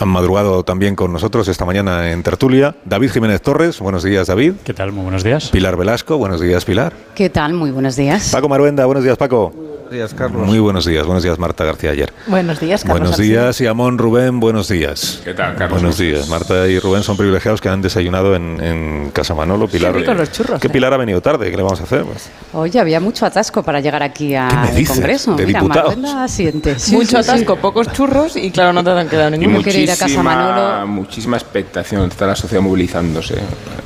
[0.00, 3.78] Han madrugado también con nosotros esta mañana en tertulia David Jiménez Torres.
[3.78, 4.54] Buenos días, David.
[4.64, 4.92] ¿Qué tal?
[4.92, 5.50] Muy buenos días.
[5.50, 6.16] Pilar Velasco.
[6.16, 6.92] Buenos días, Pilar.
[7.14, 7.54] ¿Qué tal?
[7.54, 8.30] Muy buenos días.
[8.30, 8.84] Paco Maruenda.
[8.86, 9.73] Buenos días, Paco.
[9.84, 10.46] Buenos días, Carlos.
[10.46, 11.04] Muy buenos días.
[11.04, 12.10] Buenos días, Marta García ayer.
[12.26, 13.00] Buenos días, Carlos.
[13.00, 14.40] Buenos días, y Amón Rubén.
[14.40, 15.20] Buenos días.
[15.22, 15.72] ¿Qué tal, Carlos?
[15.82, 16.26] Buenos días.
[16.28, 19.68] Marta y Rubén son privilegiados que han desayunado en, en Casa Manolo.
[19.68, 20.70] Pilar, Qué ricos los churros, ¿Qué eh.
[20.70, 21.50] Pilar ha venido tarde?
[21.50, 22.02] ¿Qué le vamos a hacer?
[22.04, 24.96] Pues, Oye, había mucho atasco para llegar aquí al ¿Qué me dices?
[24.96, 25.36] Congreso.
[25.36, 25.96] ¿De Mira, diputados?
[25.98, 26.78] Maruenda asiente.
[26.78, 27.30] Sí, Mucho sí, sí.
[27.30, 29.62] atasco, pocos churros y claro, no te han quedado ninguno.
[29.62, 30.86] quiere ir a casa Manolo.
[30.86, 33.34] muchísima expectación, está la sociedad movilizándose.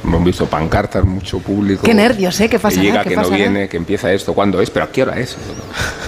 [0.05, 1.83] Hemos visto pancartas, mucho público.
[1.83, 2.49] Qué nervios, ¿eh?
[2.49, 2.83] ¿Qué pasará?
[2.83, 4.71] Que llega, ¿Qué que no viene, que empieza esto, ¿cuándo es?
[4.71, 5.37] ¿Pero a qué hora es?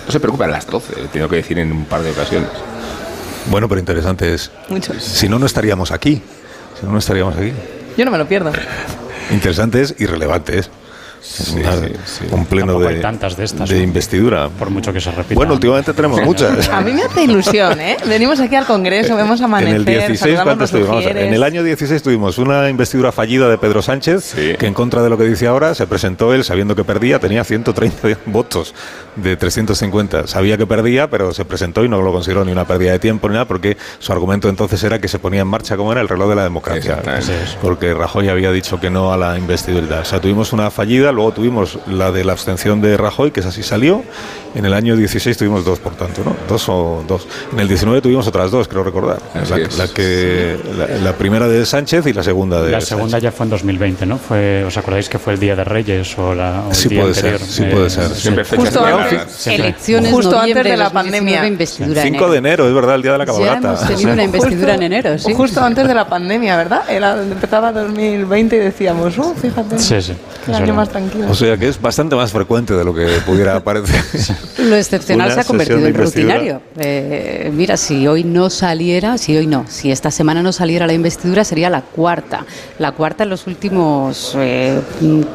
[0.06, 2.48] No se preocupen, a las 12, tengo que decir en un par de ocasiones.
[3.50, 4.50] bueno, pero interesante es.
[4.68, 4.92] Mucho.
[4.98, 6.22] Si no, no estaríamos aquí.
[6.78, 7.52] Si no, no estaríamos aquí.
[7.96, 8.52] Yo no me lo pierdo.
[9.30, 10.70] Interesante es y relevante es.
[11.22, 12.24] Es una- sí, sí.
[12.30, 14.48] un pleno de, hay tantas de estas, de investidura.
[14.48, 15.34] Por mucho que se repita.
[15.34, 16.68] Bueno, últimamente tenemos muchas.
[16.70, 17.96] A mí me hace ilusión, ¿eh?
[18.06, 21.04] Venimos aquí al Congreso, vemos En amanecer, el 16, saludamos ¿cuántos los tuvimos?
[21.06, 24.54] En el año 16 tuvimos una investidura fallida de Pedro Sánchez, Sí.
[24.58, 27.44] que en contra de lo que dice ahora, se presentó él sabiendo que perdía, tenía
[27.44, 28.74] 130 votos
[29.16, 30.26] de 350.
[30.26, 33.28] Sabía que perdía, pero se presentó y no lo consideró ni una pérdida de tiempo
[33.28, 36.08] ni nada, porque su argumento entonces era que se ponía en marcha como era el
[36.08, 36.98] reloj de la democracia.
[37.60, 40.00] Porque Rajoy había dicho que no a la investidura.
[40.00, 43.52] O sea, tuvimos una fallida, luego tuvimos la de la abstención de Rajoy, que esa
[43.52, 44.02] sí salió.
[44.54, 46.34] En el año 16 tuvimos dos, por tanto, ¿no?
[46.48, 47.26] Dos o dos.
[47.52, 49.18] En el 19 tuvimos otras dos, creo recordar.
[49.48, 53.22] La, la que, la, la primera de Sánchez y la segunda de La segunda Sánchez.
[53.22, 54.18] ya fue en 2020, ¿no?
[54.18, 57.02] Fue, ¿Os acordáis que fue el Día de Reyes o, la, o el Sí día
[57.02, 57.48] puede ser, anterior?
[57.50, 58.08] sí puede ser.
[58.10, 59.46] Siempre Justo antes-.
[59.46, 61.46] Elecciones Justo antes de la 2019, pandemia.
[61.46, 62.30] investidura 5 enero.
[62.32, 63.68] de enero, es verdad, el día de la Ya cabalgata.
[63.68, 65.32] hemos tenido una investidura en enero, sí.
[65.32, 66.82] Justo antes de la pandemia, ¿verdad?
[66.90, 69.78] Era, empezaba 2020 y decíamos, oh, fíjate.
[69.78, 70.12] Sí, sí.
[70.44, 70.74] Qué año verdad.
[70.74, 71.26] más tranquilo.
[71.30, 74.00] O sea que es bastante más frecuente de lo que pudiera parecer.
[74.58, 76.60] Lo excepcional Una se ha convertido en rutinario.
[76.78, 80.92] Eh, mira, si hoy no saliera, si hoy no, si esta semana no saliera la
[80.92, 82.44] investidura, sería la cuarta.
[82.78, 84.80] La cuarta en los últimos eh,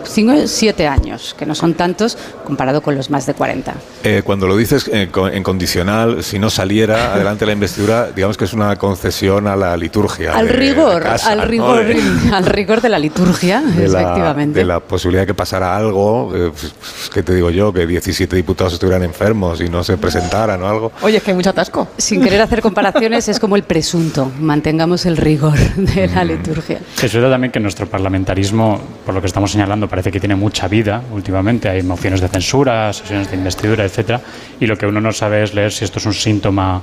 [0.05, 3.73] cinco, siete años, que no son tantos comparado con los más de 40.
[4.03, 8.45] Eh, cuando lo dices eh, en condicional, si no saliera adelante la investidura, digamos que
[8.45, 10.33] es una concesión a la liturgia.
[10.35, 11.45] Al de- de rigor, casa, al ¿no?
[11.45, 12.01] rigor, De-
[12.33, 14.59] al rigor de la liturgia, de la, efectivamente.
[14.59, 16.73] de la posibilidad de que pasara algo, eh, pues,
[17.13, 17.73] ¿qué te digo yo?
[17.73, 20.91] Que 17 diputados estuvieran enfermos y no se presentaran o algo.
[21.01, 21.87] Oye, es que hay mucho atasco.
[21.97, 24.31] Sin querer hacer comparaciones, es como el presunto.
[24.39, 26.79] Mantengamos el rigor de la liturgia.
[27.01, 30.67] Es verdad también que nuestro parlamentarismo, por lo que estamos señalando, parece que tiene mucha
[30.67, 31.69] vida últimamente.
[31.69, 34.21] Hay mociones de censura, sesiones de investidura, etcétera.
[34.59, 36.81] Y lo que uno no sabe es leer si esto es un síntoma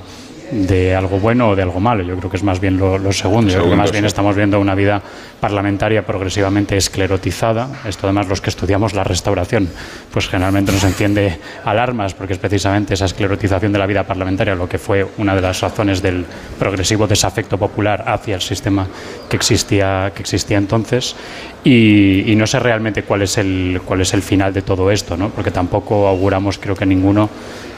[0.52, 2.02] de algo bueno o de algo malo.
[2.02, 3.50] Yo creo que es más bien lo, lo segundo.
[3.50, 5.02] Yo creo que más bien estamos viendo una vida
[5.40, 7.68] parlamentaria progresivamente esclerotizada.
[7.86, 9.68] Esto además los que estudiamos la restauración,
[10.12, 14.68] pues generalmente nos enciende alarmas porque es precisamente esa esclerotización de la vida parlamentaria lo
[14.68, 16.26] que fue una de las razones del
[16.58, 18.86] progresivo desafecto popular hacia el sistema
[19.28, 21.16] que existía, que existía entonces.
[21.64, 25.16] Y, y no sé realmente cuál es el cuál es el final de todo esto,
[25.16, 25.30] ¿no?
[25.30, 27.30] porque tampoco auguramos, creo que ninguno,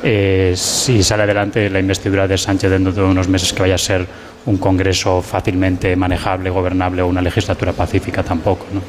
[0.02, 3.78] eh, si sale adelante la investidura de Sánchez dentro de unos meses que vaya a
[3.78, 4.06] ser
[4.46, 8.66] un Congreso fácilmente manejable, gobernable o una legislatura pacífica tampoco.
[8.72, 8.80] ¿no?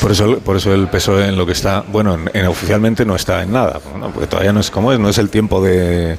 [0.00, 3.16] Por eso, por eso el PSOE en lo que está, bueno, en, en oficialmente no
[3.16, 4.10] está en nada, ¿no?
[4.10, 6.18] porque todavía no es como es, no es el tiempo de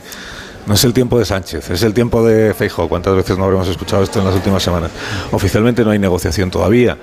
[0.68, 2.88] no es el tiempo de Sánchez, es el tiempo de Feijóo.
[2.88, 4.92] ¿Cuántas veces no habremos escuchado esto en las últimas semanas?
[5.32, 6.98] Oficialmente no hay negociación todavía,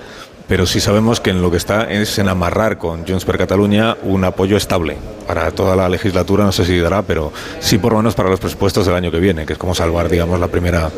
[0.48, 3.96] pero sí sabemos que en lo que está es en amarrar con Junts per Catalunya
[4.02, 7.98] un apoyo estable para toda la legislatura, no sé si dará, pero sí por lo
[7.98, 10.90] menos para los presupuestos del año que viene, que es como salvar, digamos, la primera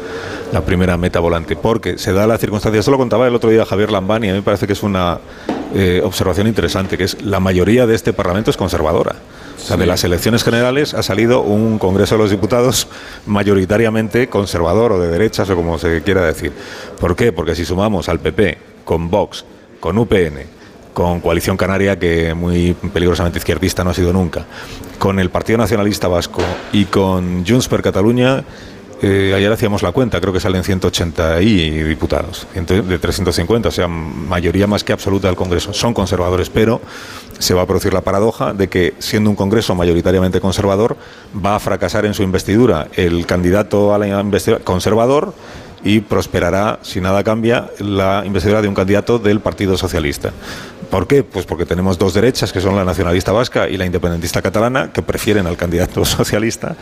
[0.52, 3.64] la primera meta volante, porque se da la circunstancia, esto lo contaba el otro día
[3.64, 5.18] Javier Lambán y a mí me parece que es una
[5.74, 9.16] eh, observación interesante, que es la mayoría de este Parlamento es conservadora.
[9.56, 12.88] O sea, de las elecciones generales ha salido un Congreso de los Diputados
[13.26, 16.52] mayoritariamente conservador o de derechas o como se quiera decir.
[16.98, 17.30] ¿Por qué?
[17.30, 18.58] Porque si sumamos al PP
[18.90, 19.44] con Vox,
[19.78, 20.40] con UPN,
[20.92, 24.46] con Coalición Canaria, que muy peligrosamente izquierdista no ha sido nunca,
[24.98, 26.42] con el Partido Nacionalista Vasco
[26.72, 28.42] y con Junts per Catalunya,
[29.00, 33.86] eh, ayer hacíamos la cuenta, creo que salen 180 y diputados, de 350, o sea,
[33.86, 35.72] mayoría más que absoluta del Congreso.
[35.72, 36.80] Son conservadores, pero
[37.38, 40.96] se va a producir la paradoja de que, siendo un Congreso mayoritariamente conservador,
[41.32, 45.32] va a fracasar en su investidura el candidato a la investidura conservador
[45.82, 50.32] y prosperará, si nada cambia, la investidura de un candidato del Partido Socialista.
[50.90, 51.22] ¿Por qué?
[51.22, 55.02] Pues porque tenemos dos derechas, que son la nacionalista vasca y la independentista catalana, que
[55.02, 56.76] prefieren al candidato socialista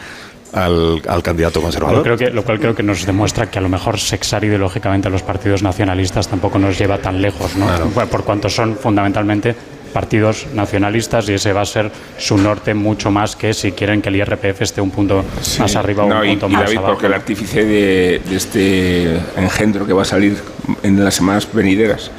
[0.53, 2.03] al, al candidato conservador.
[2.03, 5.11] creo que, lo cual creo que nos demuestra que a lo mejor sexar ideológicamente a
[5.11, 7.67] los partidos nacionalistas tampoco nos lleva tan lejos, ¿no?
[7.67, 8.09] Claro.
[8.09, 9.55] Por cuanto son fundamentalmente
[9.89, 14.09] partidos nacionalistas y ese va a ser su norte mucho más que si quieren que
[14.09, 15.25] el IRPF esté un punto
[15.59, 16.93] más arriba o un y, punto y más David, abajo.
[16.93, 20.37] porque el artífice de, de este engendro que va a salir
[20.83, 22.11] en las semanas venideras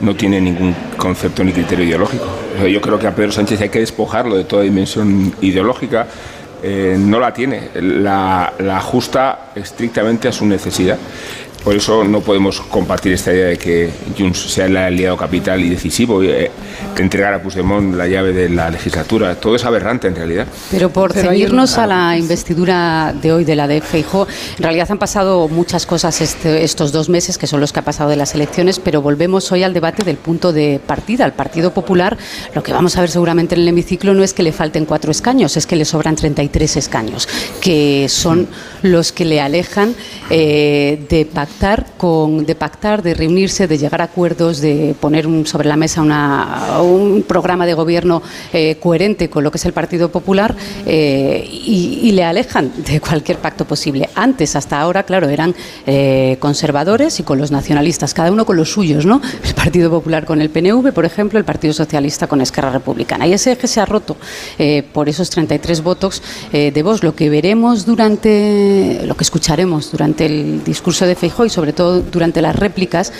[0.00, 2.24] no tiene ningún concepto ni criterio ideológico.
[2.70, 6.06] Yo creo que a Pedro Sánchez hay que despojarlo de toda dimensión ideológica.
[6.62, 10.98] Eh, no la tiene, la, la ajusta estrictamente a su necesidad.
[11.64, 15.68] Por eso no podemos compartir esta idea de que Junts sea el aliado capital y
[15.68, 16.50] decisivo, y, eh,
[16.96, 19.34] entregar a Puigdemont la llave de la legislatura.
[19.34, 20.46] Todo es aberrante en realidad.
[20.70, 24.26] Pero por Pero ceñirnos un- a la investidura de hoy de la de Feijóo,
[24.56, 27.84] en realidad han pasado muchas cosas este- estos dos meses, que son los que ha
[27.84, 31.24] pasado de las elecciones, pero volvemos hoy al debate del punto de partida.
[31.24, 32.16] Al Partido Popular,
[32.54, 35.10] lo que vamos a ver seguramente en el hemiciclo no es que le falten cuatro
[35.10, 37.28] escaños, es que le sobran 33 escaños,
[37.60, 38.48] que son
[38.82, 39.94] los que le alejan
[40.30, 41.47] eh, de pactar
[41.96, 46.02] con, de pactar, de reunirse, de llegar a acuerdos, de poner un- sobre la mesa
[46.02, 48.22] una- un programa de gobierno
[48.52, 50.54] eh, coherente con lo que es el Partido Popular
[50.86, 54.08] eh, y, le alejan de cualquier pacto posible.
[54.14, 55.54] Antes, hasta ahora, claro, eran
[55.86, 59.20] eh, conservadores y con los nacionalistas, cada uno con los suyos, ¿no?
[59.44, 63.26] El Partido Popular con el PNV, por ejemplo, el Partido Socialista con Esquerra Republicana.
[63.26, 64.16] Y ese eje se ha roto
[64.92, 66.22] por esos 33 votos
[66.52, 67.02] de voz.
[67.04, 72.00] Lo que veremos durante, lo que escucharemos durante el discurso de Feijóo y sobre todo
[72.00, 73.12] durante las réplicas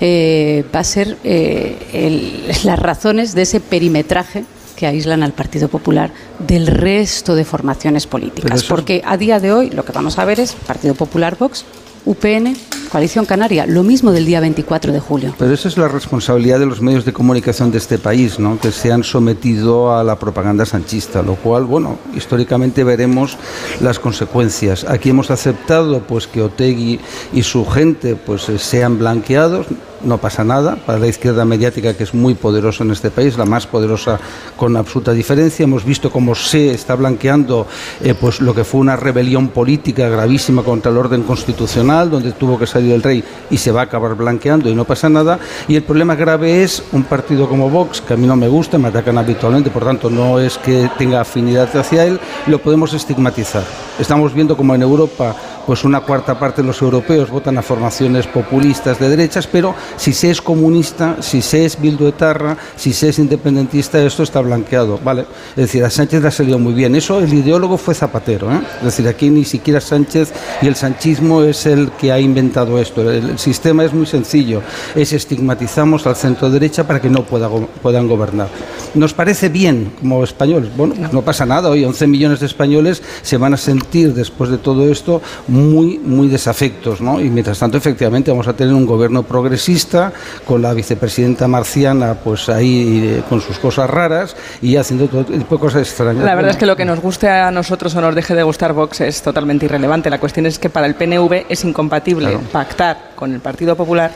[0.00, 4.44] eh, va a ser eh, el- las razones de ese perimetraje
[4.76, 6.10] que aíslan al Partido Popular
[6.40, 8.50] del resto de formaciones políticas.
[8.64, 11.64] Porque a día de hoy lo que vamos a ver es Partido Popular Vox,
[12.04, 12.56] UPN,
[12.90, 15.34] Coalición Canaria, lo mismo del día 24 de julio.
[15.38, 18.58] Pero esa es la responsabilidad de los medios de comunicación de este país, ¿no?
[18.58, 23.38] que se han sometido a la propaganda sanchista, lo cual, bueno, históricamente veremos
[23.80, 24.84] las consecuencias.
[24.84, 27.00] Aquí hemos aceptado pues que Otegui
[27.32, 29.66] y su gente pues eh, sean blanqueados,
[30.04, 33.44] no pasa nada, para la izquierda mediática que es muy poderosa en este país, la
[33.44, 34.18] más poderosa
[34.56, 35.64] con absoluta diferencia.
[35.64, 37.66] Hemos visto cómo se está blanqueando
[38.02, 42.58] eh, pues lo que fue una rebelión política gravísima contra el orden constitucional, donde tuvo
[42.58, 45.38] que salir el rey y se va a acabar blanqueando y no pasa nada.
[45.68, 48.78] Y el problema grave es un partido como Vox, que a mí no me gusta,
[48.78, 53.64] me atacan habitualmente, por tanto no es que tenga afinidad hacia él, lo podemos estigmatizar.
[53.98, 55.34] Estamos viendo como en Europa
[55.66, 60.12] pues una cuarta parte de los europeos votan a formaciones populistas de derechas, pero si
[60.12, 65.22] se es comunista, si se es bilduetarra, si se es independentista, esto está blanqueado, ¿vale?
[65.50, 66.94] Es decir, a Sánchez le ha salido muy bien.
[66.94, 68.60] Eso, el ideólogo fue Zapatero, ¿eh?
[68.78, 73.02] Es decir, aquí ni siquiera Sánchez y el sanchismo es el que ha inventado esto.
[73.10, 74.62] El, el sistema es muy sencillo,
[74.94, 78.48] es estigmatizamos al centro derecha para que no pueda go- puedan gobernar.
[78.94, 80.70] ¿Nos parece bien como españoles?
[80.76, 84.58] Bueno, no pasa nada, hoy 11 millones de españoles se van a sentir después de
[84.58, 87.20] todo esto muy, muy desafectos, ¿no?
[87.20, 90.10] Y mientras tanto, efectivamente, vamos a tener un gobierno progresista
[90.46, 95.56] con la vicepresidenta marciana, pues ahí eh, con sus cosas raras y haciendo todo tipo
[95.56, 96.24] de cosas extrañas.
[96.24, 98.72] La verdad es que lo que nos guste a nosotros o nos deje de gustar
[98.72, 100.08] Vox es totalmente irrelevante.
[100.08, 102.40] La cuestión es que para el PNV es incompatible Claro.
[102.50, 104.10] pactar con el Partido Popular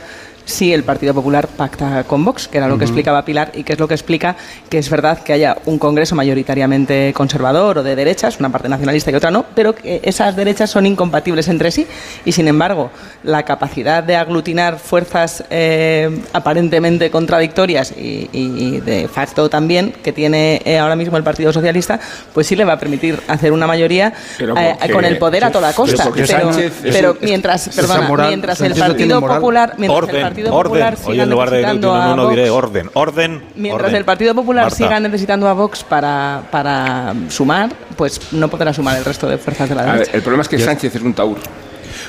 [0.46, 3.74] si el Partido Popular pacta con Vox, que era lo que explicaba Pilar y que
[3.74, 4.36] es lo que explica
[4.70, 9.10] que es verdad que haya un Congreso mayoritariamente conservador o de derechas, una parte nacionalista
[9.10, 11.86] y otra no, pero que esas derechas son incompatibles entre sí
[12.24, 12.90] y sin embargo
[13.26, 20.62] la capacidad de aglutinar fuerzas eh, aparentemente contradictorias y, y de facto también que tiene
[20.64, 22.00] eh, ahora mismo el Partido Socialista,
[22.32, 25.72] pues sí le va a permitir hacer una mayoría eh, con el poder a toda
[25.72, 26.08] costa.
[26.14, 29.20] Pero, Sánchez pero mientras, perdona, moral, mientras el Partido.
[29.20, 30.70] Popular, mientras el Partido orden.
[30.70, 32.90] Popular Hoy siga en lugar de necesitando a no diré Vox, orden.
[32.94, 33.42] Orden.
[33.56, 33.96] Mientras orden.
[33.96, 34.76] el Partido Popular Marta.
[34.76, 39.68] siga necesitando a Vox para, para sumar, pues no podrá sumar el resto de fuerzas
[39.68, 40.16] de la A ver, derecha.
[40.16, 41.36] el problema es que Sánchez es un taur.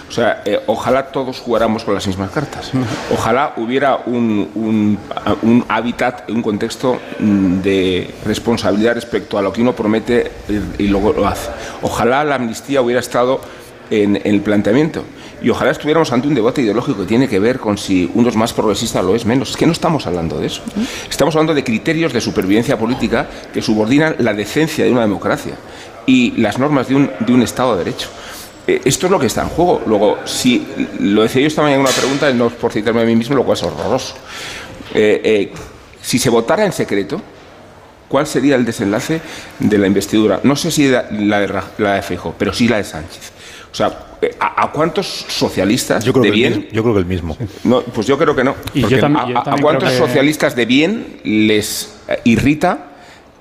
[0.08, 2.72] O sea, eh, ojalá todos jugáramos con las mismas cartas.
[3.14, 4.98] Ojalá hubiera un,
[5.42, 10.32] un, hábitat, un contexto mm, de responsabilidad respecto a lo que uno promete
[10.80, 11.50] y, luego lo hace.
[11.82, 13.42] Ojalá la amnistía hubiera estado
[13.90, 15.04] en, en el planteamiento.
[15.42, 18.36] Y ojalá estuviéramos ante un debate ideológico que tiene que ver con si uno es
[18.36, 19.52] más progresista o lo es menos.
[19.52, 20.62] Es que no estamos hablando de eso.
[21.10, 25.54] Estamos hablando de criterios de supervivencia política que subordinan la decencia de una democracia
[26.08, 28.10] y las normas de un, de un Estado de Derecho.
[28.68, 29.82] Eh, Esto es lo que está en juego.
[29.88, 30.68] Luego, si
[31.00, 33.36] lo decía yo esta mañana en una pregunta, no es por citarme a mí mismo,
[33.36, 34.16] lo cual es horroroso.
[34.94, 35.52] Eh, eh,
[36.02, 37.22] si se votara en secreto,
[38.08, 39.22] ¿cuál sería el desenlace
[39.60, 40.40] de la investidura?
[40.44, 43.32] No sé si la la de, la de Feijóo, pero sí la de Sánchez.
[43.72, 43.88] O sea,
[44.40, 46.54] ¿a, a cuántos socialistas Yo creo, de bien?
[46.56, 47.38] mismo, yo creo que el mismo.
[47.64, 48.56] No, pues yo creo que no.
[48.74, 51.94] Y yo a, yo a- también ¿a cuántos que- socialistas de bien les
[52.24, 52.86] irrita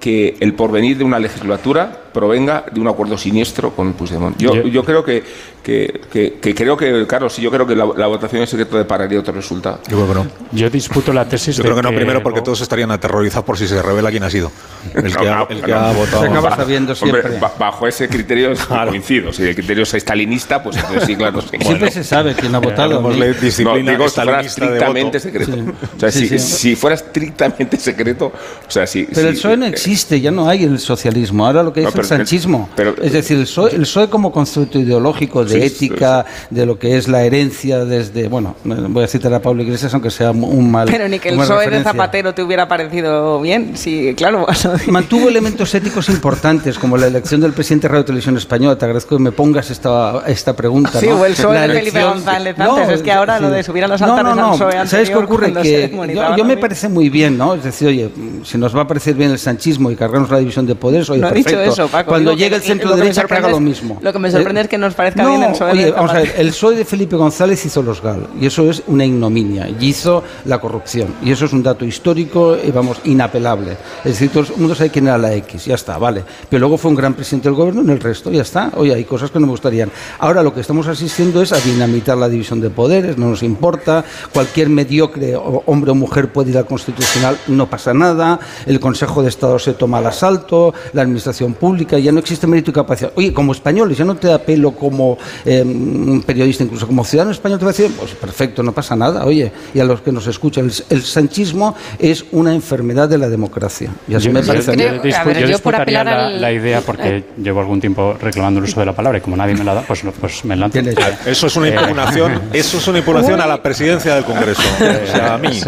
[0.00, 4.38] que el porvenir de una legislatura provenga de un acuerdo siniestro con Puigdemont.
[4.38, 5.22] Yo, yo, creo que,
[5.62, 6.00] que,
[6.40, 9.80] que, creo que, Carlos, sí, yo creo que la, votación en secreto depararía otro resultado.
[9.86, 10.26] Yo creo que no.
[10.50, 13.68] Yo disputo la tesis yo creo que no, primero porque todos estarían aterrorizados por si
[13.68, 14.50] se revela quién ha sido
[14.94, 16.22] el que, ha, el que ha, votado.
[16.22, 17.38] Se acaba sabiendo siempre.
[17.58, 18.54] bajo ese criterio
[18.88, 19.30] coincido.
[19.30, 21.42] Si el criterio es estalinista, pues entonces sí, claro.
[21.42, 23.10] Siempre se sabe quién ha votado.
[23.12, 25.52] Digo, fuera estrictamente secreto.
[25.96, 28.32] O sea, si, si, fuera estrictamente secreto,
[28.66, 31.46] o sea, si, Pero el PSOE no existe, ya no hay el socialismo.
[31.46, 32.68] Ahora lo que es el sanchismo.
[33.02, 37.24] es decir, el PSOE, el como concepto ideológico de ética, de lo que es la
[37.24, 40.88] herencia desde, bueno, voy a citar a Pablo Iglesias, aunque sea un mal.
[40.90, 44.46] Pero ni que el PSOE de Zapatero te hubiera parecido bien, sí, claro.
[44.88, 48.76] Mantuvo elementos éticos importantes, como la elección del presidente de Radio Televisión Española.
[48.76, 51.00] Te agradezco que me pongas esta, esta pregunta.
[51.00, 52.88] Sí, o el PSOE de Felipe González antes.
[52.88, 54.86] es que ahora lo de subir a los altares no, no, no.
[54.86, 55.52] ¿Sabes qué ocurre?
[55.52, 55.90] Que
[56.36, 57.54] yo, me parece muy bien, ¿no?
[57.54, 58.10] Es decir, oye,
[58.44, 61.20] si nos va a parecer bien el sanchismo y cargarnos la división de poderes, oye,
[61.20, 61.50] perfecto.
[61.50, 62.10] Dicho eso, Paco.
[62.10, 63.98] Cuando llegue el centro derecha, que haga lo mismo.
[64.02, 65.72] Lo que me sorprende es que nos parezca bien el PSOE.
[65.72, 68.82] Oye, vamos a ver, el PSOE de Felipe González hizo los GAL y eso es
[68.86, 73.72] una ignominia y hizo la corrupción y eso es un dato histórico y vamos inapelable.
[74.04, 76.22] Es decir, todo el mundo sabe quién era la X, ya está, vale.
[76.48, 78.72] Pero luego fue un gran presidente del gobierno en el resto, ya está.
[78.76, 79.90] Oye, hay cosas que no me gustarían.
[80.18, 84.04] Ahora lo que estamos asistiendo es a dinamitar la división de poderes, no nos importa.
[84.32, 88.38] Cualquier mediocre hombre o mujer puede ir al constitucional, no pasa nada.
[88.66, 92.70] El Consejo de Estado se toma al asalto, la administración pública, ya no existe mérito
[92.70, 93.12] y capacidad.
[93.14, 97.58] Oye, como españoles, ya no te da pelo como em, periodista, incluso como ciudadano español,
[97.58, 99.24] te va a decir, pues perfecto, no pasa nada.
[99.24, 103.90] Oye, y a los que nos escuchan, el, sanchismo es una enfermedad de la democracia.
[104.08, 108.80] Y así me parece yo, disputaría la, idea, porque llevo algún tiempo reclamando el uso
[108.80, 110.78] de la palabra y como nadie me la da, pues, pues me lanzo.
[111.26, 114.62] Eso es una impugnación, eso es una impugnación a la presidencia del Congreso.
[114.80, 115.60] o sea, a mí.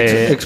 [0.00, 0.36] Eh,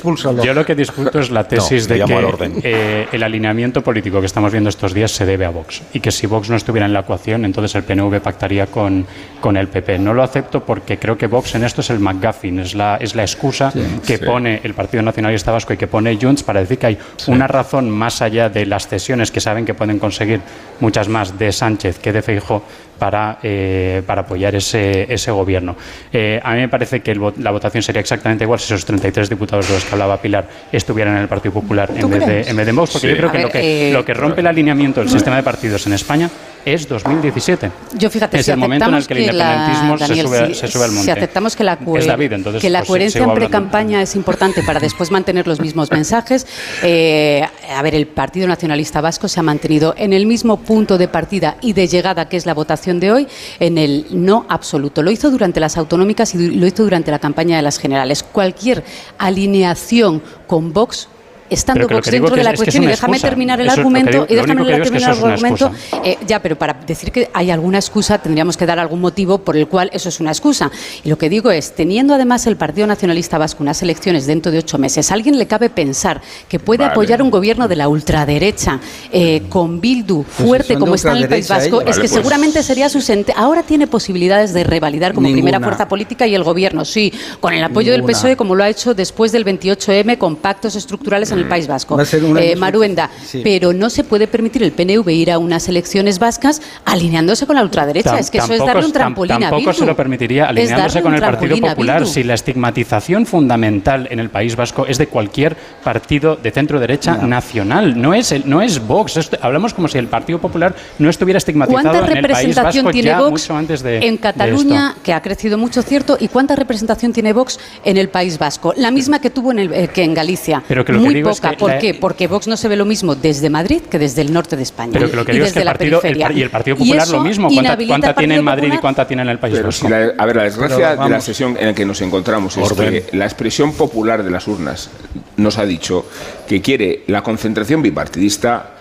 [0.45, 4.51] yo lo que discuto es la tesis de que eh, el alineamiento político que estamos
[4.52, 5.82] viendo estos días se debe a Vox.
[5.92, 9.06] Y que si Vox no estuviera en la ecuación, entonces el PNV pactaría con,
[9.40, 9.99] con el PP.
[9.99, 13.14] No lo acepto porque creo que Vox en esto es el McGuffin, es la, es
[13.14, 13.73] la excusa
[14.06, 17.47] que pone el Partido Nacionalista Vasco y que pone Junts para decir que hay una
[17.47, 20.40] razón más allá de las cesiones que saben que pueden conseguir
[20.80, 22.62] muchas más de Sánchez que de Feijóo
[23.02, 25.75] para, eh, para apoyar ese, ese gobierno.
[26.12, 29.66] Eh, a mí me parece que la votación sería exactamente igual si esos 33 diputados
[29.66, 32.64] de los que hablaba Pilar estuvieran en el Partido Popular en vez, de, en vez,
[32.64, 35.09] de, Vox, porque yo creo que, lo, que eh, lo que rompe el alineamiento del
[35.09, 36.30] sistema de partidos en España
[36.64, 37.71] es 2017.
[37.95, 40.92] Yo fíjate, es el momento en el que el independentismo se, sube, se, sube, al
[40.92, 41.04] monte.
[41.04, 45.47] Si aceptamos que la, que la pues, coherencia en pre-campaña es importante para después mantener
[45.47, 46.47] los mismos mensajes,
[46.83, 47.42] eh,
[47.75, 51.57] a ver, el Partido Nacionalista Vasco se ha mantenido en el mismo punto de partida
[51.61, 53.28] y de llegada que es la votación de hoy,
[53.61, 55.02] en el no absoluto.
[55.02, 58.23] Lo hizo durante las autonómicas y lo hizo durante la campaña de las generales.
[58.23, 58.85] Cualquier
[59.19, 61.09] alineación con Vox
[61.52, 65.25] estando Vox dentro de la cuestión, y déjame terminar el argumento, y déjame terminar el
[65.25, 65.71] argumento,
[66.04, 69.56] eh, ya, pero para decir que hay alguna excusa tendríamos que dar algún motivo por
[69.56, 70.71] el cual eso es una excusa.
[71.04, 74.59] Y lo que digo es, teniendo además el Partido Nacionalista Vasco unas elecciones dentro de
[74.59, 78.80] ocho meses, ¿a alguien le cabe pensar que puede apoyar un gobierno de la ultraderecha
[79.12, 81.80] eh, con Bildu pues fuerte como está en el País Vasco?
[81.82, 82.11] es que pues.
[82.11, 83.02] seguramente sería su
[83.37, 87.62] ahora tiene posibilidades de revalidar como primera fuerza política y el gobierno, sí, con el
[87.62, 91.49] apoyo del PSOE como lo ha hecho después del 28M con pactos estructurales en el
[91.49, 93.11] País Vasco, eh, Maruenda,
[93.42, 97.62] pero no se puede permitir el PNV ir a unas elecciones vascas alineándose con la
[97.62, 98.18] ultraderecha.
[98.18, 101.20] es que eso es darle un trampolín a Tampoco se lo permitiría alineándose con el
[101.20, 106.50] Partido Popular si la estigmatización fundamental en el País Vasco es de cualquier partido de
[106.50, 108.00] centro derecha nacional.
[108.00, 109.18] No es, el, no es Vox.
[109.40, 113.20] hablamos como si el Partido Popular no estuviera estigmatizado en el País Vasco tiene ya
[113.20, 117.32] Vox mucho antes de en Cataluña, que ha crecido mucho, cierto, y cuánta representación tiene
[117.32, 120.62] Vox en el País Vasco, la misma que tuvo en el, eh, que en Galicia.
[120.66, 121.94] Pero que lo Muy que ¿Por qué?
[121.94, 124.92] Porque Vox no se ve lo mismo desde Madrid que desde el norte de España.
[124.92, 127.48] Pero que lo que digo es que el partido, y el Partido Popular lo mismo.
[127.86, 129.86] ¿Cuánta, tiene en Madrid y cuánta tiene en el País Vasco?
[129.86, 133.24] a ver, la desgracia de la sesión en la que nos encontramos es que la
[133.24, 134.90] expresión popular de las urnas
[135.36, 136.06] nos ha dicho
[136.46, 138.72] que quiere la concentración bipartidista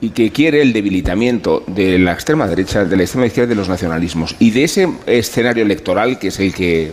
[0.00, 3.68] y que quiere el debilitamiento de la extrema derecha, de la extrema izquierda de los
[3.68, 4.34] nacionalismos.
[4.38, 6.92] Y de ese escenario electoral, que es el que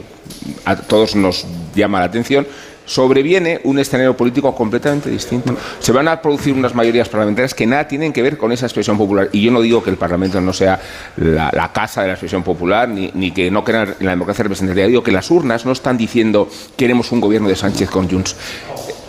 [0.65, 2.45] a todos nos llama la atención,
[2.87, 5.55] sobreviene un escenario político completamente distinto.
[5.79, 8.97] Se van a producir unas mayorías parlamentarias que nada tienen que ver con esa expresión
[8.97, 9.29] popular.
[9.33, 10.79] Y yo no digo que el Parlamento no sea
[11.17, 14.87] la, casa de la expresión popular, ni, que no crean en la democracia representativa.
[14.87, 18.35] Digo que las urnas no están diciendo queremos un gobierno de Sánchez con Junts.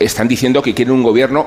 [0.01, 1.47] Están diciendo que quieren un gobierno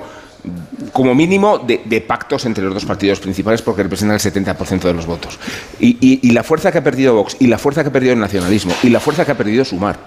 [0.94, 5.06] como mínimo de, pactos entre los dos partidos principales porque representan el 70% de los
[5.06, 5.38] votos.
[5.80, 8.20] Y, y la fuerza que ha perdido Vox, y la fuerza que ha perdido el
[8.20, 10.00] nacionalismo, y la fuerza que ha perdido Sumar,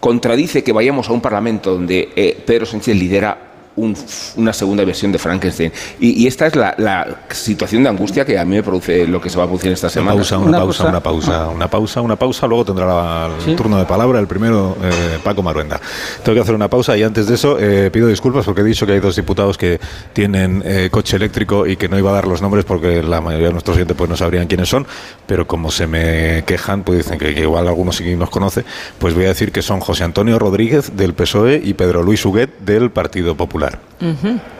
[0.00, 5.18] contradice que vayamos a un Parlamento donde eh, Pedro Sánchez lidera una segunda versión de
[5.18, 5.72] Frankenstein.
[6.00, 9.38] Y, esta es la, situación de angustia que a mí me produce lo que se
[9.38, 10.14] va a producir esta semana.
[10.14, 13.84] Una pausa, una, pausa, una pausa, una pausa, una pausa, luego tendrá el turno de
[13.84, 15.80] palabra el primero, eh, Paco Maruenda.
[16.22, 18.86] Tengo que hacer una pausa y antes de eso eh, pido disculpas porque he dicho
[18.86, 19.80] que hay dos diputados que
[20.12, 23.48] tienen eh, coche eléctrico y que no iba a dar los nombres porque la mayoría
[23.48, 24.86] de nuestros oyentes pues no sabrían quiénes son,
[25.26, 28.64] pero como se me quejan, pues dicen que, igual algunos sí nos conoce,
[28.98, 32.58] pues voy a decir que son José Antonio Rodríguez del PSOE y Pedro Luis Huguet
[32.60, 33.65] del Partido Popular.
[33.66, 33.78] ever.
[34.00, 34.55] Mm-hmm.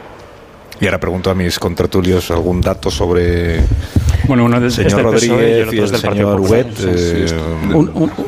[0.80, 3.64] Y ahora pregunto a mis contratulios algún dato sobre
[4.26, 6.66] bueno, uno del señor Rodríguez y, el, señor Huet.
[6.80, 7.26] Eh,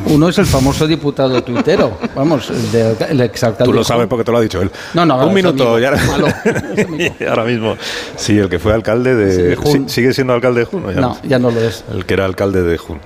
[0.07, 3.65] uno es el famoso diputado tuitero, vamos, el, exalcalde.
[3.65, 4.71] Tú lo sabes porque te lo ha dicho él.
[4.95, 5.79] No, no, un minuto.
[5.79, 5.93] Ya,
[7.29, 7.77] ahora mismo.
[8.17, 9.57] Sí, el que fue alcalde de.
[9.57, 9.89] Jun.
[9.89, 10.85] ¿Sigue siendo alcalde de Jun?
[10.95, 11.85] no, ya no lo es.
[11.93, 13.01] El que era alcalde de Jun.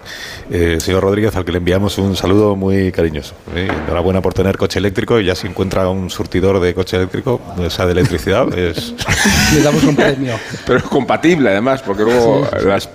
[0.50, 3.34] Eh, señor Rodríguez, al que le enviamos un saludo muy cariñoso.
[3.54, 3.68] ¿eh?
[3.86, 7.70] Enhorabuena por tener coche eléctrico y ya si encuentra un surtidor de coche eléctrico, o
[7.70, 8.94] sea, de electricidad, es...
[9.54, 10.38] Le damos un premio.
[10.66, 12.88] Pero es compatible además, porque luego las,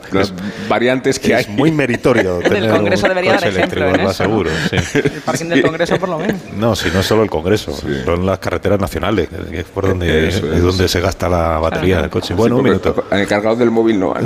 [0.68, 1.54] variantes que es hay...
[1.54, 4.50] muy meritorio tener el Congreso un debería coche dar ejemplo eléctrico, lo aseguro.
[4.70, 5.00] Sí.
[5.04, 6.42] El parking del Congreso por lo menos.
[6.56, 10.30] No, si no es solo el Congreso, son las carreteras nacionales, que es por donde,
[10.30, 12.34] es, donde se gasta la batería del coche.
[12.34, 13.06] Bueno, un minuto.
[13.12, 14.14] En el cargador del móvil no.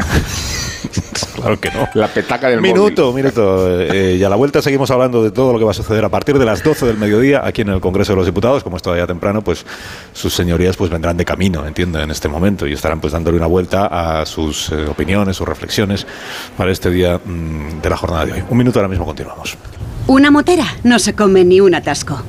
[1.41, 1.87] claro que no.
[1.93, 5.59] La petaca del minuto, Minuto, eh, y a la vuelta seguimos hablando de todo lo
[5.59, 8.13] que va a suceder a partir de las 12 del mediodía aquí en el Congreso
[8.13, 8.63] de los Diputados.
[8.63, 9.65] Como es todavía temprano, pues
[10.13, 13.47] sus señorías pues vendrán de camino, entiendo, en este momento y estarán pues dándole una
[13.47, 16.05] vuelta a sus eh, opiniones, sus reflexiones
[16.57, 18.43] para este día mm, de la jornada de hoy.
[18.49, 19.57] Un minuto, ahora mismo continuamos.
[20.07, 22.21] Una motera no se come ni un atasco.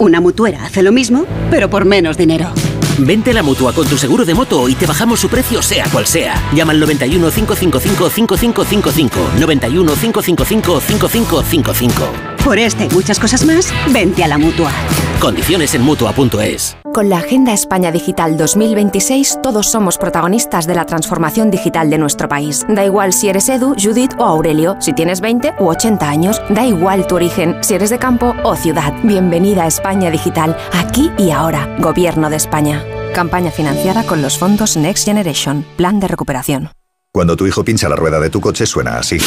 [0.00, 2.54] Una mutuera hace lo mismo, pero por menos dinero.
[3.00, 5.84] Vente a la mutua con tu seguro de moto y te bajamos su precio, sea
[5.92, 6.42] cual sea.
[6.54, 9.32] Llama al 91 555 5555.
[9.38, 12.29] 91 555 5555.
[12.44, 14.72] Por este y muchas cosas más, vente a la mutua.
[15.20, 16.76] Condiciones en mutua.es.
[16.94, 22.28] Con la Agenda España Digital 2026, todos somos protagonistas de la transformación digital de nuestro
[22.28, 22.64] país.
[22.68, 26.66] Da igual si eres Edu, Judith o Aurelio, si tienes 20 u 80 años, da
[26.66, 28.94] igual tu origen, si eres de campo o ciudad.
[29.02, 31.68] Bienvenida a España Digital, aquí y ahora.
[31.78, 32.82] Gobierno de España.
[33.14, 36.70] Campaña financiada con los fondos Next Generation, Plan de Recuperación.
[37.12, 39.18] Cuando tu hijo pincha la rueda de tu coche suena así.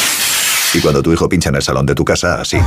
[0.74, 2.58] Y cuando tu hijo pincha en el salón de tu casa, así.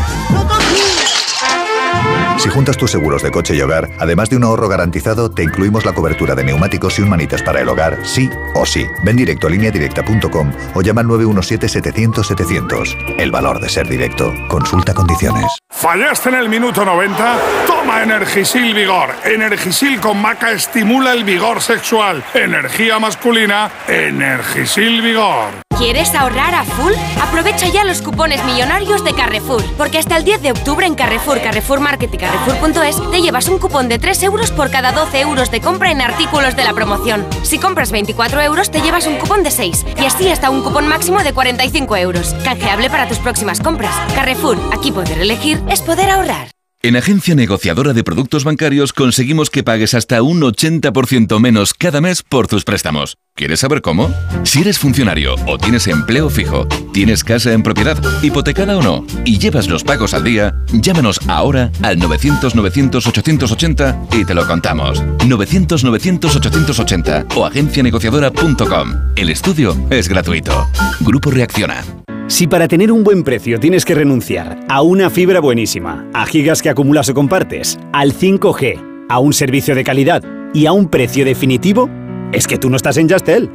[2.37, 5.85] Si juntas tus seguros de coche y hogar, además de un ahorro garantizado, te incluimos
[5.85, 8.85] la cobertura de neumáticos y un manitas para el hogar, sí o sí.
[9.03, 13.15] Ven directo a lineadirecta.com o llama al 917-700-700.
[13.17, 14.31] El valor de ser directo.
[14.47, 15.45] Consulta condiciones.
[15.69, 17.39] ¿Fallaste en el minuto 90?
[17.65, 19.09] Toma Energisil Vigor.
[19.25, 22.23] Energisil con maca estimula el vigor sexual.
[22.35, 25.66] Energía masculina, Energisil Vigor.
[25.77, 26.93] ¿Quieres ahorrar a full?
[27.21, 31.39] Aprovecha ya los cupones millonarios de Carrefour, porque hasta el 10 de octubre en Carrefour,
[31.39, 35.51] Carrefour Market y Carrefour.es te llevas un cupón de 3 euros por cada 12 euros
[35.51, 37.27] de compra en artículos de la promoción.
[37.43, 40.87] Si compras 24 euros te llevas un cupón de 6 y así hasta un cupón
[40.87, 42.33] máximo de 45 euros.
[42.43, 43.93] Canjeable para tus próximas compras.
[44.15, 46.56] Carrefour, aquí poder elegir es poder ahorrar.
[46.87, 52.23] En Agencia Negociadora de Productos Bancarios conseguimos que pagues hasta un 80% menos cada mes
[52.23, 53.17] por tus préstamos.
[53.35, 54.09] ¿Quieres saber cómo?
[54.43, 59.37] Si eres funcionario o tienes empleo fijo, tienes casa en propiedad, hipotecada o no, y
[59.37, 65.03] llevas los pagos al día, llámanos ahora al 900-900-880 y te lo contamos.
[65.03, 68.93] 900-900-880 o agencianegociadora.com.
[69.17, 70.69] El estudio es gratuito.
[71.01, 71.83] Grupo Reacciona.
[72.27, 76.61] Si para tener un buen precio tienes que renunciar a una fibra buenísima, a gigas
[76.61, 80.21] que acumulas o compartes, al 5G, a un servicio de calidad
[80.53, 81.89] y a un precio definitivo,
[82.33, 83.49] es que tú no estás en Yastel.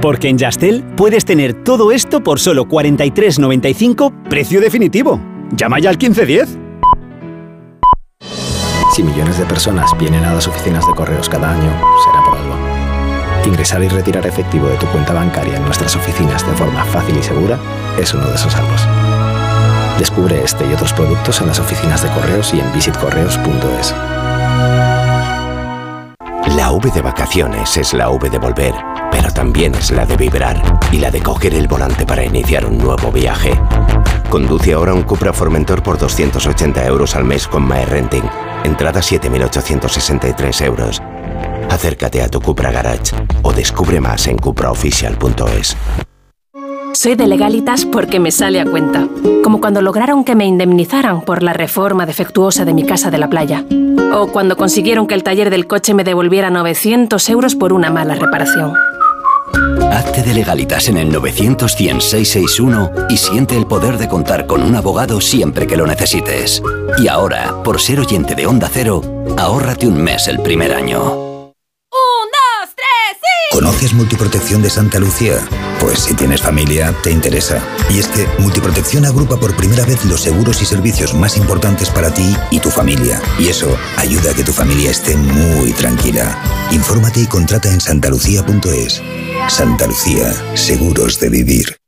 [0.00, 5.20] Porque en Yastel puedes tener todo esto por solo 43.95 precio definitivo.
[5.56, 6.58] Llama ya al 1510.
[8.94, 11.72] Si millones de personas vienen a las oficinas de correos cada año,
[12.04, 12.63] será por algo.
[13.46, 17.22] Ingresar y retirar efectivo de tu cuenta bancaria en nuestras oficinas de forma fácil y
[17.22, 17.58] segura
[17.98, 18.74] es uno de esos algo.
[19.98, 23.94] Descubre este y otros productos en las oficinas de correos y en visitcorreos.es.
[26.48, 28.74] La V de vacaciones es la V de volver,
[29.10, 32.78] pero también es la de vibrar y la de coger el volante para iniciar un
[32.78, 33.58] nuevo viaje.
[34.28, 38.24] Conduce ahora un Cupra Formentor por 280 euros al mes con MyRenting.
[38.62, 41.02] Entrada 7.863 euros.
[41.70, 45.76] Acércate a tu Cupra Garage o descubre más en cupraofficial.es.
[46.92, 49.08] Soy de legalitas porque me sale a cuenta.
[49.42, 53.28] Como cuando lograron que me indemnizaran por la reforma defectuosa de mi casa de la
[53.28, 53.64] playa.
[54.12, 58.14] O cuando consiguieron que el taller del coche me devolviera 900 euros por una mala
[58.14, 58.74] reparación.
[59.90, 61.76] Hazte de legalitas en el 900
[63.08, 66.62] y siente el poder de contar con un abogado siempre que lo necesites.
[66.98, 69.02] Y ahora, por ser oyente de Onda Cero,
[69.36, 71.33] ahórrate un mes el primer año.
[73.84, 75.46] Es Multiprotección de Santa Lucía?
[75.80, 77.62] Pues si tienes familia, te interesa.
[77.90, 82.12] Y es que Multiprotección agrupa por primera vez los seguros y servicios más importantes para
[82.12, 83.20] ti y tu familia.
[83.38, 86.38] Y eso ayuda a que tu familia esté muy tranquila.
[86.70, 89.02] Infórmate y contrata en santalucía.es.
[89.48, 91.83] Santa Lucía, seguros de vivir.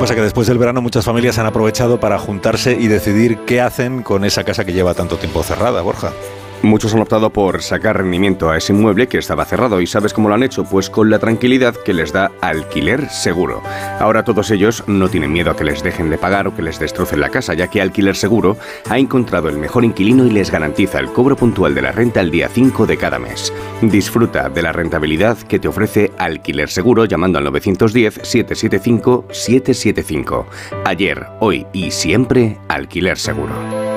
[0.00, 0.14] Pasa?
[0.14, 4.24] Que después del verano muchas familias han aprovechado para juntarse y decidir qué hacen con
[4.24, 6.12] esa casa que lleva tanto tiempo cerrada, Borja.
[6.62, 10.28] Muchos han optado por sacar rendimiento a ese inmueble que estaba cerrado y ¿sabes cómo
[10.28, 10.64] lo han hecho?
[10.64, 13.62] Pues con la tranquilidad que les da alquiler seguro.
[13.98, 16.78] Ahora todos ellos no tienen miedo a que les dejen de pagar o que les
[16.78, 20.98] destrocen la casa, ya que Alquiler Seguro ha encontrado el mejor inquilino y les garantiza
[20.98, 23.54] el cobro puntual de la renta el día 5 de cada mes.
[23.80, 30.44] Disfruta de la rentabilidad que te ofrece Alquiler Seguro llamando al 910-775-775.
[30.84, 33.89] Ayer, hoy y siempre, Alquiler Seguro.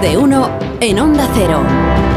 [0.00, 2.15] De uno en Onda Cero.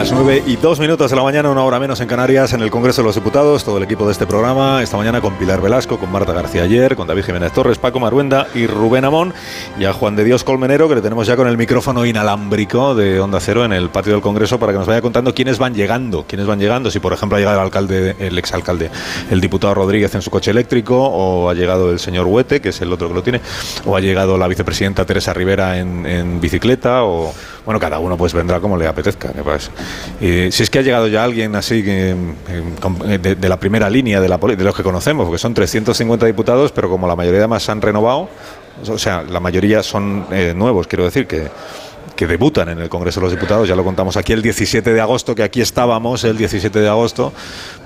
[0.00, 2.70] Las 9 y 2 minutos de la mañana, una hora menos en Canarias, en el
[2.70, 5.98] Congreso de los Diputados, todo el equipo de este programa, esta mañana con Pilar Velasco,
[5.98, 9.34] con Marta García Ayer, con David Jiménez Torres, Paco Maruenda y Rubén Amón,
[9.78, 13.20] y a Juan de Dios Colmenero, que le tenemos ya con el micrófono inalámbrico de
[13.20, 16.24] Onda Cero en el patio del Congreso, para que nos vaya contando quiénes van llegando,
[16.26, 18.90] quiénes van llegando, si por ejemplo ha llegado el alcalde, el exalcalde,
[19.30, 22.80] el diputado Rodríguez en su coche eléctrico, o ha llegado el señor Huete, que es
[22.80, 23.42] el otro que lo tiene,
[23.84, 27.34] o ha llegado la vicepresidenta Teresa Rivera en, en bicicleta, o
[27.70, 29.70] bueno, cada uno pues vendrá como le apetezca, me parece.
[30.50, 34.28] Si es que ha llegado ya alguien así que, eh, de, la primera línea de,
[34.28, 37.70] la, de los que conocemos, porque son 350 diputados, pero como la mayoría además se
[37.70, 38.28] han renovado,
[38.88, 41.46] o sea, la mayoría son eh, nuevos, quiero decir que
[42.20, 45.00] que debutan en el Congreso de los Diputados, ya lo contamos aquí el 17 de
[45.00, 47.32] agosto, que aquí estábamos el 17 de agosto,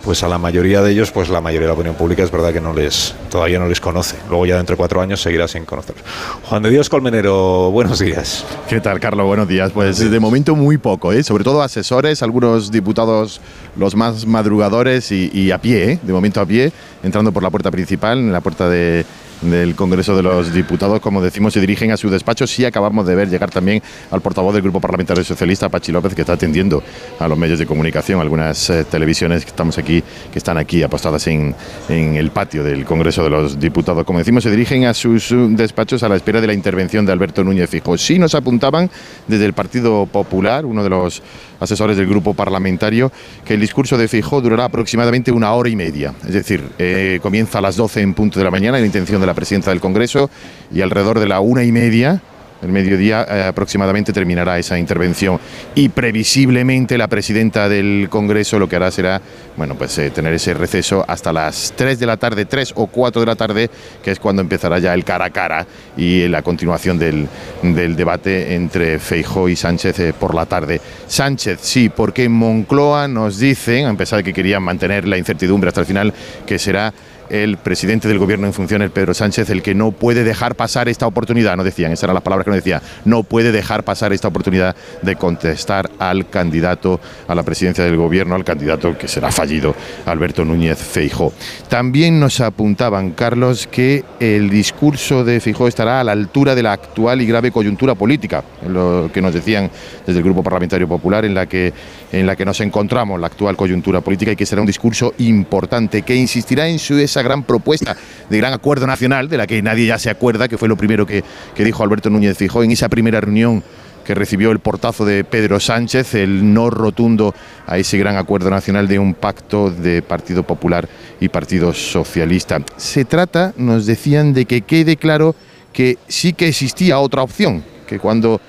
[0.03, 2.53] pues a la mayoría de ellos, pues la mayoría de la opinión pública es verdad
[2.53, 4.17] que no les, todavía no les conoce.
[4.29, 6.05] Luego ya dentro de cuatro años seguirá sin conocerlos.
[6.49, 8.45] Juan de Dios Colmenero, buenos días.
[8.69, 9.25] ¿Qué tal, Carlos?
[9.25, 9.71] Buenos días.
[9.71, 11.23] Pues de momento muy poco, ¿eh?
[11.23, 13.41] sobre todo asesores, algunos diputados
[13.77, 15.99] los más madrugadores y, y a pie, ¿eh?
[16.03, 16.73] de momento a pie,
[17.05, 19.07] entrando por la puerta principal, en la puerta de,
[19.43, 22.47] del Congreso de los Diputados, como decimos, se dirigen a su despacho.
[22.47, 26.23] Sí acabamos de ver llegar también al portavoz del Grupo Parlamentario Socialista, Pachi López, que
[26.23, 26.83] está atendiendo
[27.19, 31.27] a los medios de comunicación, algunas eh, televisiones que estamos aquí, que están aquí apostadas
[31.27, 31.55] en,
[31.89, 34.05] en el patio del Congreso de los Diputados.
[34.05, 37.13] Como decimos, se dirigen a sus eh, despachos a la espera de la intervención de
[37.13, 37.99] Alberto Núñez Fijo.
[37.99, 38.91] Sí nos apuntaban
[39.27, 41.23] desde el Partido Popular, uno de los
[41.61, 43.11] asesores del grupo parlamentario,
[43.45, 46.15] que el discurso de Fijó durará aproximadamente una hora y media.
[46.27, 49.29] Es decir, eh, comienza a las 12 en punto de la mañana, la intención de
[49.29, 50.31] la presidenta del Congreso,
[50.73, 52.23] y alrededor de la una y media,
[52.65, 55.39] el mediodía, eh, aproximadamente terminará esa intervención.
[55.75, 59.21] Y previsiblemente la presidenta del Congreso lo que hará será,
[59.57, 63.21] bueno, pues eh, tener ese receso hasta las 3 de la tarde, 3 o 4
[63.21, 63.71] de la tarde,
[64.03, 67.29] que es cuando empezará ya el cara a cara y la continuación del,
[67.63, 70.81] del debate entre Feijó y Sánchez eh, por la tarde.
[71.07, 75.69] Sánchez, sí, porque en Moncloa nos dicen, a pesar de que querían mantener la incertidumbre
[75.69, 76.15] hasta el final,
[76.47, 76.95] que será
[77.43, 81.07] el presidente del gobierno en funciones, Pedro Sánchez, el que no puede dejar pasar esta
[81.07, 84.29] oportunidad, no decían, esas eran las palabras que nos decía, no puede dejar pasar esta
[84.29, 89.75] oportunidad de contestar al candidato a la presidencia del gobierno, al candidato que será fallido,
[90.07, 91.33] Alberto Núñez Feijó.
[91.69, 96.73] También nos apuntaban, Carlos, que el discurso de Feijó estará a la altura de la
[96.73, 99.71] actual y grave coyuntura política, lo que nos decían
[100.07, 101.73] desde el Grupo Parlamentario Popular, en la que,
[102.21, 106.03] en la que nos encontramos, la actual coyuntura política, y que será un discurso importante,
[106.03, 107.97] que insistirá en su, esa gran propuesta
[108.31, 111.07] de gran acuerdo nacional, de la que nadie ya se acuerda, que fue lo primero
[111.07, 111.25] que,
[111.55, 113.63] que dijo Alberto Núñez Fijó en esa primera reunión
[114.05, 117.35] que recibió el portazo de Pedro Sánchez, el no rotundo
[117.67, 120.89] a ese gran acuerdo nacional de un pacto de Partido Popular
[121.21, 122.61] y Partido Socialista.
[122.77, 125.35] Se trata, nos decían, de que quede claro
[125.73, 128.41] que sí que existía otra opción, que cuando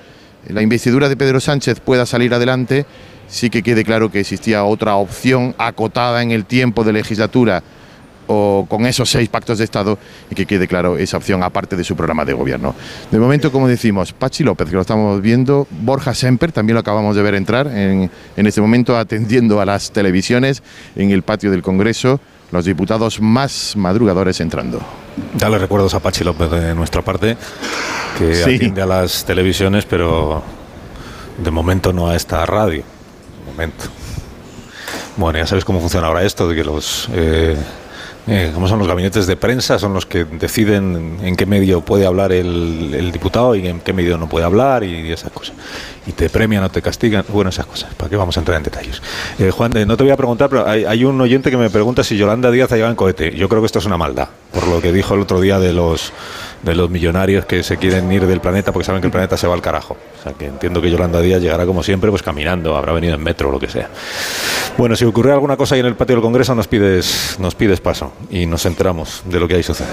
[0.48, 2.86] la investidura de Pedro Sánchez pueda salir adelante,
[3.28, 7.62] sí que quede claro que existía otra opción acotada en el tiempo de legislatura
[8.28, 9.98] o con esos seis pactos de Estado
[10.30, 12.74] y que quede claro esa opción aparte de su programa de gobierno.
[13.12, 17.14] De momento, como decimos, Pachi López, que lo estamos viendo, Borja Semper, también lo acabamos
[17.14, 20.64] de ver entrar en, en este momento atendiendo a las televisiones
[20.96, 22.18] en el patio del Congreso,
[22.50, 24.80] los diputados más madrugadores entrando.
[25.38, 27.36] Dale recuerdos a Pachi López de nuestra parte,
[28.18, 28.56] que Sí.
[28.56, 30.42] atiende a las televisiones, pero
[31.38, 32.82] de momento no a esta radio.
[35.16, 37.56] Bueno, ya sabes cómo funciona ahora esto, de que los eh,
[38.28, 42.32] eh, son los gabinetes de prensa, son los que deciden en qué medio puede hablar
[42.32, 45.54] el, diputado y en qué medio no puede hablar y esas cosas.
[46.06, 47.94] Y te premian o te castigan, bueno, esas cosas.
[47.94, 49.00] ¿Para qué vamos a entrar en detalles?
[49.38, 51.70] Eh, Juan, eh, no te voy a preguntar, pero hay, hay un oyente que me
[51.70, 53.36] pregunta si Yolanda Díaz ha llegado en cohete.
[53.36, 55.72] Yo creo que esto es una maldad, por lo que dijo el otro día de
[55.72, 56.12] los
[56.62, 59.46] de los millonarios que se quieren ir del planeta porque saben que el planeta se
[59.46, 59.96] va al carajo.
[60.18, 63.22] O sea, que entiendo que Yolanda Díaz llegará como siempre, pues caminando, habrá venido en
[63.22, 63.88] metro o lo que sea.
[64.76, 67.80] Bueno, si ocurre alguna cosa ahí en el patio del Congreso, nos pides, nos pides
[67.80, 69.88] paso y nos enteramos de lo que ahí sucede.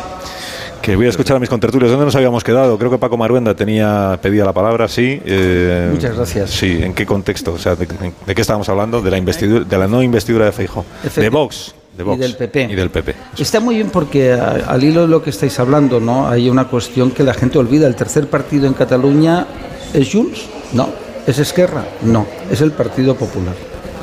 [0.82, 1.90] Que voy a escuchar a mis contertulios.
[1.92, 2.78] ¿Dónde nos habíamos quedado?
[2.78, 5.22] Creo que Paco Maruenda tenía pedía la palabra, sí.
[5.24, 6.50] eh, Muchas gracias.
[6.50, 7.54] Sí, ¿en qué contexto?
[7.54, 7.86] O sea, ¿de,
[8.26, 9.02] de qué estábamos hablando?
[9.02, 10.84] De la investidura, de la no investidura de Feijóo.
[11.16, 11.74] De Vox.
[11.98, 12.18] De Vox.
[12.18, 12.64] Y del PP.
[12.72, 13.16] Y del PP.
[13.38, 16.28] Está muy bien porque a- al hilo de lo que estáis hablando, ¿no?
[16.28, 17.86] Hay una cuestión que la gente olvida.
[17.88, 19.46] El tercer partido en Cataluña
[19.94, 20.42] es Junts,
[20.74, 20.90] no.
[21.28, 21.86] ¿Es Esquerra?
[22.02, 22.26] No.
[22.52, 23.54] Es el Partido Popular.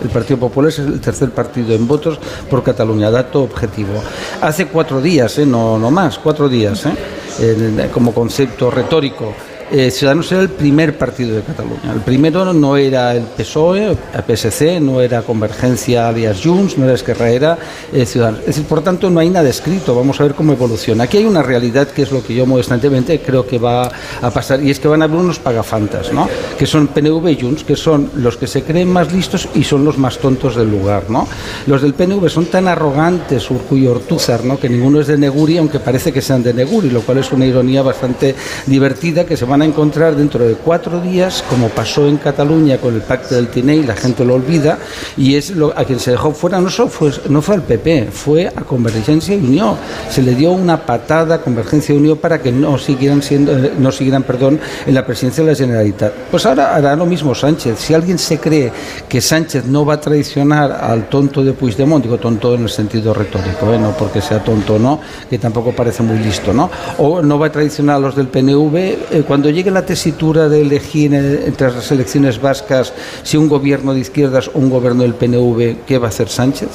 [0.03, 3.93] El Partido Popular es el tercer partido en votos por Cataluña, dato objetivo.
[4.41, 5.45] Hace cuatro días, ¿eh?
[5.45, 7.89] no, no más, cuatro días, ¿eh?
[7.93, 9.35] Como concepto retórico.
[9.73, 11.93] Eh, Ciudadanos era el primer partido de Cataluña.
[11.95, 16.95] El primero no era el PSOE, el PSC, no era Convergencia alias Junts, no era
[16.95, 17.59] Esquerra, era
[17.93, 18.41] eh, Ciudadanos.
[18.41, 19.95] Es decir, por tanto, no hay nada escrito.
[19.95, 21.05] Vamos a ver cómo evoluciona.
[21.05, 24.63] Aquí hay una realidad que es lo que yo modestamente creo que va a pasar,
[24.63, 26.29] y es que van a haber unos pagafantas, ¿no?
[26.59, 29.99] que son PNV Junts, que son los que se creen más listos y son los
[29.99, 31.05] más tontos del lugar.
[31.09, 31.29] ¿no?
[31.67, 34.59] Los del PNV son tan arrogantes, Urcuyo y Ortúzar, ¿no?
[34.59, 37.47] que ninguno es de Neguri, aunque parece que sean de Neguri, lo cual es una
[37.47, 38.35] ironía bastante
[38.67, 42.95] divertida que se van a encontrar dentro de cuatro días, como pasó en Cataluña con
[42.95, 44.79] el pacto del Tinei, la gente lo olvida,
[45.17, 48.09] y es lo, a quien se dejó fuera no, solo fue, no fue al PP,
[48.13, 49.77] fue a Convergencia y Unión.
[50.09, 53.73] Se le dio una patada a Convergencia y Unión para que no siguieran siendo, eh,
[53.79, 56.13] no siguieran, perdón, en la presidencia de la Generalitat.
[56.31, 57.79] Pues ahora hará lo mismo Sánchez.
[57.79, 58.73] Si alguien se cree
[59.09, 63.13] que Sánchez no va a traicionar al tonto de Puigdemont, digo tonto en el sentido
[63.15, 63.79] retórico, ¿eh?
[63.79, 66.71] no porque sea tonto no, que tampoco parece muy listo, ¿no?
[66.99, 70.63] O no va a traicionar a los del PNV, eh, cuando llegue la tesitura de
[70.63, 75.85] elegir entre las elecciones vascas si un gobierno de izquierdas o un gobierno del PNV,
[75.87, 76.69] ¿qué va a hacer Sánchez?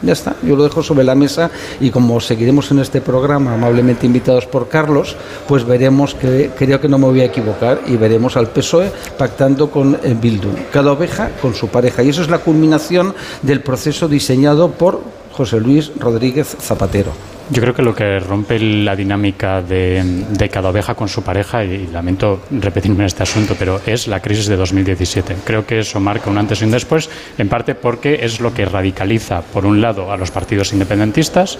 [0.00, 4.06] Ya está, yo lo dejo sobre la mesa y como seguiremos en este programa amablemente
[4.06, 5.16] invitados por Carlos,
[5.48, 9.70] pues veremos que creo que no me voy a equivocar y veremos al PSOE pactando
[9.70, 12.04] con eh, Bildu, cada oveja con su pareja.
[12.04, 17.37] Y eso es la culminación del proceso diseñado por José Luis Rodríguez Zapatero.
[17.50, 21.64] Yo creo que lo que rompe la dinámica de, de cada oveja con su pareja,
[21.64, 25.34] y lamento repetirme en este asunto, pero es la crisis de 2017.
[25.44, 27.08] Creo que eso marca un antes y un después,
[27.38, 31.58] en parte porque es lo que radicaliza, por un lado, a los partidos independentistas.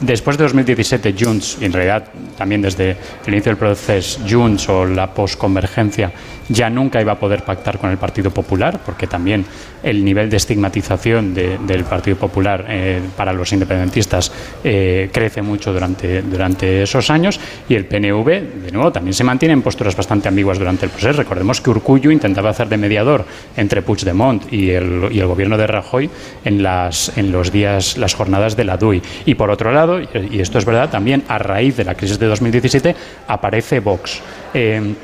[0.00, 2.04] Después de 2017, Junts, y en realidad
[2.38, 6.12] también desde el inicio del proceso, Junts o la posconvergencia,
[6.48, 9.44] ya nunca iba a poder pactar con el Partido Popular, porque también
[9.82, 14.30] el nivel de estigmatización de- del Partido Popular eh, para los independentistas
[14.62, 18.26] eh, crece mucho durante, durante esos años y el PNV,
[18.64, 21.18] de nuevo, también se mantiene en posturas bastante ambiguas durante el proceso.
[21.18, 23.24] Recordemos que Urcullu intentaba hacer de mediador
[23.56, 26.10] entre Puigdemont y el, y el gobierno de Rajoy
[26.44, 29.02] en, las, en los días, las jornadas de la DUI.
[29.26, 32.26] Y por otro lado, y esto es verdad, también a raíz de la crisis de
[32.26, 32.94] 2017
[33.28, 34.20] aparece Vox.
[34.52, 34.94] Eh,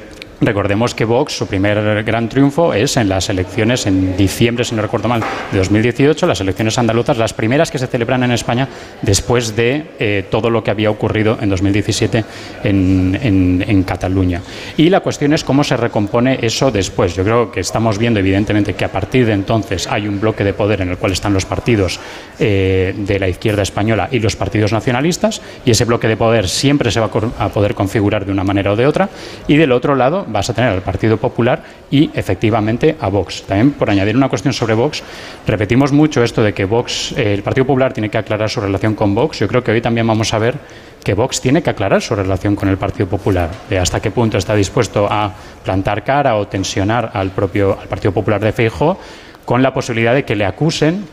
[0.43, 4.81] Recordemos que Vox, su primer gran triunfo es en las elecciones en diciembre, si no
[4.81, 5.21] recuerdo mal,
[5.53, 8.67] de 2018, las elecciones andaluzas, las primeras que se celebran en España
[9.03, 12.25] después de eh, todo lo que había ocurrido en 2017
[12.65, 14.41] en, en- en Cataluña.
[14.79, 17.15] Y la cuestión es cómo se recompone eso después.
[17.15, 20.55] Yo creo que estamos viendo, evidentemente, que a partir de entonces hay un bloque de
[20.55, 22.01] poder en el cual están los partidos
[22.39, 26.91] eh, de la izquierda española y los partidos nacionalistas, y ese bloque de poder siempre
[26.91, 29.11] se va a poder configurar de una manera o de otra,
[29.47, 33.43] y del otro lado vas a tener al Partido Popular y efectivamente a Vox.
[33.43, 35.03] También por añadir una cuestión sobre Vox,
[35.47, 38.95] repetimos mucho esto de que Vox, eh, el Partido Popular tiene que aclarar su relación
[38.95, 39.39] con Vox.
[39.39, 40.55] Yo creo que hoy también vamos a ver
[41.03, 44.39] que Vox tiene que aclarar su relación con el Partido Popular, de hasta qué punto
[44.39, 45.33] está dispuesto a
[45.65, 48.99] plantar cara o tensionar al propio al Partido Popular de Feijóo
[49.45, 51.05] con la posibilidad de que le acusen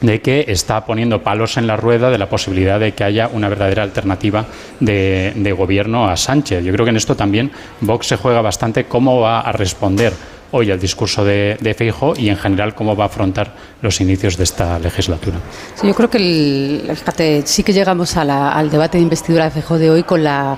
[0.00, 3.48] de que está poniendo palos en la rueda de la posibilidad de que haya una
[3.48, 4.46] verdadera alternativa
[4.80, 6.64] de, gobierno a Sánchez.
[6.64, 10.12] Yo creo que en esto también Vox se juega bastante cómo va a responder
[10.52, 14.44] hoy al discurso de, Feijóo y en general cómo va a afrontar los inicios de
[14.44, 15.36] esta legislatura.
[15.74, 19.44] Sí, yo creo que el- fíjate, sí que llegamos a la- al debate de investidura
[19.44, 20.56] de Feijóo de hoy con la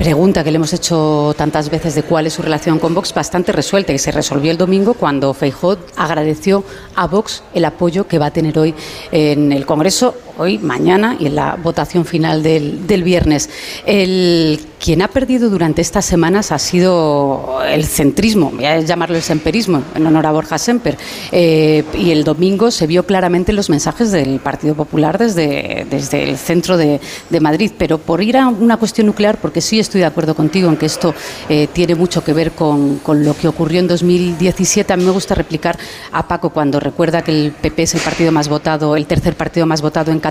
[0.00, 3.52] pregunta que le hemos hecho tantas veces de cuál es su relación con Vox bastante
[3.52, 8.26] resuelta y se resolvió el domingo cuando Feijóo agradeció a Vox el apoyo que va
[8.26, 8.74] a tener hoy
[9.12, 13.50] en el Congreso, hoy, mañana y en la votación final del, del viernes.
[13.86, 19.22] El, quien ha perdido durante estas semanas ha sido el centrismo, voy a llamarlo el
[19.22, 20.96] semperismo, en honor a Borja Semper.
[21.32, 26.38] Eh, y el domingo se vio claramente los mensajes del Partido Popular desde, desde el
[26.38, 26.98] centro de,
[27.28, 27.72] de Madrid.
[27.76, 30.86] Pero por ir a una cuestión nuclear, porque sí estoy de acuerdo contigo en que
[30.86, 31.14] esto
[31.50, 34.92] eh, tiene mucho que ver con, con, lo que ocurrió en 2017.
[34.92, 35.78] A mí me gusta replicar
[36.10, 39.66] a Paco cuando recuerda que el PP es el partido más votado, el tercer partido
[39.66, 40.29] más votado en Cataluña,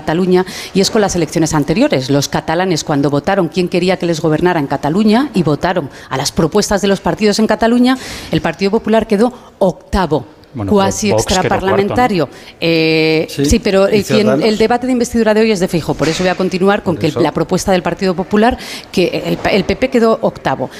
[0.74, 2.10] y es con las elecciones anteriores.
[2.10, 6.32] Los catalanes, cuando votaron quién quería que les gobernara en Cataluña y votaron a las
[6.32, 7.96] propuestas de los partidos en Cataluña,
[8.30, 12.26] el Partido Popular quedó octavo bueno, cuasi extraparlamentario.
[12.26, 12.32] ¿no?
[12.60, 15.94] Eh, sí, sí, pero el, quien, el, debate de investidura de hoy es de fijo,
[15.94, 18.58] por eso voy a continuar con que la propuesta del Partido Popular,
[18.90, 20.70] que el, el PP quedó octavo.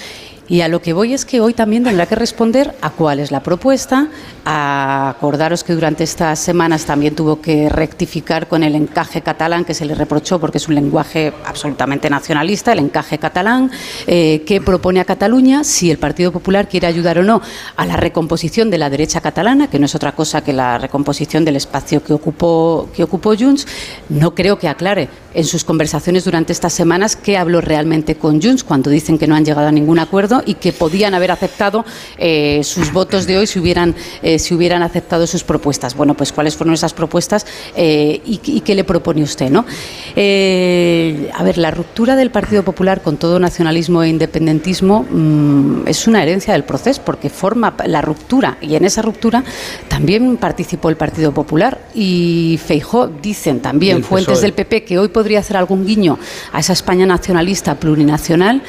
[0.51, 3.31] Y a lo que voy es que hoy también tendrá que responder a cuál es
[3.31, 4.09] la propuesta.
[4.45, 9.75] A acordaros que durante estas semanas también tuvo que rectificar con el encaje catalán que
[9.75, 13.71] se le reprochó porque es un lenguaje absolutamente nacionalista, el encaje catalán,
[14.09, 17.41] eh, que propone a Cataluña si el Partido Popular quiere ayudar o no
[17.77, 21.45] a la recomposición de la derecha catalana, que no es otra cosa que la recomposición
[21.45, 23.69] del espacio que ocupó, que ocupó Junts.
[24.09, 28.65] No creo que aclare en sus conversaciones durante estas semanas qué habló realmente con Junts
[28.65, 31.85] cuando dicen que no han llegado a ningún acuerdo y que podían haber aceptado
[32.19, 35.95] eh, sus votos de hoy si hubieran, eh, si hubieran aceptado sus propuestas.
[35.95, 39.61] Bueno, pues cuáles fueron esas propuestas eh, y, y, qué le propone usted, ¿no?
[39.61, 46.23] A ver, la ruptura del Partido Popular con todo nacionalismo e independentismo mmm, es una
[46.23, 49.45] herencia del proceso porque forma la ruptura y en esa ruptura
[49.89, 54.43] también participó el Partido Popular y Feijó dicen también fuentes PSOE.
[54.43, 56.19] del PP que hoy podría hacer algún guiño
[56.53, 58.63] a esa España nacionalista plurinacional,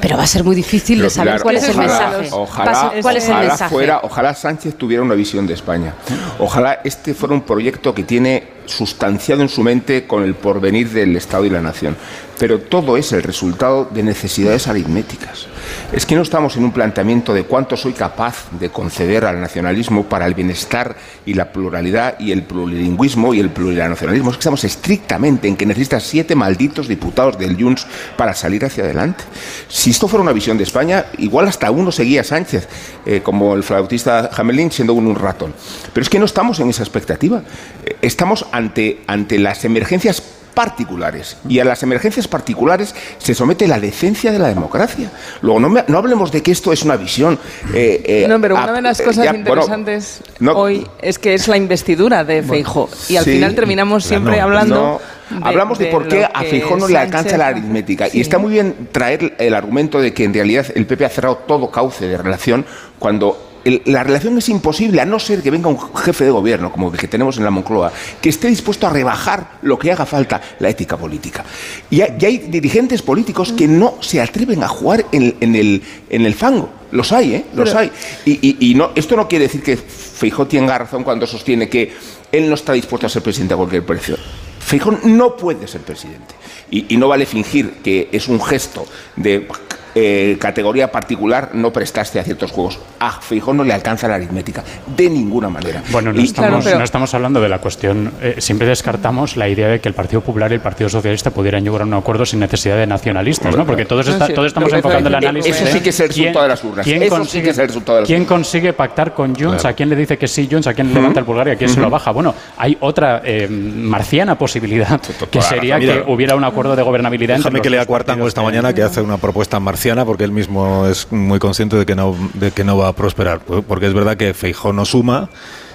[0.00, 2.28] pero va a ser muy difícil pero saber cuál es el ojalá, mensaje.
[2.32, 3.74] Ojalá, ¿Cuál es ojalá el mensaje?
[3.74, 5.94] Fuera, ojalá Sánchez tuviera una visión de España.
[6.38, 11.16] Ojalá este fuera un proyecto que tiene sustanciado en su mente con el porvenir del
[11.16, 11.96] Estado y la nación.
[12.38, 15.46] Pero todo es el resultado de necesidades aritméticas.
[15.92, 20.04] Es que no estamos en un planteamiento de cuánto soy capaz de conceder al nacionalismo
[20.04, 20.96] para el bienestar
[21.26, 24.30] y la pluralidad y el plurilingüismo y el plurinacionalismo.
[24.30, 28.84] Es que estamos estrictamente en que necesitas siete malditos diputados del Junts para salir hacia
[28.84, 29.22] adelante.
[29.68, 32.68] Si esto fuera una visión de España, igual hasta uno seguía a Sánchez,
[33.06, 35.52] eh, como el flautista Hamelin, siendo un, ratón.
[35.92, 37.42] Pero es que no estamos en esa expectativa.
[37.84, 43.80] Eh, estamos ante, ante las emergencias particulares y a las emergencias particulares se somete la
[43.80, 45.10] decencia de la democracia.
[45.40, 47.38] Luego, no, me, no hablemos de que esto es una visión.
[47.74, 51.34] Eh, eh, no, pero una de las cosas ya, interesantes bueno, no, hoy es que
[51.34, 55.00] es la investidura de Feijó y al sí, final terminamos siempre no, hablando.
[55.00, 58.10] De, Hablamos de, de por qué a Fijón no le alcanza la aritmética.
[58.10, 58.18] Sí.
[58.18, 61.36] Y está muy bien traer el argumento de que en realidad el PP ha cerrado
[61.46, 62.66] todo cauce de relación
[62.98, 66.72] cuando el, la relación es imposible a no ser que venga un jefe de gobierno,
[66.72, 70.06] como el que tenemos en la Moncloa, que esté dispuesto a rebajar lo que haga
[70.06, 71.44] falta, la ética política.
[71.90, 75.82] Y hay, y hay dirigentes políticos que no se atreven a jugar en, en, el,
[76.10, 76.70] en el fango.
[76.90, 77.44] Los hay, ¿eh?
[77.54, 77.92] Los Pero, hay.
[78.26, 81.92] Y, y, y no, esto no quiere decir que Feijó tenga razón cuando sostiene que
[82.30, 84.16] él no está dispuesto a ser presidente a cualquier precio.
[84.60, 86.34] Feijó no puede ser presidente.
[86.70, 89.46] Y, y, no vale fingir que es un gesto de
[89.94, 92.78] eh, categoría particular no prestaste a ciertos juegos.
[92.98, 94.64] A Feijóo no le alcanza la aritmética
[94.96, 95.82] de ninguna manera.
[95.90, 96.78] Bueno, no, y, estamos, claro, pero...
[96.78, 98.12] no estamos hablando de la cuestión.
[98.22, 101.62] Eh, siempre descartamos la idea de que el Partido Popular y el Partido Socialista pudieran
[101.62, 103.66] llegar a un acuerdo sin necesidad de nacionalistas, ¿no?
[103.66, 105.60] Porque todos, está, todos estamos enfocando el análisis.
[105.60, 106.84] Eso sí que es el resultado de las urnas.
[106.84, 109.62] ¿quién eso consigue, sí que es el resultado de las ¿Quién consigue pactar con Junts?
[109.62, 109.68] Claro.
[109.68, 110.66] ¿A quién le dice que sí Junts?
[110.66, 111.76] ¿A quién le levanta el pulgar y a quién uh -huh.
[111.76, 112.10] se lo baja?
[112.12, 115.00] Bueno, hay otra eh, marciana posibilidad
[115.30, 117.36] que sería que hubiera un acuerdo de gobernabilidad.
[117.36, 121.10] Déjame que lea Cuartango esta mañana que hace una propuesta marciana porque él mismo es
[121.10, 123.40] muy consciente de que no, de que no va a prosperar.
[123.40, 125.28] Porque es verdad que Feijó no suma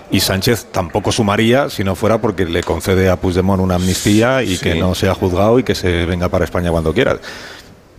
[0.09, 4.55] y Sánchez tampoco sumaría si no fuera porque le concede a Puigdemont una amnistía y
[4.55, 4.63] sí.
[4.63, 7.17] que no sea juzgado y que se venga para España cuando quiera.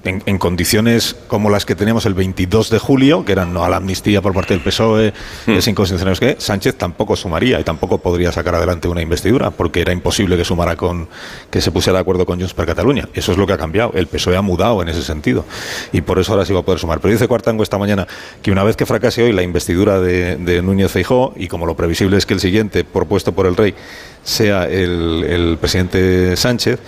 [0.05, 3.69] En, en, condiciones como las que teníamos el 22 de julio, que eran no a
[3.69, 5.13] la amnistía por parte del PSOE,
[5.47, 5.51] mm.
[5.51, 9.93] es inconstitucional que Sánchez tampoco sumaría y tampoco podría sacar adelante una investidura, porque era
[9.93, 11.09] imposible que sumara con
[11.51, 13.09] que se pusiera de acuerdo con Junts per Cataluña.
[13.13, 13.91] Eso es lo que ha cambiado.
[13.95, 15.45] El PSOE ha mudado en ese sentido
[15.93, 17.01] y por eso ahora sí va a poder sumar.
[17.01, 18.07] Pero dice Cuartango esta mañana
[18.41, 21.77] que una vez que fracase hoy la investidura de, de Núñez Feijó y como lo
[21.77, 23.75] previsible es que el siguiente propuesto por el rey
[24.23, 26.79] sea el, el presidente Sánchez,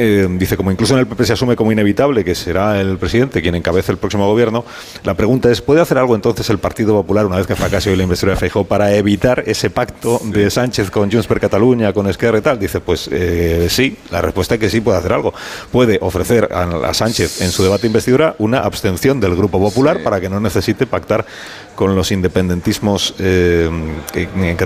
[0.00, 3.42] eh, dice, como incluso en el PP se asume como inevitable que será el presidente
[3.42, 4.64] quien encabece el próximo gobierno,
[5.02, 7.96] la pregunta es, ¿puede hacer algo entonces el Partido Popular una vez que fracase hoy
[7.96, 12.06] la investidura de Feijóo para evitar ese pacto de Sánchez con Junts per Cataluña, con
[12.06, 12.60] Esquerra y tal?
[12.60, 15.34] Dice, pues eh, sí, la respuesta es que sí puede hacer algo.
[15.72, 20.20] Puede ofrecer a, Sánchez en su debate de investidura una abstención del Grupo Popular para
[20.20, 21.26] que no necesite pactar
[21.74, 23.70] con los independentismos, eh,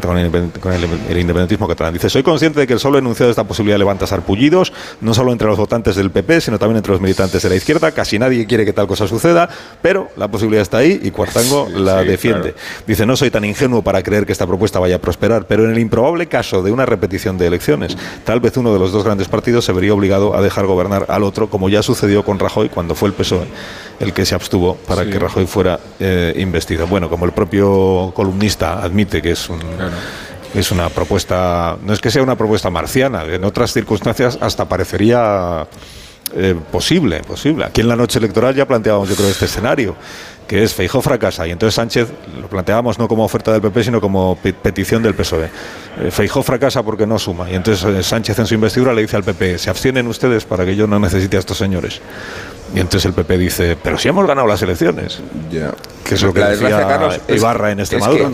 [0.01, 1.93] con, el, independentismo catalán.
[1.93, 4.72] Dice, soy consciente de que el solo enunciado de esta posibilidad levanta sarpullidos,
[5.03, 7.93] no solo entre los votantes del PP, sino también entre los militantes de la izquierda.
[7.93, 9.49] Casi nadie quiere que tal cosa suceda,
[9.81, 12.57] pero la posibilidad está ahí y Cuartango la defiende.
[12.89, 15.70] Dice, no soy tan ingenuo para creer que esta propuesta vaya a prosperar, pero en
[15.70, 19.29] el improbable caso de una repetición de elecciones, tal vez uno de los dos grandes
[19.29, 22.97] partidos se vería obligado a dejar gobernar al otro, como ya sucedió con Rajoy cuando
[22.97, 23.47] fue el PSOE
[24.01, 26.89] el que se abstuvo para que Rajoy fuera eh, investido.
[26.89, 29.61] Bueno, como el propio columnista admite que es un...
[30.55, 35.67] Es una propuesta, no es que sea una propuesta marciana, en otras circunstancias hasta parecería
[36.35, 37.65] eh, posible, posible.
[37.65, 39.95] Aquí en la noche electoral ya planteábamos, yo creo, este escenario,
[40.47, 42.09] que es Feijó fracasa, y entonces Sánchez
[42.41, 45.51] lo planteábamos no como oferta del PP, sino como petición del PSOE.
[46.01, 49.25] Eh, Feijó fracasa porque no suma, y entonces Sánchez en su investidura le dice al
[49.25, 52.01] PP, se abstienen ustedes para que yo no necesite a estos señores.
[52.75, 55.21] Y entonces el PP dice, pero si hemos ganado las elecciones.
[56.13, 58.31] Que es lo que decía Ibarra en Extremadura.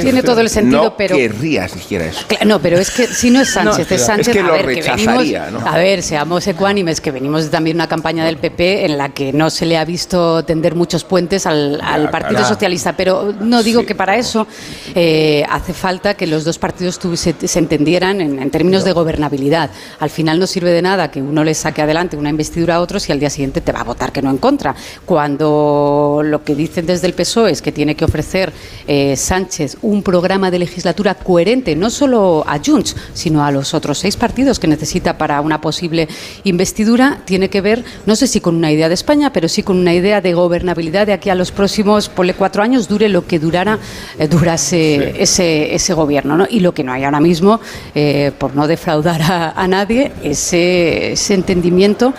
[0.00, 1.16] tiene todo el sentido, no pero...
[1.16, 2.24] querría siquiera eso.
[2.46, 5.26] no, pero es que si no es Sánchez, es Sánchez, a ver, que venimos,
[5.66, 9.50] A ver, seamos ecuánimes, que venimos también una campaña del PP en la que no
[9.50, 14.16] se le ha visto tender muchos puentes al, Partido Socialista, pero no digo que para
[14.16, 14.46] eso
[14.94, 19.70] eh, hace falta que los dos partidos se, entendieran en, en términos de gobernabilidad.
[19.98, 22.98] Al final no sirve de nada que uno le saque adelante una investidura a otro
[22.98, 24.74] si al día siguiente te va a votar que no en contra.
[25.04, 28.52] Cuando lo que dicen desde el PSOE es que tiene que ofrecer
[28.86, 33.98] eh, Sánchez un programa de legislatura coherente, no solo a Junts, sino a los otros
[33.98, 36.08] seis partidos que necesita para una posible
[36.44, 39.76] investidura, tiene que ver, no sé si con una idea de España, pero sí con
[39.76, 43.38] una idea de gobernabilidad de aquí a los próximos, ponle cuatro años, dure lo que
[43.38, 43.78] durara,
[44.18, 46.36] eh, durase ese, ese gobierno.
[46.36, 46.46] ¿no?
[46.48, 47.60] Y lo que no hay ahora mismo,
[47.94, 52.14] eh, por no defraudar a, a nadie, ese, ese entendimiento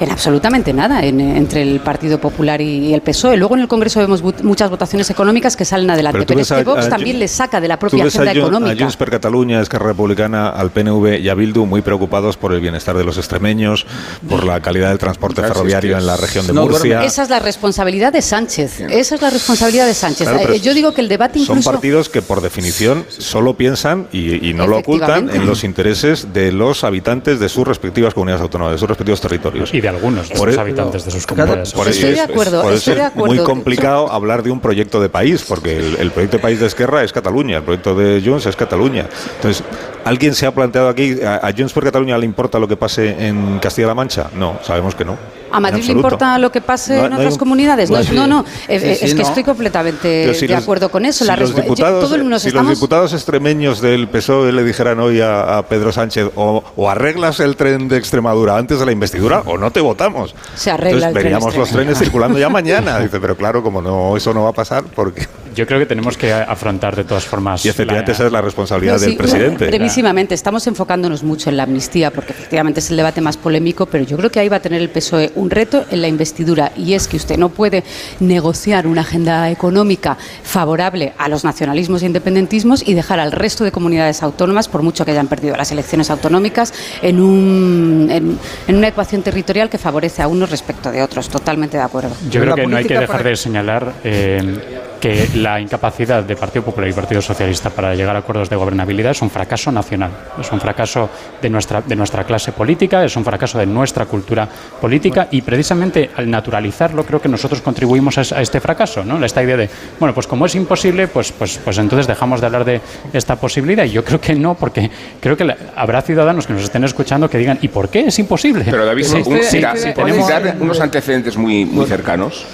[0.00, 3.36] en absolutamente nada entre el Partido Popular y, el PSOE.
[3.36, 6.88] Luego en el Congreso vemos muchas votaciones económicas que salen adelante, pero, es que Vox
[6.88, 8.72] también le saca de la propia agenda económica.
[8.72, 12.60] A Junts per Cataluña, Esquerra Republicana, al PNV y a Bildu muy preocupados por el
[12.60, 13.86] bienestar de los extremeños,
[14.28, 17.04] por la calidad del transporte ferroviario en la región de Murcia.
[17.04, 18.80] Esa es la responsabilidad de Sánchez.
[18.80, 20.28] Esa es la responsabilidad de Sánchez.
[20.28, 21.62] Eh, yo digo que el debate incluso...
[21.62, 26.52] Son partidos que por definición solo piensan y, no lo ocultan en los intereses de
[26.52, 31.04] los habitantes de sus respectivas comunidades autónomas, de sus respectivos territorios algunos de los habitantes
[31.04, 31.72] de sus comunidades.
[31.72, 33.34] Por estoy de acuerdo, estoy de acuerdo.
[33.34, 37.02] muy complicado hablar de un proyecto de país, porque el, proyecto de país de Esquerra
[37.02, 39.06] es Cataluña, el proyecto de Junts es Cataluña.
[39.36, 39.64] Entonces,
[40.04, 43.26] ¿alguien se ha planteado aquí, a, a Junts por Cataluña le importa lo que pase
[43.26, 44.30] en Castilla-La Mancha?
[44.34, 45.16] No, sabemos que no.
[45.50, 47.90] ¿A Madrid le importa lo que pase en otras comunidades?
[47.90, 51.24] No, no, no, eh, es que estoy completamente de acuerdo con eso.
[51.24, 56.30] Si, los, diputados, si los diputados extremeños del PSOE le dijeran hoy a, Pedro Sánchez
[56.34, 60.34] o, arreglas el tren de Extremadura antes de la investidura o no te votamos.
[60.54, 62.98] Se arregla Entonces, veríamos los trenes circulando ya mañana.
[63.00, 65.26] Dice, pero claro, como no eso no va a pasar, porque
[65.56, 67.64] yo creo que tenemos que afrontar de todas formas.
[67.64, 69.66] Y efectivamente esa es la responsabilidad del presidente.
[69.66, 74.04] brevísimamente, estamos enfocándonos mucho en la amnistía porque efectivamente es el debate más polémico, pero
[74.04, 76.92] yo creo que ahí va a tener el PSOE un reto en la investidura y
[76.92, 77.84] es que usted no puede
[78.20, 83.72] negociar una agenda económica favorable a los nacionalismos e independentismos y dejar al resto de
[83.72, 89.22] comunidades autónomas, por mucho que hayan perdido las elecciones autonómicas, en, un, en, una ecuación
[89.22, 91.30] territorial que favorece a unos respecto de otros.
[91.30, 92.10] Totalmente de acuerdo.
[92.30, 94.58] Yo creo que no hay que dejar de señalar eh,
[95.00, 99.12] que la incapacidad de Partido Popular y Partido Socialista para llegar a acuerdos de gobernabilidad
[99.12, 101.08] es un fracaso nacional, es un fracaso
[101.40, 104.48] de nuestra, de nuestra clase política, es un fracaso de nuestra cultura
[104.80, 109.24] política y precisamente al naturalizarlo creo que nosotros contribuimos a, este fracaso, ¿no?
[109.24, 109.68] Esta idea de,
[109.98, 112.80] bueno, pues como es imposible, pues, pues, pues entonces dejamos de hablar de
[113.12, 114.90] esta posibilidad y yo creo que no, porque
[115.20, 118.64] creo que habrá ciudadanos que nos estén escuchando que digan, ¿y por qué es imposible?
[118.68, 120.30] Pero David, si tenemos
[120.60, 122.44] unos antecedentes muy, muy cercanos.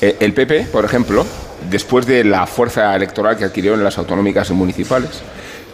[0.00, 1.24] Eh, el PP, por ejemplo,
[1.70, 5.22] después de la fuerza electoral que adquirió en las autonómicas y municipales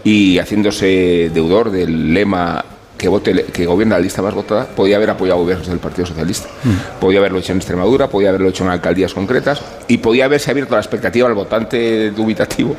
[0.05, 2.65] y haciéndose deudor del lema
[3.01, 6.49] que, vote, que gobierna la lista más votada, podía haber apoyado gobiernos del Partido Socialista.
[6.63, 7.01] Mm.
[7.01, 10.75] Podía haberlo hecho en Extremadura, podía haberlo hecho en alcaldías concretas y podía haberse abierto
[10.75, 12.77] la expectativa al votante dubitativo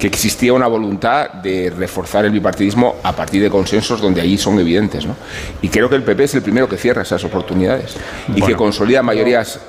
[0.00, 4.58] que existía una voluntad de reforzar el bipartidismo a partir de consensos donde allí son
[4.58, 5.06] evidentes.
[5.60, 7.96] Y creo que el PP es el primero que cierra esas oportunidades
[8.34, 9.60] y que consolida mayorías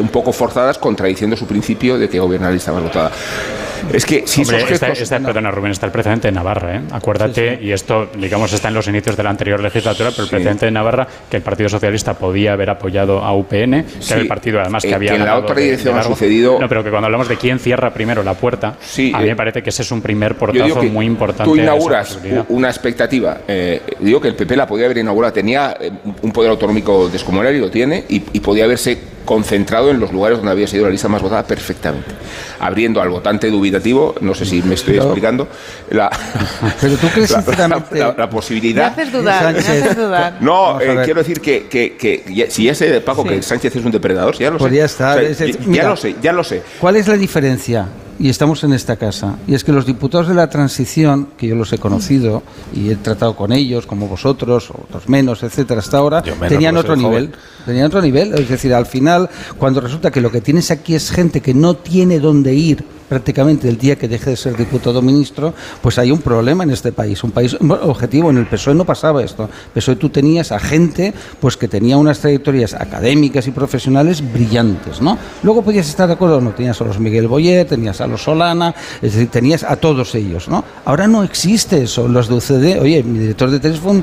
[0.00, 3.12] un poco forzadas contradiciendo su principio de que gobierna la lista más votada.
[3.92, 6.80] Es que si Hombre, está, perdona, Rubén, está el precedente de Navarra, ¿eh?
[6.90, 10.66] Acuérdate, y esto, digamos, está en los inicios de la anterior legislatura, pero el precedente
[10.66, 14.60] de Navarra, que el Partido Socialista podía haber apoyado a UPN, que era el partido
[14.60, 15.10] además que eh, había.
[15.10, 16.58] Que en la otra dirección ha sucedido.
[16.60, 19.36] No, pero que cuando hablamos de quién cierra primero la puerta, a mí me eh,
[19.36, 21.44] parece que ese es un primer portazo muy importante.
[21.44, 22.18] Tú inauguras
[22.48, 23.38] una expectativa.
[24.00, 25.76] digo que el PP la podía haber inaugurado, tenía
[26.22, 30.38] un poder autonómico descomunal y lo tiene, y, y podía haberse concentrado en los lugares
[30.38, 32.10] donde había sido la lista más votada perfectamente,
[32.60, 35.48] abriendo al votante dubitativo, no sé si me estoy explicando,
[35.90, 36.10] la,
[36.80, 37.30] pero tú crees
[38.16, 38.94] la, posibilidad.
[38.96, 40.36] Me haces dudar, me haces dudar.
[40.40, 44.36] No, eh, quiero decir que, que, que si ese Paco que Sánchez es un depredador,
[44.36, 44.70] ya lo sé.
[45.70, 46.62] ya, lo sé, ya lo sé.
[46.80, 47.86] ¿Cuál es la diferencia?
[48.18, 49.36] Y estamos en esta casa.
[49.46, 52.42] Y es que los diputados de la transición, que yo los he conocido
[52.74, 57.32] y he tratado con ellos, como vosotros, otros menos, etcétera, hasta ahora, tenían otro nivel.
[57.66, 58.34] Tenían otro nivel.
[58.34, 61.74] Es decir, al final, cuando resulta que lo que tienes aquí es gente que no
[61.74, 66.20] tiene dónde ir prácticamente el día que deje de ser diputado ministro, pues hay un
[66.20, 68.30] problema en este país, un país objetivo.
[68.30, 69.48] En el PSOE no pasaba esto.
[69.72, 75.18] PSOE tú tenías a gente pues que tenía unas trayectorias académicas y profesionales brillantes, ¿no?
[75.42, 78.74] Luego podías estar de acuerdo, no tenías a los Miguel Boyer, tenías a los Solana,
[79.02, 80.64] es decir, tenías a todos ellos, ¿no?
[80.84, 82.08] Ahora no existe eso.
[82.08, 84.02] Los de UCD, oye, mi director de tesis fue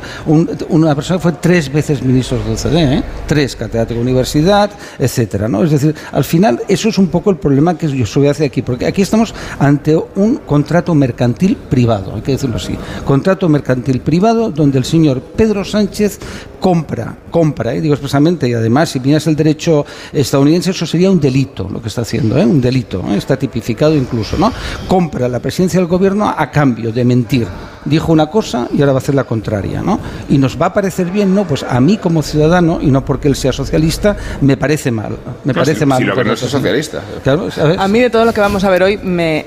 [0.69, 3.03] una persona fue tres veces ministro de UCD, ¿eh?
[3.27, 5.63] Tres, catedrático de universidad, etcétera, ¿no?
[5.63, 8.61] Es decir, al final eso es un poco el problema que yo soy hacia aquí,
[8.61, 12.77] porque aquí estamos ante un contrato mercantil privado, hay que decirlo así.
[13.05, 16.19] Contrato mercantil privado donde el señor Pedro Sánchez
[16.59, 17.81] compra, compra, ¿eh?
[17.81, 21.87] digo expresamente, y además si miras el derecho estadounidense eso sería un delito lo que
[21.87, 22.45] está haciendo, ¿eh?
[22.45, 23.17] un delito, ¿eh?
[23.17, 24.51] está tipificado incluso, ¿no?
[24.87, 27.47] Compra la presidencia del gobierno a cambio de mentir.
[27.85, 29.99] Dijo una cosa y ahora va a hacer la contraria, ¿no?
[30.29, 33.27] Y nos va a parecer bien, no, pues a mí como ciudadano y no porque
[33.27, 35.99] él sea socialista me parece mal, me parece mal.
[35.99, 37.01] Si lo que no es socialista.
[37.77, 39.45] a mí de todo lo que vamos a ver hoy me,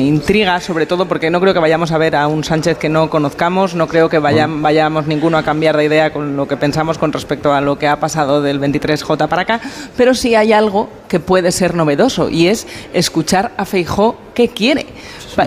[0.00, 3.10] intriga, sobre todo porque no creo que vayamos a ver a un Sánchez que no
[3.10, 7.12] conozcamos, no creo que vayamos ninguno a cambiar de idea con lo que pensamos con
[7.12, 9.60] respecto a lo que ha pasado del 23J para acá,
[9.96, 14.86] pero sí hay algo que puede ser novedoso y es escuchar a Feijó qué quiere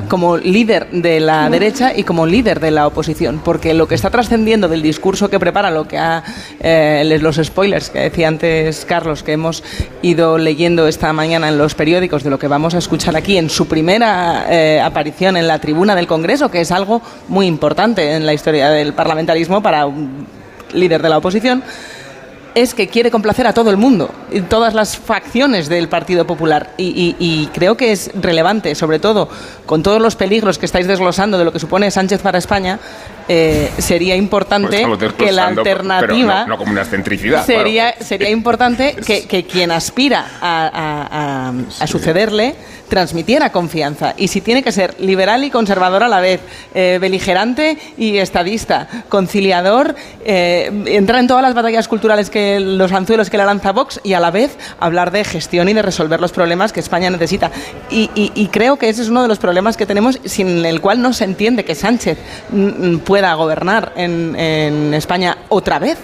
[0.07, 4.09] como líder de la derecha y como líder de la oposición, porque lo que está
[4.09, 6.23] trascendiendo del discurso que prepara, lo que ha
[6.59, 9.63] eh, los spoilers que decía antes Carlos, que hemos
[10.01, 13.49] ido leyendo esta mañana en los periódicos de lo que vamos a escuchar aquí en
[13.49, 18.25] su primera eh, aparición en la tribuna del Congreso, que es algo muy importante en
[18.25, 20.27] la historia del parlamentarismo para un
[20.73, 21.63] líder de la oposición
[22.57, 26.71] es que quiere complacer a todo el mundo, y todas las facciones del Partido Popular.
[26.77, 29.29] Y, creo que es relevante, sobre todo
[29.67, 32.79] con todos los peligros que estáis desglosando de lo que supone Sánchez para España,
[33.27, 36.45] eh, sería importante pues que la alternativa.
[36.47, 36.83] no, como una.
[37.43, 38.95] Sería, sería importante
[39.29, 41.53] que, quien aspira a,
[41.85, 42.55] sucederle
[42.87, 44.13] transmitiera confianza.
[44.17, 46.41] Y si tiene que ser liberal y conservador a la vez,
[46.73, 53.29] eh, beligerante y estadista, conciliador, eh, entrar en todas las batallas culturales que los anzuelos
[53.29, 56.31] que le lanza Vox y a la vez hablar de gestión y de resolver los
[56.31, 57.51] problemas que España necesita.
[57.89, 61.13] Y, creo que ese es uno de los problemas que tenemos sin el cual no
[61.13, 62.17] se entiende que Sánchez
[63.05, 65.97] pueda gobernar en, en España otra vez.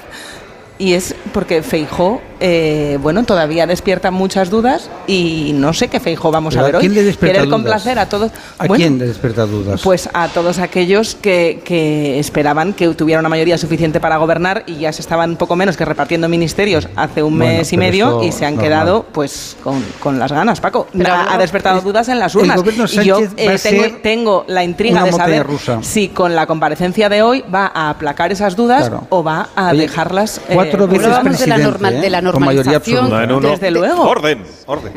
[0.77, 6.29] Y es porque Feijó eh, bueno, todavía despierta muchas dudas y no sé qué Feijo
[6.29, 6.89] vamos a ver hoy.
[6.89, 8.31] Querer complacer a todos.
[8.57, 9.79] ¿A quién le despierta dudas?
[9.81, 14.75] Pues a todos aquellos que, que, esperaban que tuviera una mayoría suficiente para gobernar y
[14.75, 18.45] ya se estaban poco menos que repartiendo ministerios hace un mes y medio y se
[18.45, 20.87] han quedado pues con, con, las ganas, Paco.
[21.05, 22.61] ha, despertado dudas en las urnas.
[22.91, 25.47] Y yo eh, tengo, la intriga de saber
[25.79, 30.41] si con la comparecencia de hoy va a aplacar esas dudas o va a dejarlas.
[30.53, 33.25] Cuatro veces presidente, de la con mayoría absoluta.
[33.25, 34.03] Desde luego.
[34.03, 34.93] Orden, orden.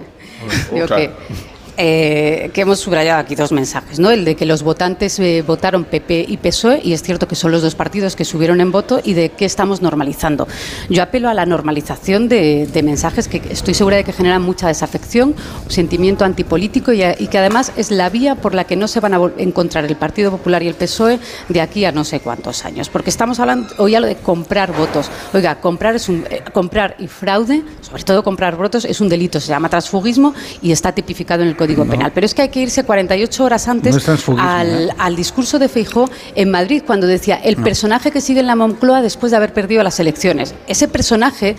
[1.78, 4.10] Eh, que hemos subrayado aquí dos mensajes, ¿no?
[4.10, 7.50] El de que los votantes eh, votaron PP y PSOE y es cierto que son
[7.50, 10.48] los dos partidos que subieron en voto y de qué estamos normalizando.
[10.88, 15.34] Yo apelo a la normalización de, mensajes que estoy segura de que generan mucha desafección,
[15.68, 19.20] sentimiento antipolítico y, que además es la vía por la que no se van a
[19.36, 21.18] encontrar el Partido Popular y el PSOE
[21.48, 24.72] de aquí a no sé cuántos años, porque estamos hablando hoy ya lo de comprar
[24.72, 25.10] votos.
[25.34, 29.40] Oiga, comprar es un eh, comprar y fraude, sobre todo comprar votos es un delito,
[29.40, 32.12] se llama transfugismo y está tipificado en el Penal.
[32.14, 34.08] Pero es que hay que irse 48 horas antes
[34.38, 38.56] al, al, discurso de Feijó en Madrid, cuando decía el personaje que sigue en la
[38.56, 40.54] Moncloa después de haber perdido las elecciones.
[40.68, 41.56] Ese personaje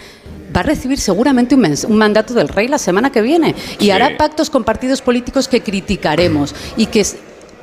[0.55, 4.17] va a recibir seguramente un, un, mandato del rey la semana que viene y hará
[4.17, 7.05] pactos con partidos políticos que criticaremos y que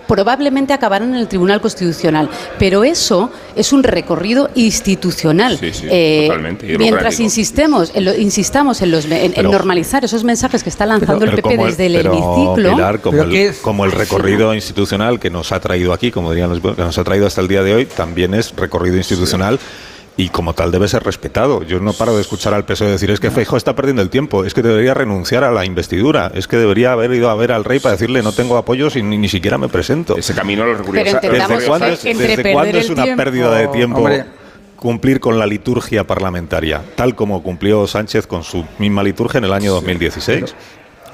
[0.07, 2.29] probablemente acabarán en el Tribunal Constitucional.
[2.59, 5.59] Pero eso es un recorrido institucional.
[5.59, 6.31] Sí, sí, Eh,
[6.79, 10.87] mientras insistemos en, lo- insistamos en, los, en, en Pero- normalizar esos mensajes que está
[10.87, 12.71] lanzando el PP desde el pero, hemiciclo.
[12.75, 16.11] Pilar, como, Pero el, que es- como el recorrido institucional que nos ha traído aquí,
[16.11, 18.97] como dirían los que nos ha traído hasta el día de hoy, también es recorrido
[18.97, 19.59] institucional.
[20.17, 21.65] Y como tal debe ser respetado.
[21.65, 24.45] Yo no paro de escuchar al PSOE decir es que Feijóo está perdiendo el tiempo,
[24.45, 27.65] es que debería renunciar a la investidura, es que debería haber ido a ver al
[27.65, 30.17] rey para decirle no tengo apoyos y ni, ni siquiera me presento.
[30.17, 33.99] Ese camino lo entendamos ¿Desde cuándo es, desde cuándo es una tiempo- pérdida de tiempo
[33.99, 34.25] Hombre.
[34.77, 39.53] cumplir con la liturgia parlamentaria, tal como cumplió Sánchez con su misma liturgia en el
[39.53, 40.55] año 2016?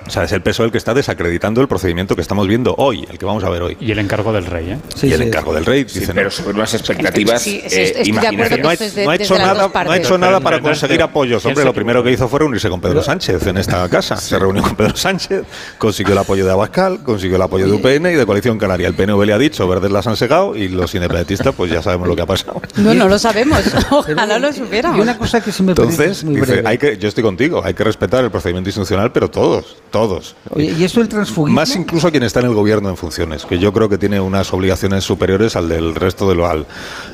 [0.07, 3.07] O sea, es el PSOE el que está desacreditando el procedimiento que estamos viendo hoy,
[3.11, 3.76] el que vamos a ver hoy.
[3.80, 4.78] Y el encargo del rey, ¿eh?
[5.03, 6.14] y el encargo del rey, dicen.
[6.14, 7.40] pero sobre unas expectativas.
[7.42, 11.03] Sí, sí, eh, no ha, es no hecho nada, no ha hecho nada para conseguir
[11.03, 11.42] apoyos.
[11.42, 14.16] ¿quién Hombre, se lo primero que hizo fue reunirse con Pedro Sánchez en esta casa.
[14.16, 15.44] Se reunió con Pedro Sánchez,
[15.78, 18.88] consiguió el apoyo de Abascal, consiguió el apoyo de UPN y de Coalición Canaria.
[18.88, 22.09] El PNV le ha dicho, verdes las han segado y los independentistas, pues ya sabemos
[22.09, 22.61] lo que ha pasado.
[22.76, 23.62] No, no lo sabemos.
[23.90, 24.98] Ojalá lo supiéramos.
[24.98, 26.68] Y una cosa que sí me parece Entonces, muy dice, breve.
[26.68, 30.36] hay que, yo estoy contigo, hay que respetar el procedimiento institucional, pero todos, todos.
[30.51, 31.55] Oye, y esto del transfugismo.
[31.61, 34.53] Más incluso quien está en el gobierno en funciones, que yo creo que tiene unas
[34.53, 36.66] obligaciones superiores al del resto de lo, al,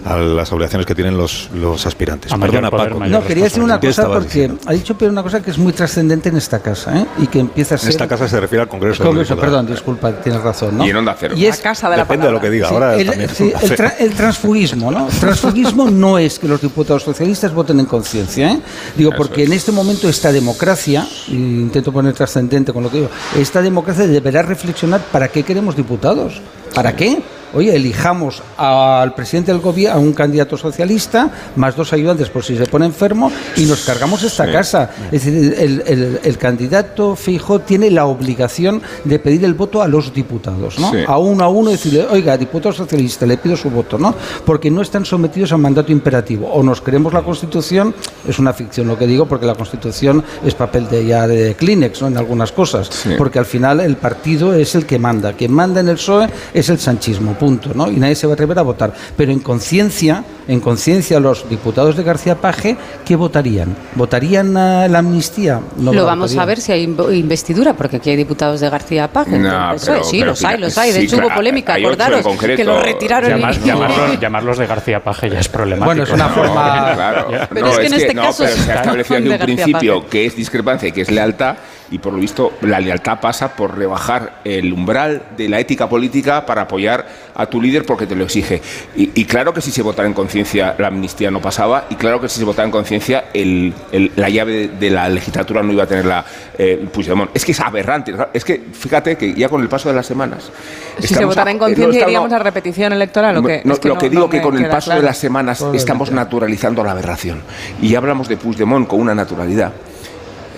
[0.05, 2.33] a las obligaciones que tienen los, los aspirantes.
[2.33, 3.07] A Perdona, poder, Paco.
[3.07, 4.59] No, quería decir una ¿Qué cosa porque diciendo?
[4.67, 7.07] ha dicho pero una cosa que es muy trascendente en esta casa ¿eh?
[7.19, 7.91] y que empieza a En ser.
[7.91, 9.03] esta casa se refiere al Congreso.
[9.03, 10.79] Congreso, perdón, disculpa, tienes razón.
[10.79, 10.87] ¿no?
[10.87, 11.35] Y en Onda Cero.
[11.37, 12.69] Y es La casa de la Depende de lo que diga.
[12.69, 13.31] Sí, Ahora el, también.
[13.35, 15.09] sí, el tra- el transfugismo, ¿no?
[15.21, 18.61] Transfugismo no es que los diputados socialistas voten en conciencia, ¿eh?
[18.97, 19.49] Digo, Eso porque es.
[19.49, 24.43] en este momento esta democracia, intento poner trascendente con lo que digo, esta democracia deberá
[24.43, 26.41] reflexionar para qué queremos diputados.
[26.75, 27.23] ¿Para qué?
[27.55, 32.57] Oye, elijamos al presidente del gobierno, a un candidato socialista, más dos ayudantes por si
[32.57, 34.53] se pone enfermo, y nos cargamos esta Sí.
[34.53, 34.91] casa.
[35.13, 39.89] Es decir, el, el- el candidato Fijo tiene la obligación de pedir el voto a
[39.89, 40.91] los diputados, ¿no?
[40.91, 40.99] Sí.
[41.07, 44.15] A uno a uno decirle, oiga, diputado socialista, le pido su voto, ¿no?
[44.45, 46.49] Porque no están sometidos a mandato imperativo.
[46.53, 47.95] O nos creemos la Constitución,
[48.29, 52.03] es una ficción lo que digo, porque la Constitución es papel de ya de Kleenex,
[52.03, 52.09] ¿no?
[52.09, 52.89] En algunas cosas.
[52.91, 53.11] Sí.
[53.17, 55.33] Porque al final el partido es el que manda.
[55.33, 57.91] Quien manda en el PSOE es el sanchismo, punto, ¿no?
[57.91, 58.93] Y nadie se va a atrever a votar.
[59.17, 63.75] Pero en conciencia, en conciencia los diputados de García Paje, ¿qué votarían?
[63.95, 65.61] ¿Votarían a la amnistía?
[65.77, 69.09] No lo vamos a ver si hay inv- investidura, porque aquí hay diputados de García
[69.09, 69.39] Paje.
[69.39, 70.93] No, pero- sí, pero los hay, los hay.
[70.93, 73.31] De sí, hecho, hubo polémica, acordaros, que lo retiraron.
[73.39, 75.85] y- Llamar- llamarlos, llamarlos de García Paje ya es problemático.
[75.87, 76.35] Bueno, es una ¿no?
[76.35, 77.27] forma- Claro.
[77.51, 79.97] Pero no, es que en este no, caso pero se ha establecido de un principio
[80.01, 80.11] Paje.
[80.11, 81.57] que es discrepancia y que es lealtad
[81.91, 86.45] y por lo visto la lealtad pasa por rebajar el umbral de la ética política
[86.45, 88.61] para apoyar a tu líder porque te lo exige.
[88.97, 90.36] Y, y claro que si se votara en conciencia
[90.79, 94.29] la amnistía no pasaba y claro que si se votara en conciencia el- el- la
[94.29, 96.25] llave de, de la legislatura no iba a tener la
[96.59, 97.31] eh, Puigdemont.
[97.35, 98.15] Es que es aberrante.
[98.33, 100.51] Es que fíjate que ya con el paso de las semanas...
[100.99, 103.63] Si se votara en no conciencia, iríamos a repetición electoral o qué?
[103.65, 105.65] no, Es lo no- que digo no que me con el paso de las semanas
[105.75, 107.43] estamos naturalizando la aberración.
[107.81, 109.73] Y ya hablamos de Puigdemont con una naturalidad,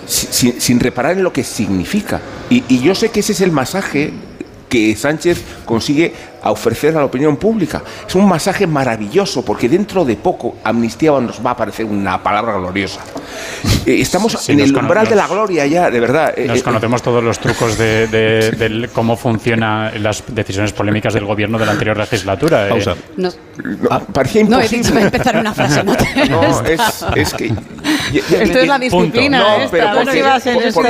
[0.05, 2.19] si- sin, sin reparar en lo que significa.
[2.49, 4.11] Y, y yo sé que ese es el masaje
[4.69, 7.81] que Sánchez consigue a ofrecer a la opinión pública.
[8.07, 12.53] Es un masaje maravilloso, porque dentro de poco amnistía nos va a parecer una palabra
[12.57, 13.01] gloriosa.
[13.85, 16.33] Eh, Estamos Sí, en el umbral de la gloria ya, de verdad.
[16.37, 21.13] Eh, Nos eh, conocemos todos los trucos de, de- del cómo funcionan las decisiones polémicas
[21.13, 22.67] del gobierno de la anterior legislatura.
[22.67, 22.69] eh.
[22.69, 22.95] Pausa.
[23.17, 24.83] No, no, parecía no, he imposible.
[24.83, 25.83] dicho empezar una frase.
[25.83, 26.81] No, te- No, es,
[27.15, 27.53] es que.
[28.13, 30.11] Esto es la disciplina No, esta, pero ¿no?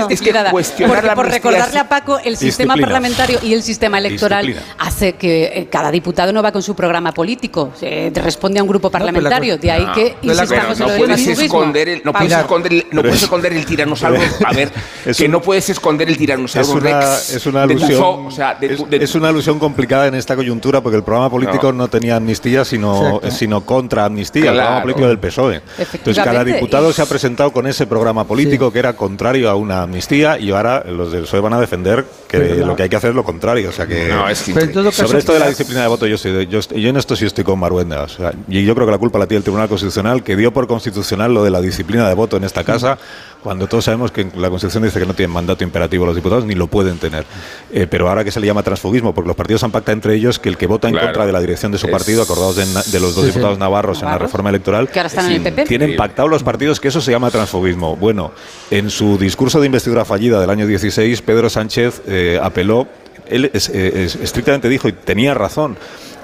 [0.10, 2.88] es que cuestionar porque la por recordarle a Paco, el sistema Disciplina.
[2.88, 4.76] parlamentario y el sistema electoral Disciplina.
[4.80, 8.70] hace que eh, cada diputado no va con su programa político, eh, responde a un
[8.70, 9.58] grupo parlamentario.
[9.58, 12.32] De ahí No, que insistamos Pero no en lo del puedes esconder el, no puedes
[12.34, 14.22] esconder el, no puedes es- esconder el tiranosaurio.
[14.46, 14.72] A ver,
[15.06, 18.26] es que un- no puedes esconder el tiranosaurio Es una, Rex es una de alusión
[18.28, 21.30] o sea, de es, de- es una alusión complicada en esta coyuntura porque el programa
[21.30, 21.88] político no, No.
[21.90, 23.32] tenía amnistía sino, Exacto.
[23.32, 25.62] sino contra amnistía, el programa político del PSOE.
[25.94, 29.56] Entonces cada diputado y- se ha presentado con ese programa político que era contrario a
[29.56, 32.90] una amnistía y ahora los del PSOE van a defender que Pero lo que hay
[32.90, 33.70] que hacer es lo contrario.
[33.70, 35.88] O sea que No, es Pero en todo caso, sobre esto de la disciplina de
[35.88, 36.60] voto, yo, estoy de- yo,
[36.90, 38.04] en esto sí estoy con Maruenda.
[38.04, 40.52] O sea, y yo creo que la culpa la tiene el Tribunal Constitucional, que dio
[40.52, 42.98] por constitucional lo de la disciplina de voto en esta casa,
[43.44, 46.56] cuando todos sabemos que la Constitución dice que no tienen mandato imperativo los diputados, ni
[46.56, 47.26] lo pueden tener.
[47.72, 50.40] Eh, pero ahora que se le llama transfugismo, porque los partidos han pactado entre ellos
[50.40, 51.08] que el que vota en Claro.
[51.08, 52.66] contra de la dirección de su partido, acordados de,
[53.00, 53.38] los dos Sí, sí.
[53.38, 55.66] diputados navarros en la reforma electoral, que ahora están en el PP.
[55.66, 57.96] tienen pactado los partidos que eso se llama transfugismo.
[57.96, 58.32] Bueno,
[58.72, 62.88] en su discurso de investidura fallida del año 16, Pedro Sánchez eh, apeló,
[63.30, 63.70] él eh, es-
[64.16, 65.78] estrictamente dijo, y tenía razón,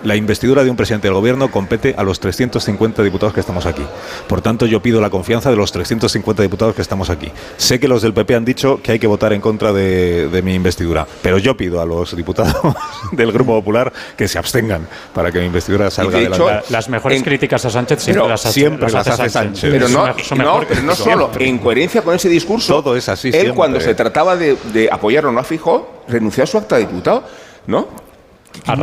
[0.05, 3.83] la investidura de un presidente del gobierno compete a los 350 diputados que estamos aquí.
[4.27, 7.31] Por tanto, yo pido la confianza de los 350 diputados que estamos aquí.
[7.57, 10.41] Sé que los del PP han dicho que hay que votar en contra de, de
[10.41, 12.55] mi investidura, pero yo pido a los diputados
[13.11, 16.67] del Grupo Popular que se abstengan para que mi investidura salga de hecho, adelante.
[16.69, 19.29] Las mejores En- críticas a Sánchez siempre Pero las hace, siempre las las hace hace
[19.31, 19.59] Sánchez.
[19.61, 19.71] Sánchez.
[19.71, 21.13] Pero no, Son no, mejor pero no siempre.
[21.13, 23.55] solo, en coherencia con ese discurso, Todo es así él siempre.
[23.55, 26.81] cuando se trataba de, de apoyar o no a Fijó, renunció a su acta de
[26.85, 27.23] diputado,
[27.67, 28.04] ¿no?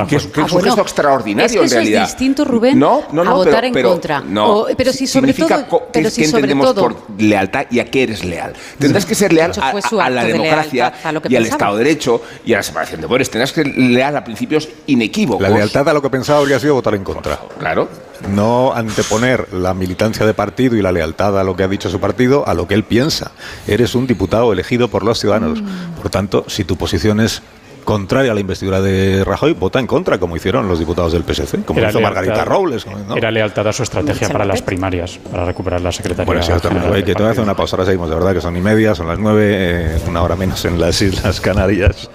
[0.08, 2.02] Que es, que es Ah, un bueno, gesto extraordinario es que en eso realidad.
[2.02, 4.20] es distinto, Rubén, no, no, no, a votar pero, en pero- contra.
[4.20, 6.96] No, O- pero si sobre significa todo- pero ¿qué- si qué sobre entendemos todo- por
[7.18, 8.52] lealtad y a qué eres leal?
[8.78, 11.36] Tendrás que ser leal a, a- a la de democracia lealtad a lo que y
[11.36, 11.46] al.
[11.46, 13.30] Estado de Derecho y a la separación de poderes.
[13.30, 15.42] Tendrás que ser leal a principios inequívocos.
[15.42, 17.38] La lealtad a lo que pensaba habría sido votar en contra.
[17.58, 17.88] Claro.
[18.32, 21.98] No anteponer la militancia de partido y la lealtad a lo que ha dicho su
[21.98, 23.32] partido a lo que él piensa.
[23.66, 25.60] Eres un diputado elegido por los ciudadanos.
[26.00, 27.42] Por tanto, si tu posición es
[27.84, 31.64] contraria a la investidura de Rajoy, vota en contra, como hicieron los diputados del PSC,
[31.64, 32.86] como Era hizo Margarita Robles.
[32.86, 33.16] ¿no?
[33.16, 36.24] Era lealtad a su estrategia para las primarias, para recuperar la secretaría.
[36.24, 37.76] Bueno, sí, Oye, del que te voy a hacer una pausa.
[37.76, 40.64] Ahora seguimos, de verdad, que son y media, son las nueve, eh, una hora menos
[40.64, 42.10] en las Islas Canarias.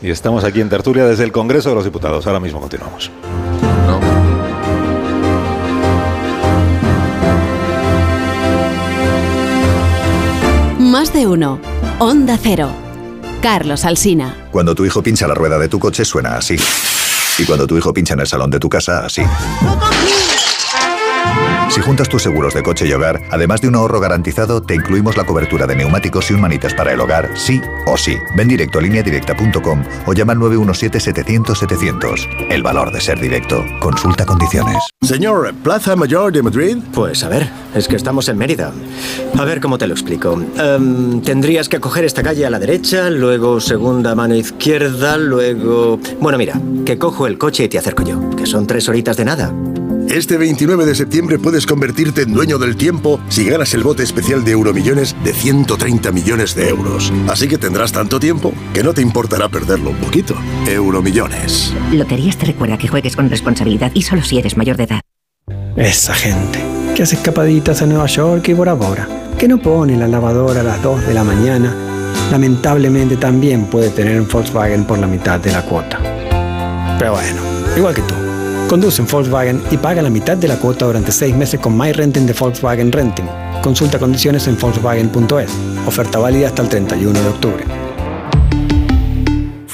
[0.00, 2.26] Y estamos aquí en tertulia desde el Congreso de los Diputados.
[2.26, 3.10] Ahora mismo continuamos.
[10.78, 11.58] Más de uno.
[12.00, 12.68] Onda Cero.
[13.42, 14.46] Carlos Alsina.
[14.52, 16.56] Cuando tu hijo pincha la rueda de tu coche suena así.
[17.38, 19.22] Y cuando tu hijo pincha en el salón de tu casa, así.
[21.72, 25.16] Si juntas tus seguros de coche y hogar, además de un ahorro garantizado, te incluimos
[25.16, 28.18] la cobertura de neumáticos y un manitas para el hogar, sí o sí.
[28.36, 32.50] Ven directo a lineadirecta.com o llama al 917-700-700.
[32.50, 33.64] El valor de ser directo.
[33.80, 34.82] Consulta condiciones.
[35.00, 36.76] Señor, ¿Plaza Mayor de Madrid?
[36.92, 38.70] Pues a ver, es que estamos en Mérida.
[39.38, 40.38] A ver cómo te lo explico.
[40.58, 45.98] Em, tendrías que coger esta calle a la derecha, luego segunda mano izquierda, luego...
[46.20, 49.24] Bueno, mira, que cojo el coche y te acerco yo, que son tres horitas de
[49.24, 49.54] nada.
[50.08, 54.44] Este 29 de septiembre puedes convertirte en dueño del tiempo si ganas el bote especial
[54.44, 57.12] de Euromillones de 130 millones de euros.
[57.28, 60.34] Así que tendrás tanto tiempo que no te importará perderlo un poquito.
[60.66, 61.74] Euromillones.
[61.92, 65.00] Loterías te recuerda que juegues con responsabilidad y solo si eres mayor de edad.
[65.76, 66.58] Esa gente
[66.94, 70.64] que hace escapaditas a Nueva York y Bora Bora, que no pone la lavadora a
[70.64, 71.74] las 2 de la mañana,
[72.30, 75.98] lamentablemente también puede tener un Volkswagen por la mitad de la cuota.
[76.98, 77.40] Pero bueno,
[77.76, 78.31] igual que tú.
[78.68, 81.92] Conduce un Volkswagen y paga la mitad de la cuota durante 6 meses con My
[81.92, 83.26] Renting de Volkswagen Renting.
[83.62, 85.50] Consulta condiciones en Volkswagen.es.
[85.86, 87.64] Oferta válida hasta el 31 de octubre.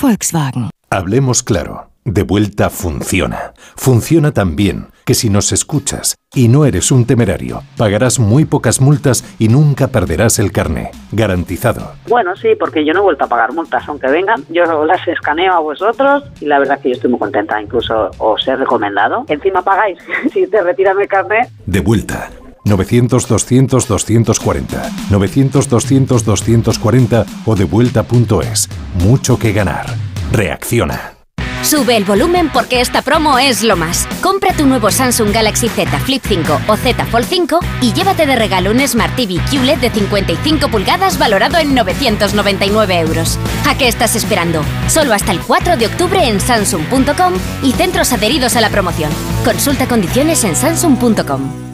[0.00, 0.70] Volkswagen.
[0.90, 1.90] Hablemos claro.
[2.04, 3.52] De vuelta funciona.
[3.76, 8.82] Funciona tan bien que si nos escuchas y no eres un temerario, pagarás muy pocas
[8.82, 10.90] multas y nunca perderás el carné.
[11.12, 11.92] Garantizado.
[12.08, 14.44] Bueno, sí, porque yo no he vuelto a pagar multas, aunque vengan.
[14.50, 17.58] Yo las escaneo a vosotros y la verdad es que yo estoy muy contenta.
[17.58, 19.24] Incluso os he recomendado.
[19.28, 19.96] Encima pagáis
[20.34, 21.48] si te retiran el carnet.
[21.64, 22.28] De vuelta.
[22.66, 25.08] 900-200-240.
[25.08, 28.68] 900-200-240 o devuelta.es.
[29.02, 29.86] Mucho que ganar.
[30.32, 31.17] Reacciona.
[31.62, 34.06] Sube el volumen porque esta promo es lo más.
[34.22, 38.36] Compra tu nuevo Samsung Galaxy Z Flip 5 o Z Fold 5 y llévate de
[38.36, 43.38] regalo un Smart TV QLED de 55 pulgadas valorado en 999 euros.
[43.68, 44.62] ¿A qué estás esperando?
[44.88, 49.10] Solo hasta el 4 de octubre en Samsung.com y centros adheridos a la promoción.
[49.44, 51.68] Consulta condiciones en Samsung.com.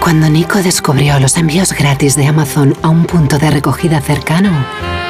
[0.00, 4.50] Cuando Nico descubrió los envíos gratis de Amazon a un punto de recogida cercano,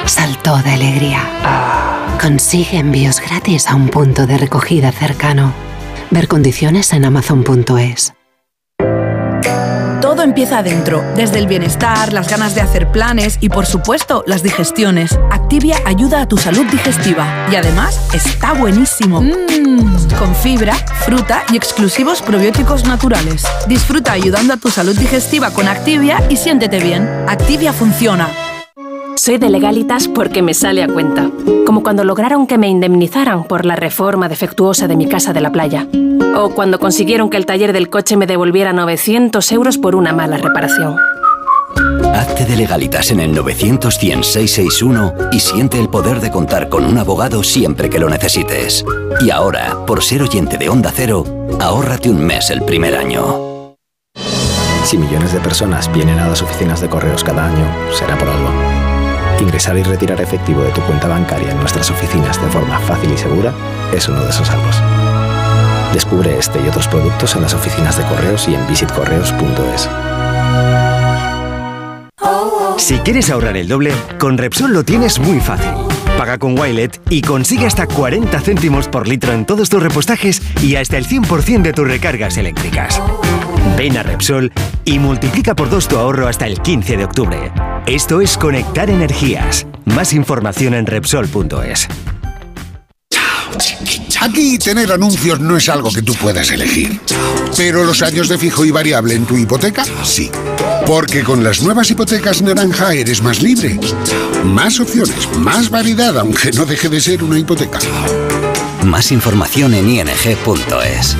[0.05, 2.00] saltó de alegría.
[2.19, 5.53] Consigue envíos gratis a un punto de recogida cercano.
[6.11, 8.15] Ver condiciones en amazon.es.
[10.01, 14.43] Todo empieza adentro, desde el bienestar, las ganas de hacer planes y por supuesto las
[14.43, 15.19] digestiones.
[15.31, 19.21] Activia ayuda a tu salud digestiva y además está buenísimo.
[19.21, 23.47] Mm, con fibra, fruta y exclusivos probióticos naturales.
[23.69, 27.07] Disfruta ayudando a tu salud digestiva con Activia y siéntete bien.
[27.29, 28.50] Activia funciona.
[29.21, 31.31] Soy de legalitas porque me sale a cuenta.
[31.67, 35.53] Como cuando lograron que me indemnizaran por la reforma defectuosa de mi casa de la
[35.53, 35.87] playa.
[36.35, 40.39] O cuando consiguieron que el taller del coche me devolviera 900 euros por una mala
[40.39, 40.97] reparación.
[42.15, 46.97] Hazte de legalitas en el 900 661 y siente el poder de contar con un
[46.97, 48.87] abogado siempre que lo necesites.
[49.21, 51.25] Y ahora, por ser oyente de Onda Cero,
[51.61, 53.77] ahórrate un mes el primer año.
[54.83, 58.80] Si millones de personas vienen a las oficinas de correos cada año, será por algo.
[59.41, 63.17] Ingresar y retirar efectivo de tu cuenta bancaria en nuestras oficinas de forma fácil y
[63.19, 63.53] segura
[63.93, 64.71] es uno de esos algo.
[65.93, 69.89] Descubre este y otros productos en las oficinas de correos y en visitcorreos.es.
[72.77, 75.71] Si quieres ahorrar el doble, con Repsol lo tienes muy fácil.
[76.17, 80.77] Paga con Wilet y consigue hasta 40 céntimos por litro en todos tus repostajes y
[80.77, 83.01] hasta el 100% de tus recargas eléctricas.
[83.81, 84.53] Ven a Repsol
[84.85, 87.51] y multiplica por dos tu ahorro hasta el 15 de octubre.
[87.87, 89.67] Esto es Conectar Energías.
[89.87, 91.89] Más información en Repsol.es.
[94.21, 97.01] Aquí tener anuncios no es algo que tú puedas elegir.
[97.57, 100.31] Pero los años de fijo y variable en tu hipoteca, sí.
[100.87, 103.81] Porque con las nuevas hipotecas naranja eres más libre.
[104.45, 107.79] Más opciones, más variedad, aunque no deje de ser una hipoteca.
[108.85, 111.17] Más información en ing.es.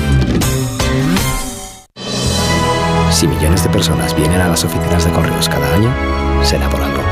[3.21, 5.93] Si millones de personas vienen a las oficinas de correos cada año,
[6.43, 7.03] será por algo.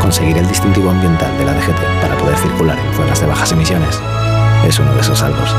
[0.00, 4.00] Conseguir el distintivo ambiental de la DGT para poder circular en zonas de bajas emisiones
[4.66, 5.54] es uno de esos salvos.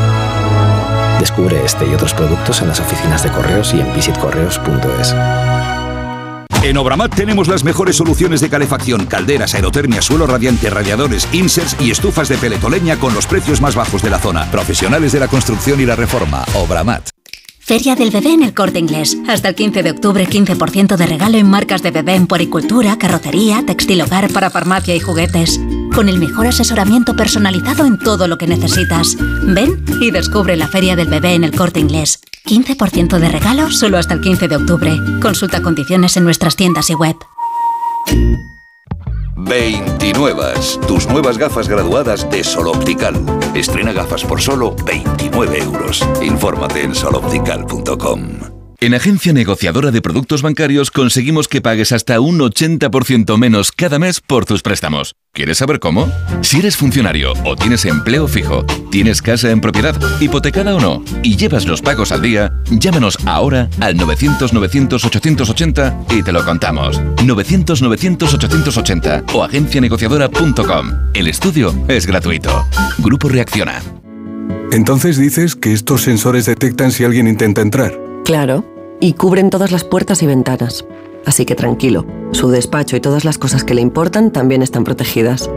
[1.19, 5.15] Descubre este y otros productos en las oficinas de correos y en visitcorreos.es.
[6.63, 11.91] En Obramat tenemos las mejores soluciones de calefacción, calderas, aerotermia, suelo radiante, radiadores, inserts y
[11.91, 14.49] estufas de peletoleña con los precios más bajos de la zona.
[14.49, 16.43] Profesionales de la construcción y la reforma.
[16.55, 17.14] Obramat.
[17.65, 19.17] Feria del Bebé en el Corte Inglés.
[19.27, 23.63] Hasta el 15 de octubre, 15% de regalo en marcas de bebé en poricultura, carrocería,
[23.65, 25.59] textil hogar para farmacia y juguetes.
[25.95, 29.17] Con el mejor asesoramiento personalizado en todo lo que necesitas.
[29.41, 32.19] Ven y descubre la Feria del Bebé en el Corte Inglés.
[32.45, 34.99] 15% de regalo solo hasta el 15 de octubre.
[35.19, 37.15] Consulta condiciones en nuestras tiendas y web.
[39.35, 40.53] 29.
[40.87, 43.15] Tus nuevas gafas graduadas de Sol Optical.
[43.53, 46.05] Estrena gafas por solo 29 euros.
[46.21, 48.54] Infórmate en soloptical.com.
[48.81, 54.19] En Agencia Negociadora de Productos Bancarios conseguimos que pagues hasta un 80% menos cada mes
[54.19, 55.15] por tus préstamos.
[55.31, 56.11] ¿Quieres saber cómo?
[56.41, 61.37] Si eres funcionario o tienes empleo fijo, tienes casa en propiedad, hipotecada o no, y
[61.37, 66.99] llevas los pagos al día, llámanos ahora al 900-900-880 y te lo contamos.
[66.99, 70.91] 900-900-880 o agencianegociadora.com.
[71.13, 72.67] El estudio es gratuito.
[72.97, 73.81] Grupo Reacciona.
[74.71, 78.04] Entonces dices que estos sensores detectan si alguien intenta entrar.
[78.25, 78.65] Claro,
[78.99, 80.83] y cubren todas las puertas y ventanas.
[81.27, 85.47] Así que tranquilo, su despacho y todas las cosas que le importan también están protegidas.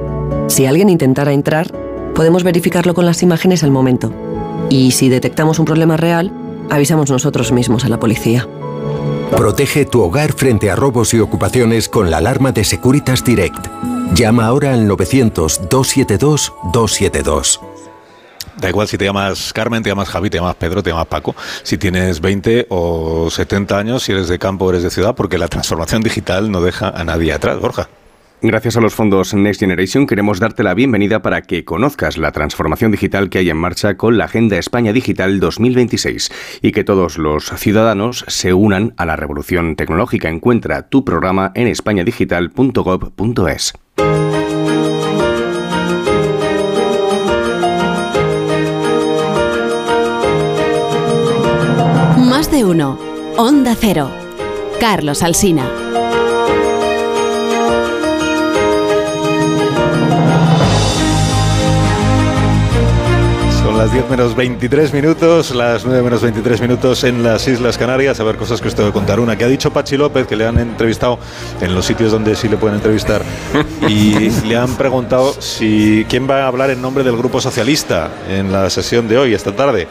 [0.48, 1.72] Si alguien intentara entrar,
[2.14, 4.12] podemos verificarlo con las imágenes al momento.
[4.68, 6.30] Y si detectamos un problema real,
[6.68, 8.46] avisamos nosotros mismos a la policía.
[9.34, 13.66] Protege tu hogar frente a robos y ocupaciones con la alarma de Securitas Direct.
[14.14, 17.60] Llama ahora al 900-272-272.
[18.60, 21.34] Da igual si te llamas Carmen, te llamas Javi, te llamas Pedro, te llamas Paco,
[21.62, 25.38] si tienes 20 o 70 años, si eres de campo o eres de ciudad, porque
[25.38, 27.88] la transformación digital no deja a nadie atrás, Borja.
[28.40, 32.92] Gracias a los fondos Next Generation queremos darte la bienvenida para que conozcas la transformación
[32.92, 36.30] digital que hay en marcha con la Agenda España Digital 2026
[36.62, 40.28] y que todos los ciudadanos se unan a la revolución tecnológica.
[40.28, 43.72] Encuentra tu programa en españadigital.gov.es.
[52.58, 52.98] de uno.
[53.36, 54.10] Onda Cero.
[54.80, 55.64] Carlos Alsina.
[63.62, 68.18] Son las 10 menos 23 minutos, las 9 menos 23 minutos en las Islas Canarias.
[68.18, 69.20] A ver, cosas que os tengo que contar.
[69.20, 71.20] Una que ha dicho Pachi López, que le han entrevistado
[71.60, 73.22] en los sitios donde sí le pueden entrevistar,
[73.88, 78.50] y le han preguntado si quién va a hablar en nombre del Grupo Socialista en
[78.50, 79.86] la sesión de hoy, esta tarde.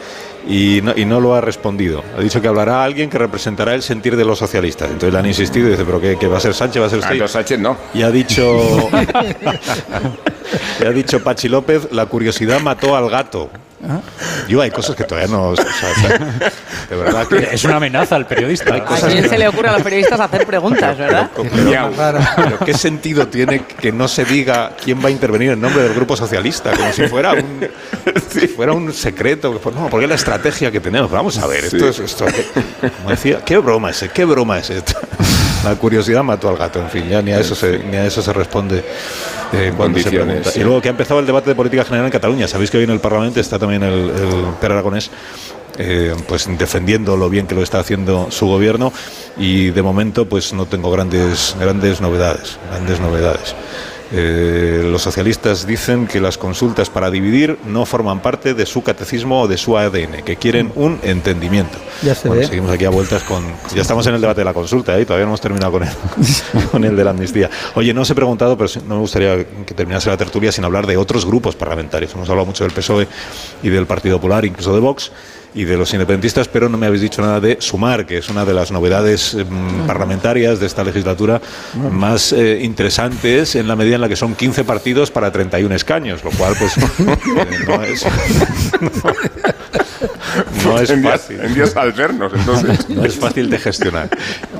[0.46, 2.02] Y no, y no lo ha respondido.
[2.16, 4.88] Ha dicho que hablará alguien que representará el sentir de los socialistas.
[4.90, 6.82] Entonces le han insistido y dice, ¿pero qué, qué va a ser Sánchez?
[6.82, 7.20] ¿Va a ser usted?
[7.20, 7.76] Ah, Sánchez no.
[7.92, 8.88] Y ha dicho.
[10.80, 13.50] y ha dicho Pachi López, la curiosidad mató al gato.
[14.48, 15.50] Yo hay cosas que todavía no.
[15.50, 16.18] o sea,
[16.90, 17.48] de verdad que.
[17.52, 18.74] Es una amenaza al periodista.
[18.74, 21.30] Hay ¿A quién se le ocurre a los periodistas hacer preguntas, verdad?
[21.34, 25.60] Pero, pero- pero ¿qué sentido tiene que no se diga quién va a intervenir en
[25.60, 26.72] nombre del Grupo Socialista?
[26.72, 27.68] Como si fuera un,
[28.30, 29.60] si fuera un secreto.
[29.74, 31.10] No, porque es la estrategia que tenemos.
[31.10, 32.26] Vamos a ver, esto es esto.
[32.98, 34.04] Como decía, ¿qué broma es?
[34.12, 34.94] ¿Qué broma es esta?
[35.64, 38.22] La curiosidad mató al gato, en fin, ya ni a eso se, ni a eso
[38.22, 38.84] se responde
[39.52, 40.50] eh, cuando se pregunta.
[40.50, 40.60] sí.
[40.60, 42.46] Y luego que ha empezado el debate de política general en Cataluña.
[42.46, 45.10] Sabéis que hoy en el Parlamento está también el, el Per Aragonés
[45.78, 48.92] eh, pues defendiendo lo bien que lo está haciendo su gobierno
[49.36, 53.54] y de momento pues no tengo grandes grandes novedades grandes novedades
[54.10, 59.42] Eh, los socialistas dicen que las consultas para dividir no forman parte de su catecismo
[59.42, 61.76] o de su ADN, que quieren un entendimiento.
[62.02, 62.46] Ya se Bueno, ve.
[62.48, 63.44] seguimos aquí a vueltas con.
[63.74, 65.04] Ya estamos en el debate de la consulta, ¿eh?
[65.04, 65.90] todavía no hemos terminado con el,
[66.72, 67.50] con el de la amnistía.
[67.74, 70.86] Oye, no os he preguntado, pero no me gustaría que terminase la tertulia sin hablar
[70.86, 72.14] de otros grupos parlamentarios.
[72.14, 73.06] Hemos hablado mucho del PSOE
[73.62, 75.12] y del Partido Popular, incluso de Vox.
[75.54, 78.44] Y de los independentistas, pero no me habéis dicho nada de Sumar, que es una
[78.44, 81.40] de las novedades mm, parlamentarias de esta legislatura
[81.90, 86.22] más eh, interesantes en la medida en la que son 15 partidos para 31 escaños,
[86.24, 86.72] lo cual pues
[87.66, 88.04] no es...
[88.80, 88.90] no
[90.78, 91.40] es En días- fácil.
[91.40, 92.88] en días alternos, entonces.
[92.88, 94.08] No es fácil de gestionar.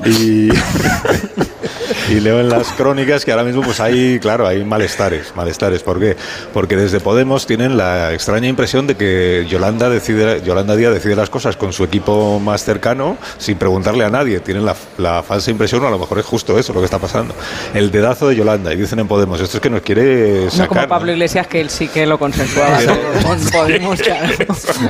[0.05, 0.49] Y,
[2.09, 5.83] y leo en las crónicas que ahora mismo pues hay, claro, hay malestares, malestares.
[5.83, 6.15] ¿Por qué?
[6.53, 11.29] Porque desde Podemos tienen la extraña impresión de que Yolanda decide, Yolanda Díaz decide las
[11.29, 14.39] cosas con su equipo más cercano sin preguntarle a nadie.
[14.39, 16.99] Tienen la, la falsa impresión, o a lo mejor es justo eso lo que está
[16.99, 17.33] pasando.
[17.73, 20.67] El dedazo de Yolanda, y dicen en Podemos, esto es que nos quiere No sacar.
[20.69, 22.77] como Pablo Iglesias, que él sí que lo consensuaba
[23.23, 24.33] con Podemos, claro.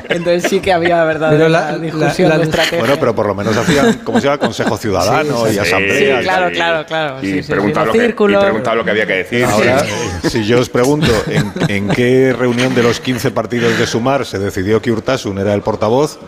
[0.09, 2.79] Entonces sí que había verdad Pero la, la- discusión la- de la- estrategia.
[2.79, 4.37] Bueno, pero por lo menos hacían, ¿cómo se llama?
[4.37, 6.17] Consejo Ciudadano Sí, y sí, Asamblea.
[6.19, 7.17] Sí, claro, claro, claro.
[7.21, 8.43] Y sí, sí, sí, preguntaba lo que- y círculos.
[8.43, 9.43] preguntaba lo que había que decir.
[9.45, 9.79] Ahora,
[10.23, 10.29] Sí.
[10.29, 14.39] si yo os pregunto en, en qué reunión de los 15 partidos de Sumar se
[14.39, 16.19] decidió que Urtasun era el portavoz,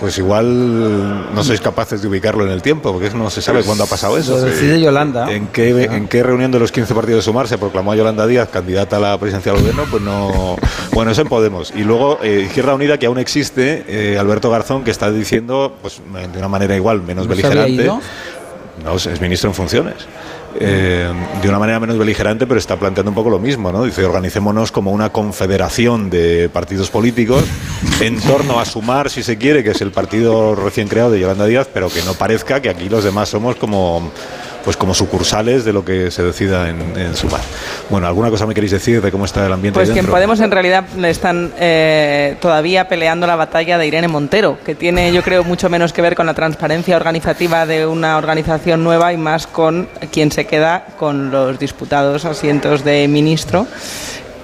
[0.00, 3.84] pues igual no sois capaces de ubicarlo en el tiempo, porque no se sabe cuándo
[3.84, 4.36] ha pasado eso.
[4.36, 5.32] Lo decide Yolanda.
[5.32, 8.26] ¿En qué, ¿En qué reunión de los 15 partidos de Sumar se proclamó a Yolanda
[8.26, 9.84] Díaz candidata a la presidencia del gobierno?
[9.90, 10.56] Pues no.
[10.92, 11.72] Bueno, eso en Podemos.
[11.74, 16.00] Y luego eh, Izquierda Unida, que aún existe, eh, Alberto Garzón, que está diciendo, pues
[16.32, 17.70] de una manera igual, menos ¿No beligerante.
[17.70, 18.00] ido?
[18.84, 20.06] No, es ministro en funciones.
[20.60, 23.84] Eh, de una manera menos beligerante, pero está planteando un poco lo mismo, ¿no?
[23.84, 27.44] Dice, organicémonos como una confederación de partidos políticos
[28.00, 31.46] en torno a sumar, si se quiere, que es el partido recién creado de Yolanda
[31.46, 34.10] Díaz, pero que no parezca que aquí los demás somos como
[34.68, 37.40] pues como sucursales de lo que se decida en, en sumar.
[37.88, 40.06] Bueno, ¿alguna cosa me queréis decir de cómo está el ambiente Pues ahí que en?
[40.08, 45.10] Podemos en realidad le están eh, todavía peleando la batalla de Irene Montero, que tiene
[45.10, 49.16] yo creo mucho menos que ver con la transparencia organizativa de una organización nueva y
[49.16, 53.66] más con quien se queda con los disputados asientos de ministro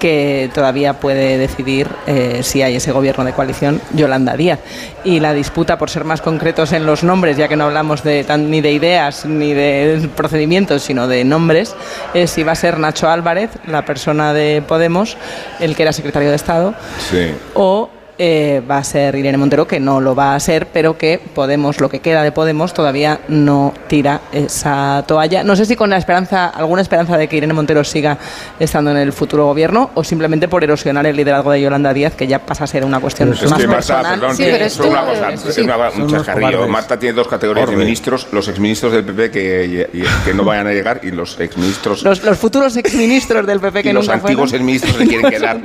[0.04, 4.58] que todavía puede decidir eh, si hay ese gobierno de coalición Yolanda Díaz.
[5.02, 8.22] Y la disputa, por ser más concretos en los nombres, ya que no hablamos de
[8.22, 11.74] tan- ni de ideas ni de procedimientos, sino de nombres,
[12.12, 15.16] es si va a ser Nacho Álvarez, la persona de Podemos,
[15.58, 16.74] el que era secretario de Estado,
[17.10, 17.32] Sí.
[17.54, 17.88] o
[18.18, 21.80] eh, va a ser Irene Montero, que no lo va a ser, pero que Podemos,
[21.80, 25.42] lo que queda de Podemos, todavía no tira esa toalla.
[25.42, 28.18] No sé si con la esperanza, alguna esperanza de que Irene Montero siga
[28.60, 32.26] estando en el futuro gobierno o simplemente por erosionar el liderazgo de Yolanda Díaz, que
[32.26, 34.20] ya pasa a ser una cuestión Es más que Marta, personal.
[34.20, 35.60] perdón, Sí, que pero esto- una cosa, sí.
[35.62, 36.66] una-.
[36.68, 37.84] Marta tiene dos categorías de Orden.
[37.86, 41.38] ministros, los exministros del PP que, y- y- que no vayan a llegar y los
[41.40, 44.68] exministros Los, los futuros exministros del PP que y los nunca antiguos fueron.
[44.68, 45.60] exministros se quieren Los quedar.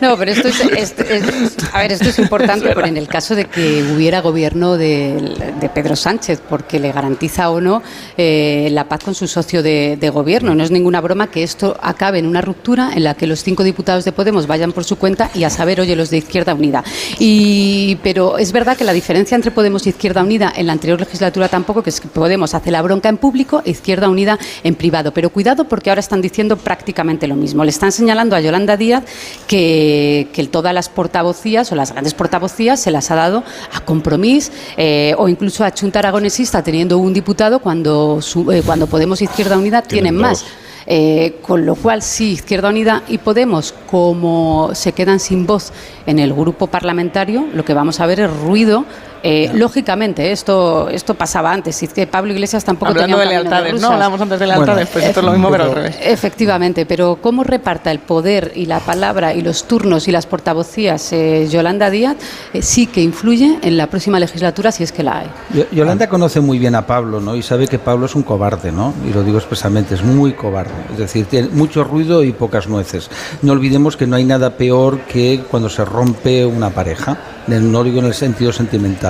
[0.00, 3.34] No, pero esto es, esto es- a ver, esto es importante por en el caso
[3.34, 7.82] de que hubiera gobierno de, de Pedro Sánchez, porque le garantiza o no
[8.16, 10.54] eh, la paz con su socio de, de gobierno.
[10.54, 13.64] No es ninguna broma que esto acabe en una ruptura en la que los cinco
[13.64, 16.84] diputados de Podemos vayan por su cuenta y a saber, oye, los de Izquierda Unida.
[17.18, 21.00] Y, pero es verdad que la diferencia entre Podemos y Izquierda Unida en la anterior
[21.00, 24.74] legislatura tampoco, que es que Podemos hace la bronca en público e Izquierda Unida en
[24.74, 25.12] privado.
[25.12, 27.64] Pero cuidado porque ahora están diciendo prácticamente lo mismo.
[27.64, 29.04] Le están señalando a Yolanda Díaz
[29.46, 29.87] que,
[30.32, 35.14] que todas las portavocías o las grandes portavocías se las ha dado a Compromís eh,
[35.18, 39.56] o incluso a Chunta Aragonesista teniendo un diputado cuando, su- eh, cuando Podemos e Izquierda
[39.58, 40.44] Unida tienen, Tienen más.
[40.90, 45.70] Eh, con lo cual, sí, Izquierda Unida y Podemos, como se quedan sin voz
[46.06, 48.86] en el grupo parlamentario, lo que vamos a ver es ruido.
[49.22, 51.82] Eh, Lógicamente, esto, esto pasaba antes.
[51.82, 53.90] Y es que Pablo Iglesias tampoco Hablando tenía de un lealtades, ¿no?
[53.92, 55.98] Hablamos antes de lealtades, pues esto es lo mismo, pero al revés.
[56.00, 61.12] Efectivamente, pero cómo reparta el poder y la palabra y los turnos y las portavocías
[61.12, 62.16] eh, Yolanda Díaz
[62.52, 65.26] eh, sí que influye en la próxima legislatura si es que la hay.
[65.54, 67.34] Yo- Yolanda conoce muy bien a Pablo, ¿no?
[67.36, 68.94] Y sabe que Pablo es un cobarde, ¿no?
[69.08, 70.70] Y lo digo expresamente, es muy cobarde.
[70.92, 73.10] Es decir, tiene mucho ruido y pocas nueces.
[73.42, 77.16] No olvidemos que no hay nada peor que cuando se rompe una pareja.
[77.48, 79.07] No lo digo en el sentido sentimental,